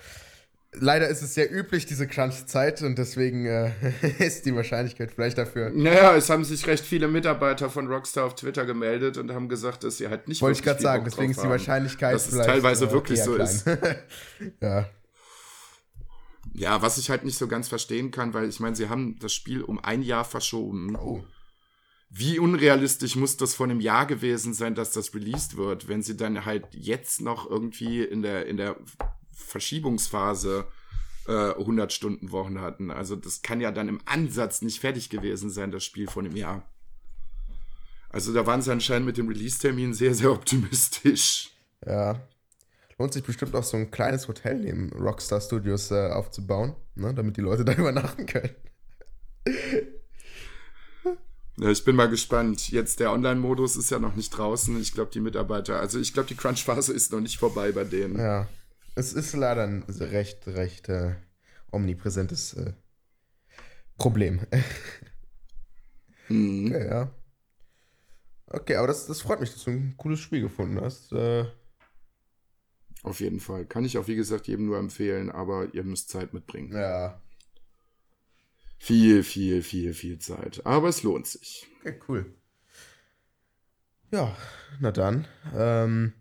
leider 0.74 1.08
ist 1.10 1.22
es 1.22 1.34
sehr 1.34 1.52
üblich, 1.52 1.86
diese 1.86 2.08
Crunch-Zeit, 2.08 2.82
und 2.82 2.98
deswegen 2.98 3.46
äh, 3.46 3.72
ist 4.20 4.46
die 4.46 4.56
Wahrscheinlichkeit 4.56 5.12
vielleicht 5.12 5.38
dafür. 5.38 5.70
Naja, 5.72 6.16
es 6.16 6.30
haben 6.30 6.44
sich 6.44 6.66
recht 6.68 6.86
viele 6.86 7.08
Mitarbeiter 7.08 7.70
von 7.70 7.88
Rockstar 7.88 8.26
auf 8.26 8.36
Twitter 8.36 8.66
gemeldet 8.66 9.18
und 9.18 9.32
haben 9.32 9.50
gesagt, 9.50 9.84
dass 9.84 9.98
sie 9.98 10.08
halt 10.08 10.28
nicht 10.28 10.42
Wollte 10.42 10.60
ich 10.60 10.66
wirklich 10.66 10.84
gerade 10.84 10.84
sagen, 10.84 11.04
Bock 11.04 11.12
deswegen 11.12 11.32
ist 11.32 11.44
die. 11.44 11.50
Wahrscheinlichkeit 11.50 12.16
Dass 12.16 12.32
es 12.32 12.46
teilweise 12.46 12.92
wirklich 12.92 13.20
eher 13.20 13.26
so 13.26 13.36
klein. 13.36 13.48
ist. 13.48 13.66
ja. 14.62 14.90
Ja, 16.54 16.82
was 16.82 16.98
ich 16.98 17.10
halt 17.10 17.24
nicht 17.24 17.38
so 17.38 17.48
ganz 17.48 17.68
verstehen 17.68 18.12
kann, 18.12 18.34
weil 18.34 18.50
ich 18.50 18.60
meine, 18.60 18.76
sie 18.76 18.90
haben 18.90 19.18
das 19.20 19.34
Spiel 19.34 19.62
um 19.62 19.84
ein 19.84 20.02
Jahr 20.02 20.26
verschoben. 20.26 20.96
Oh. 20.96 21.24
Wie 22.10 22.40
unrealistisch 22.40 23.16
muss 23.16 23.38
das 23.38 23.54
vor 23.54 23.68
einem 23.68 23.80
Jahr 23.80 24.06
gewesen 24.06 24.54
sein, 24.54 24.76
dass 24.76 24.92
das 24.92 25.14
released 25.14 25.56
wird, 25.56 25.88
wenn 25.88 26.02
sie 26.02 26.18
dann 26.18 26.44
halt 26.44 26.66
jetzt 26.72 27.22
noch 27.22 27.50
irgendwie 27.50 28.04
in 28.04 28.22
der, 28.22 28.48
in 28.48 28.58
der 28.58 28.76
Verschiebungsphase 29.34 30.68
äh, 31.28 31.52
100 31.52 31.94
Stunden 31.94 32.32
Wochen 32.32 32.62
hatten. 32.62 32.92
Also 32.92 33.16
das 33.16 33.42
kann 33.42 33.62
ja 33.62 33.72
dann 33.72 33.90
im 33.90 34.00
Ansatz 34.06 34.62
nicht 34.62 34.80
fertig 34.80 35.10
gewesen 35.10 35.50
sein, 35.50 35.72
das 35.72 35.84
Spiel 35.84 36.08
vor 36.08 36.24
einem 36.24 36.36
Jahr. 36.36 36.68
Also 38.10 38.34
da 38.34 38.46
waren 38.46 38.62
sie 38.62 38.72
anscheinend 38.72 39.06
mit 39.06 39.18
dem 39.18 39.28
Release-Termin 39.28 39.94
sehr, 39.94 40.14
sehr 40.14 40.32
optimistisch. 40.32 41.52
Ja. 41.86 42.20
Lohnt 42.98 43.14
sich 43.14 43.24
bestimmt 43.24 43.56
auch 43.56 43.64
so 43.64 43.78
ein 43.78 43.90
kleines 43.90 44.28
Hotel 44.28 44.60
neben 44.60 44.92
Rockstar 44.92 45.42
Studios 45.42 45.92
äh, 45.92 46.10
aufzubauen, 46.10 46.76
ne, 46.96 47.14
damit 47.14 47.38
die 47.38 47.42
Leute 47.42 47.66
da 47.66 47.74
übernachten 47.74 48.26
können. 48.26 48.54
Ja, 51.58 51.70
ich 51.70 51.84
bin 51.84 51.96
mal 51.96 52.10
gespannt. 52.10 52.70
Jetzt 52.72 53.00
der 53.00 53.12
Online-Modus 53.12 53.76
ist 53.76 53.92
ja 53.92 54.00
noch 54.00 54.16
nicht 54.16 54.32
draußen. 54.32 54.80
Ich 54.82 54.94
glaube, 54.94 55.12
die 55.12 55.20
Mitarbeiter, 55.20 55.80
also 55.80 56.00
ich 56.00 56.14
glaube, 56.14 56.28
die 56.28 56.36
Crunch-Phase 56.36 56.94
ist 56.94 57.12
noch 57.12 57.22
nicht 57.22 57.38
vorbei 57.38 57.72
bei 57.72 57.84
denen. 57.84 58.18
Ja. 58.18 58.48
Es 58.96 59.14
ist 59.14 59.34
leider 59.34 59.64
ein 59.64 59.84
recht, 59.84 60.48
recht 60.48 60.90
äh, 60.90 61.16
omnipräsentes 61.72 62.54
äh, 62.54 62.74
Problem. 63.98 64.42
Mhm. 66.30 66.68
Okay, 66.68 66.88
ja. 66.88 67.12
Okay, 68.48 68.76
aber 68.76 68.88
das, 68.88 69.08
das 69.08 69.22
freut 69.22 69.40
mich, 69.40 69.52
dass 69.54 69.64
du 69.64 69.72
ein 69.72 69.96
cooles 69.98 70.20
Spiel 70.20 70.42
gefunden 70.42 70.80
hast. 70.82 71.12
Äh, 71.14 71.46
Auf 73.04 73.20
jeden 73.20 73.40
Fall. 73.40 73.66
Kann 73.66 73.86
ich 73.86 73.98
auch, 73.98 74.08
wie 74.08 74.16
gesagt, 74.16 74.48
jedem 74.48 74.66
nur 74.68 74.78
empfehlen, 74.78 75.30
aber 75.32 75.74
ihr 75.74 75.84
müsst 75.84 76.10
Zeit 76.10 76.34
mitbringen. 76.34 76.72
ja. 76.74 77.20
Viel, 78.80 79.24
viel, 79.24 79.62
viel, 79.62 79.94
viel 79.94 80.18
Zeit. 80.20 80.66
Aber 80.66 80.90
es 80.90 81.04
lohnt 81.04 81.28
sich. 81.28 81.68
Okay, 81.82 82.00
cool. 82.08 82.26
Ja, 84.12 84.36
na 84.80 84.92
dann. 84.92 85.28
Ähm, 85.56 86.14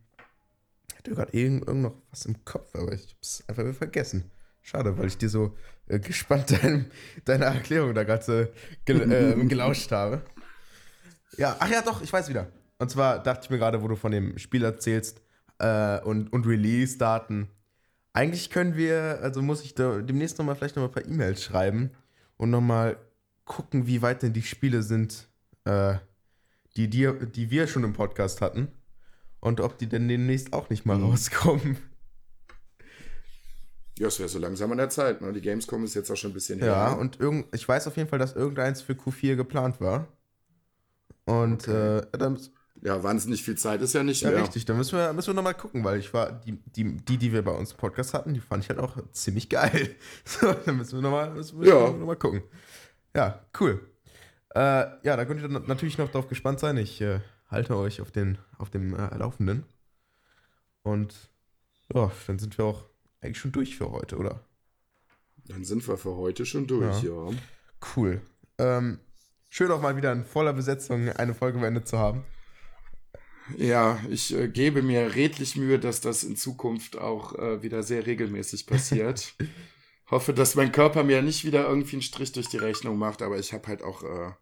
hatte 1.00 1.14
gerade 1.14 1.36
irgend, 1.36 1.66
irgend 1.66 1.82
noch 1.82 1.94
was 2.10 2.26
im 2.26 2.44
Kopf, 2.44 2.74
aber 2.74 2.92
ich 2.92 3.14
hab's 3.14 3.42
einfach 3.48 3.62
wieder 3.62 3.74
vergessen. 3.74 4.30
Schade, 4.62 4.96
weil 4.98 5.06
ich 5.06 5.16
dir 5.16 5.30
so 5.30 5.56
äh, 5.86 5.98
gespannt 5.98 6.50
dein, 6.62 6.90
deine 7.24 7.46
Erklärung 7.46 7.94
da 7.94 8.04
gerade 8.04 8.42
äh, 8.42 8.48
gel, 8.84 9.10
äh, 9.10 9.44
gelauscht 9.46 9.90
habe. 9.92 10.22
Ja, 11.36 11.56
ach 11.58 11.70
ja, 11.70 11.80
doch, 11.82 12.02
ich 12.02 12.12
weiß 12.12 12.28
wieder. 12.28 12.48
und 12.78 12.90
zwar 12.90 13.22
dachte 13.22 13.44
ich 13.44 13.50
mir 13.50 13.58
gerade, 13.58 13.82
wo 13.82 13.88
du 13.88 13.96
von 13.96 14.12
dem 14.12 14.36
Spiel 14.38 14.62
erzählst 14.62 15.22
äh, 15.58 16.00
und, 16.00 16.32
und 16.32 16.46
Release-Daten. 16.46 17.48
Eigentlich 18.12 18.50
können 18.50 18.76
wir, 18.76 19.20
also 19.22 19.40
muss 19.40 19.62
ich 19.62 19.74
da 19.74 20.02
demnächst 20.02 20.38
nochmal 20.38 20.56
vielleicht 20.56 20.76
nochmal 20.76 20.90
ein 20.90 20.94
paar 20.94 21.06
E-Mails 21.06 21.42
schreiben 21.42 21.90
und 22.36 22.50
nochmal 22.50 22.98
gucken, 23.44 23.86
wie 23.86 24.02
weit 24.02 24.22
denn 24.22 24.32
die 24.32 24.42
Spiele 24.42 24.82
sind, 24.82 25.28
äh, 25.64 25.94
die, 26.76 26.88
die, 26.88 27.10
die 27.34 27.50
wir 27.50 27.66
schon 27.68 27.84
im 27.84 27.92
Podcast 27.94 28.40
hatten. 28.40 28.68
Und 29.40 29.60
ob 29.60 29.78
die 29.78 29.88
denn 29.88 30.06
demnächst 30.08 30.52
auch 30.52 30.68
nicht 30.70 30.84
mal 30.86 30.98
Mhm. 30.98 31.04
rauskommen. 31.04 31.76
Ja, 33.98 34.06
es 34.08 34.18
wäre 34.18 34.28
so 34.28 34.38
langsam 34.38 34.70
an 34.72 34.78
der 34.78 34.88
Zeit. 34.88 35.20
Ne? 35.20 35.32
Die 35.32 35.40
Gamescom 35.42 35.84
ist 35.84 35.94
jetzt 35.94 36.10
auch 36.10 36.16
schon 36.16 36.30
ein 36.30 36.34
bisschen 36.34 36.58
Ja, 36.60 36.88
her. 36.90 36.98
und 36.98 37.20
irgend, 37.20 37.54
ich 37.54 37.68
weiß 37.68 37.86
auf 37.86 37.96
jeden 37.96 38.08
Fall, 38.08 38.18
dass 38.18 38.34
irgendeins 38.34 38.80
für 38.80 38.94
Q4 38.94 39.36
geplant 39.36 39.80
war. 39.80 40.08
Und 41.26 41.68
Okay. 41.68 41.98
äh, 41.98 42.06
dann, 42.18 42.38
Ja, 42.82 43.02
wahnsinnig 43.02 43.42
viel 43.42 43.56
Zeit 43.58 43.82
ist 43.82 43.92
ja 43.92 44.02
nicht 44.02 44.22
ja, 44.22 44.30
mehr. 44.30 44.40
richtig, 44.40 44.64
da 44.64 44.72
müssen 44.72 44.96
wir, 44.98 45.12
müssen 45.12 45.28
wir 45.28 45.34
nochmal 45.34 45.54
gucken, 45.54 45.84
weil 45.84 45.98
ich 45.98 46.14
war, 46.14 46.32
die, 46.32 46.52
die, 46.64 46.96
die, 46.96 47.18
die 47.18 47.32
wir 47.32 47.42
bei 47.42 47.50
uns 47.52 47.72
im 47.72 47.76
Podcast 47.76 48.14
hatten, 48.14 48.32
die 48.32 48.40
fand 48.40 48.64
ich 48.64 48.70
halt 48.70 48.78
auch 48.78 48.96
ziemlich 49.12 49.48
geil. 49.50 49.94
So, 50.24 50.50
dann 50.52 50.78
müssen 50.78 50.94
wir 50.98 51.02
nochmal 51.02 51.30
müssen 51.34 51.60
wir 51.60 51.68
Ja. 51.68 51.90
noch 51.90 52.06
mal 52.06 52.16
gucken. 52.16 52.42
Ja, 53.14 53.44
cool. 53.60 53.86
Äh, 54.54 54.60
ja, 55.02 55.16
da 55.16 55.24
könnt 55.26 55.42
ihr 55.42 55.48
natürlich 55.48 55.98
noch 55.98 56.10
drauf 56.10 56.26
gespannt 56.26 56.58
sein. 56.58 56.78
Ich 56.78 57.00
äh, 57.02 57.20
halte 57.50 57.76
euch 57.76 58.00
auf, 58.00 58.10
den, 58.10 58.38
auf 58.58 58.70
dem 58.70 58.94
äh, 58.94 59.16
Laufenden. 59.16 59.64
Und 60.82 61.14
ja, 61.92 62.10
dann 62.26 62.38
sind 62.38 62.56
wir 62.56 62.64
auch 62.64 62.84
eigentlich 63.20 63.38
schon 63.38 63.52
durch 63.52 63.76
für 63.76 63.90
heute, 63.90 64.16
oder? 64.16 64.44
Dann 65.46 65.64
sind 65.64 65.86
wir 65.86 65.96
für 65.96 66.16
heute 66.16 66.46
schon 66.46 66.66
durch, 66.66 67.02
ja. 67.02 67.28
Cool. 67.96 68.20
Ähm, 68.58 68.98
schön 69.48 69.70
auch 69.70 69.80
mal 69.80 69.96
wieder 69.96 70.12
in 70.12 70.24
voller 70.24 70.52
Besetzung 70.52 71.08
eine 71.08 71.34
Folge 71.34 71.58
beendet 71.58 71.88
zu 71.88 71.98
haben. 71.98 72.24
Ja, 73.56 73.98
ich 74.08 74.34
äh, 74.34 74.48
gebe 74.48 74.82
mir 74.82 75.14
redlich 75.16 75.56
Mühe, 75.56 75.78
dass 75.78 76.00
das 76.00 76.22
in 76.22 76.36
Zukunft 76.36 76.96
auch 76.96 77.34
äh, 77.34 77.62
wieder 77.62 77.82
sehr 77.82 78.06
regelmäßig 78.06 78.66
passiert. 78.66 79.34
Hoffe, 80.10 80.32
dass 80.32 80.54
mein 80.54 80.72
Körper 80.72 81.04
mir 81.04 81.22
nicht 81.22 81.44
wieder 81.44 81.68
irgendwie 81.68 81.96
einen 81.96 82.02
Strich 82.02 82.32
durch 82.32 82.48
die 82.48 82.58
Rechnung 82.58 82.98
macht, 82.98 83.22
aber 83.22 83.38
ich 83.38 83.52
habe 83.52 83.68
halt 83.68 83.82
auch 83.82 84.02
äh, 84.02 84.32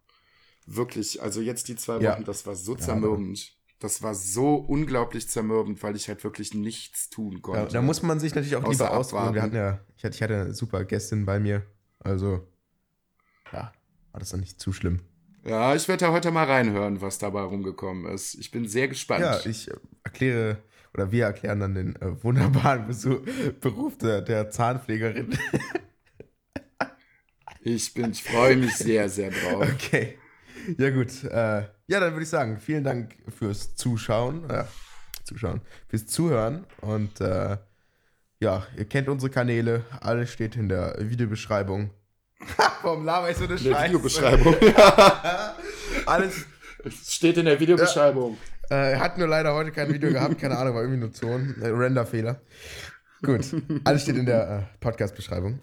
wirklich, 0.76 1.22
also 1.22 1.40
jetzt 1.40 1.68
die 1.68 1.76
zwei 1.76 1.94
Wochen, 1.96 2.02
Ja. 2.04 2.20
das 2.20 2.46
war 2.46 2.54
so 2.54 2.72
Ja, 2.72 2.78
zermürbend. 2.78 3.54
Das 3.80 4.02
war 4.02 4.14
so 4.14 4.56
unglaublich 4.56 5.28
zermürbend, 5.28 5.82
weil 5.84 5.94
ich 5.94 6.08
halt 6.08 6.24
wirklich 6.24 6.52
nichts 6.52 7.10
tun 7.10 7.34
Da, 7.36 7.40
konnte. 7.40 7.72
da 7.74 7.82
muss 7.82 8.02
man 8.02 8.18
sich 8.18 8.34
natürlich 8.34 8.56
auch 8.56 8.64
Außer 8.64 8.70
lieber 8.72 8.90
ausruhen. 8.96 9.34
Wir 9.34 9.42
hatten 9.42 9.54
ja, 9.56 9.80
ich 9.96 10.04
hatte, 10.04 10.14
ich 10.16 10.22
hatte 10.22 10.34
eine 10.40 10.54
super 10.54 10.84
Gästin 10.84 11.24
bei 11.26 11.38
mir. 11.38 11.62
Also, 12.00 12.46
ja, 13.52 13.72
war 14.12 14.20
das 14.20 14.30
dann 14.30 14.40
nicht 14.40 14.60
zu 14.60 14.72
schlimm. 14.72 15.00
ja, 15.44 15.74
ich 15.74 15.86
werde 15.88 16.06
ja 16.06 16.12
heute 16.12 16.30
mal 16.30 16.44
reinhören, 16.44 17.00
was 17.00 17.18
dabei 17.18 17.42
rumgekommen 17.42 18.12
ist. 18.12 18.34
Ich 18.34 18.50
bin 18.50 18.66
sehr 18.68 18.88
gespannt. 18.88 19.22
Ja, 19.22 19.40
ich 19.46 19.68
äh, 19.70 19.74
erkläre, 20.04 20.58
oder 20.94 21.12
wir 21.12 21.24
erklären 21.26 21.60
dann 21.60 21.74
den 21.74 21.96
äh, 21.96 22.22
wunderbaren 22.22 22.86
Besuch, 22.86 23.20
Beruf 23.60 23.96
der, 23.98 24.22
der 24.22 24.50
Zahnpflegerin. 24.50 25.38
ich 27.62 27.94
bin, 27.94 28.10
ich 28.12 28.22
freue 28.22 28.56
mich 28.56 28.74
sehr, 28.76 29.08
sehr 29.08 29.30
drauf. 29.30 29.68
Okay. 29.74 30.17
Ja, 30.76 30.90
gut. 30.90 31.24
Äh, 31.24 31.62
ja, 31.86 32.00
dann 32.00 32.12
würde 32.12 32.22
ich 32.22 32.28
sagen, 32.28 32.58
vielen 32.58 32.84
Dank 32.84 33.16
fürs 33.28 33.74
Zuschauen. 33.76 34.48
Äh, 34.50 34.64
Zuschauen, 35.24 35.60
fürs 35.88 36.06
Zuhören. 36.06 36.66
Und 36.80 37.20
äh, 37.20 37.56
ja, 38.40 38.66
ihr 38.76 38.84
kennt 38.84 39.08
unsere 39.08 39.30
Kanäle. 39.30 39.84
Alles 40.00 40.30
steht 40.32 40.56
in 40.56 40.68
der 40.68 40.96
Videobeschreibung. 40.98 41.90
Warum 42.82 43.04
laber 43.04 43.30
ich 43.30 43.36
so 43.36 43.44
eine 43.44 43.54
In 43.56 43.64
der 43.64 43.72
Scheiße? 43.72 43.88
Videobeschreibung. 43.88 44.54
Alles. 46.06 46.46
Es 46.84 47.14
steht 47.14 47.36
in 47.36 47.46
der 47.46 47.58
Videobeschreibung. 47.58 48.38
Äh, 48.70 48.96
hat 48.96 49.18
nur 49.18 49.26
leider 49.26 49.54
heute 49.54 49.72
kein 49.72 49.92
Video 49.92 50.10
gehabt. 50.10 50.38
Keine 50.38 50.56
Ahnung, 50.56 50.74
war 50.74 50.82
irgendwie 50.82 51.00
nur 51.00 51.12
Ton. 51.12 51.56
Äh, 51.60 51.68
Render-Fehler. 51.68 52.40
Gut. 53.22 53.46
Alles 53.84 54.02
steht 54.02 54.16
in 54.16 54.26
der 54.26 54.48
äh, 54.48 54.78
Podcast-Beschreibung. 54.80 55.60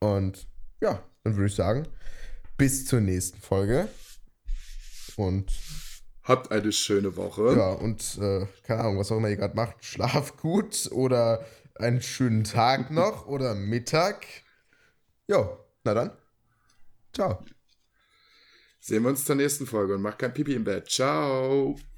Und 0.00 0.46
ja, 0.80 1.02
dann 1.24 1.36
würde 1.36 1.46
ich 1.46 1.54
sagen, 1.54 1.86
bis 2.56 2.86
zur 2.86 3.00
nächsten 3.00 3.38
Folge. 3.40 3.88
Und 5.16 5.50
Habt 6.26 6.50
eine 6.50 6.72
schöne 6.72 7.14
Woche. 7.14 7.54
Ja, 7.56 7.70
und 7.70 8.18
äh, 8.20 8.46
keine 8.64 8.80
Ahnung, 8.80 8.98
was 8.98 9.12
auch 9.12 9.18
immer 9.18 9.28
ihr 9.28 9.36
gerade 9.36 9.54
macht. 9.54 9.84
Schlaf 9.84 10.36
gut 10.36 10.90
oder 10.90 11.46
einen 11.76 12.02
schönen 12.02 12.42
Tag 12.42 12.90
noch 12.90 13.26
oder 13.26 13.54
Mittag. 13.54 14.26
Jo, 15.28 15.56
na 15.84 15.94
dann. 15.94 16.10
Ciao. 17.14 17.44
Sehen 18.80 19.04
wir 19.04 19.10
uns 19.10 19.24
zur 19.24 19.36
nächsten 19.36 19.66
Folge 19.66 19.94
und 19.94 20.02
macht 20.02 20.18
kein 20.18 20.34
Pipi 20.34 20.54
im 20.54 20.64
Bett. 20.64 20.90
Ciao. 20.90 21.76